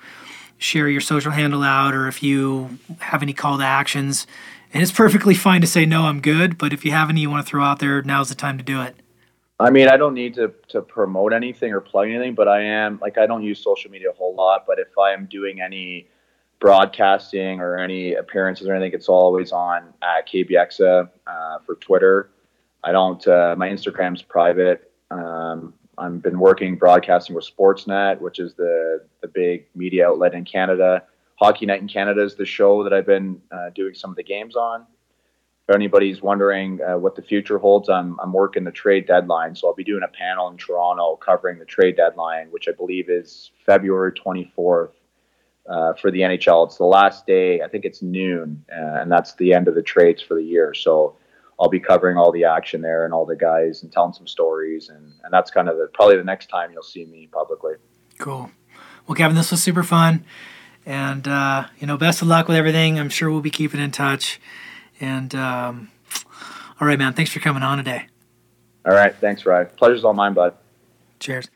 share 0.59 0.89
your 0.89 1.01
social 1.01 1.33
handle 1.33 1.63
out, 1.63 1.95
or 1.95 2.07
if 2.07 2.23
you 2.23 2.79
have 2.99 3.23
any 3.23 3.33
call 3.33 3.59
to 3.59 3.65
actions. 3.65 4.27
And 4.73 4.83
it's 4.83 4.93
perfectly 4.93 5.35
fine 5.35 5.61
to 5.61 5.67
say 5.67 5.85
no, 5.85 6.03
I'm 6.03 6.21
good. 6.21 6.57
But 6.59 6.73
if 6.73 6.85
you 6.85 6.93
have 6.93 7.11
any 7.11 7.23
you 7.23 7.31
want 7.31 7.45
to 7.45 7.51
throw 7.51 7.65
out 7.65 7.81
there, 7.81 8.03
now's 8.03 8.29
the 8.29 8.35
time 8.37 8.59
to 8.59 8.65
do 8.65 8.81
it. 8.83 8.95
I 9.59 9.71
mean, 9.71 9.89
I 9.89 9.97
don't 9.97 10.15
need 10.15 10.35
to, 10.35 10.55
to 10.69 10.81
promote 10.81 11.33
anything 11.33 11.73
or 11.73 11.81
plug 11.81 12.09
anything, 12.09 12.35
but 12.35 12.49
I 12.49 12.63
am 12.63 12.99
like 13.03 13.19
I 13.19 13.27
don't 13.27 13.43
use 13.43 13.63
social 13.63 13.91
media 13.91 14.11
a 14.11 14.15
whole 14.15 14.35
lot. 14.35 14.67
But 14.67 14.79
if 14.79 14.97
I 14.99 15.13
am 15.13 15.27
doing 15.27 15.61
any 15.61 16.07
broadcasting 16.61 17.61
or 17.61 17.79
any 17.79 18.15
appearances 18.15 18.69
or 18.69 18.75
anything, 18.75 18.93
it's 18.93 19.09
always 19.09 19.51
on 19.51 19.93
at 20.03 20.29
KBieksa 20.29 21.09
uh, 21.27 21.59
for 21.65 21.75
Twitter. 21.77 22.31
I 22.85 22.93
don't. 22.93 23.27
Uh, 23.27 23.55
my 23.59 23.69
Instagram's 23.69 24.23
private. 24.23 24.93
Um, 25.11 25.75
I've 25.99 26.23
been 26.23 26.39
working 26.39 26.77
broadcasting 26.77 27.35
with 27.35 27.51
Sportsnet, 27.51 28.21
which 28.21 28.39
is 28.39 28.55
the 28.55 29.05
the 29.23 29.29
big 29.29 29.67
media 29.75 30.09
outlet 30.09 30.35
in 30.35 30.45
Canada. 30.45 31.03
Hockey 31.37 31.67
Night 31.67 31.81
in 31.81 31.89
Canada 31.89 32.23
is 32.23 32.35
the 32.35 32.45
show 32.45 32.85
that 32.85 32.93
I've 32.93 33.07
been 33.07 33.41
uh, 33.51 33.71
doing 33.75 33.95
some 33.95 34.11
of 34.11 34.17
the 34.17 34.23
games 34.23 34.57
on. 34.57 34.87
If 35.67 35.75
anybody's 35.75 36.21
wondering 36.21 36.81
uh, 36.83 36.99
what 36.99 37.17
the 37.17 37.23
future 37.23 37.59
holds, 37.59 37.89
I'm 37.89 38.19
I'm 38.21 38.33
working 38.33 38.65
the 38.65 38.71
trade 38.71 39.07
deadline, 39.07 39.55
so 39.55 39.69
I'll 39.69 39.75
be 39.75 39.85
doing 39.85 40.03
a 40.03 40.09
panel 40.09 40.49
in 40.49 40.57
Toronto 40.57 41.17
covering 41.17 41.59
the 41.59 41.65
trade 41.65 41.97
deadline, 41.97 42.49
which 42.51 42.67
I 42.69 42.73
believe 42.73 43.11
is 43.11 43.51
February 43.67 44.13
24th 44.13 44.93
uh, 45.71 45.95
for 45.95 46.11
the 46.11 46.21
NHL. 46.21 46.67
It's 46.67 46.77
the 46.77 46.85
last 46.85 47.27
day. 47.27 47.63
I 47.63 47.69
think 47.69 47.85
it's 47.85 48.03
noon, 48.03 48.65
uh, 48.71 49.01
and 49.01 49.11
that's 49.11 49.35
the 49.35 49.55
end 49.55 49.69
of 49.69 49.75
the 49.75 49.83
trades 49.83 50.21
for 50.21 50.35
the 50.35 50.43
year. 50.43 50.75
So 50.75 51.17
I'll 51.59 51.69
be 51.69 51.81
covering 51.81 52.17
all 52.17 52.33
the 52.33 52.45
action 52.45 52.83
there 52.83 53.05
and 53.05 53.15
all 53.15 53.25
the 53.25 53.37
guys 53.37 53.83
and 53.83 53.93
telling 53.93 54.13
some 54.13 54.27
stories, 54.27 54.89
and 54.89 55.13
and 55.25 55.33
that's 55.33 55.51
kind 55.51 55.69
of 55.69 55.77
the, 55.77 55.89
probably 55.95 56.17
the 56.17 56.25
next 56.25 56.47
time 56.47 56.73
you'll 56.73 56.83
see 56.83 57.05
me 57.07 57.29
publicly. 57.33 57.75
Cool. 58.19 58.51
Well, 59.07 59.15
Kevin, 59.15 59.37
this 59.37 59.51
was 59.51 59.63
super 59.63 59.85
fun, 59.85 60.25
and 60.85 61.27
uh, 61.29 61.67
you 61.79 61.87
know, 61.87 61.97
best 61.97 62.21
of 62.21 62.29
luck 62.29 62.49
with 62.49 62.57
everything. 62.57 62.99
I'm 62.99 63.09
sure 63.09 63.31
we'll 63.31 63.41
be 63.41 63.51
keeping 63.51 63.81
in 63.81 63.93
touch. 63.93 64.41
And 65.01 65.35
um, 65.35 65.91
all 66.81 66.89
right, 66.89 66.99
man. 66.99 67.13
Thanks 67.13 67.31
for 67.31 67.41
coming 67.41 67.63
on 67.63 67.79
today. 67.79 68.07
All 68.85 68.95
right. 68.95 69.15
Thanks, 69.15 69.47
Ryan. 69.47 69.69
Pleasure's 69.77 70.05
all 70.05 70.15
mine, 70.15 70.35
bud. 70.35 70.55
Cheers. 71.21 71.49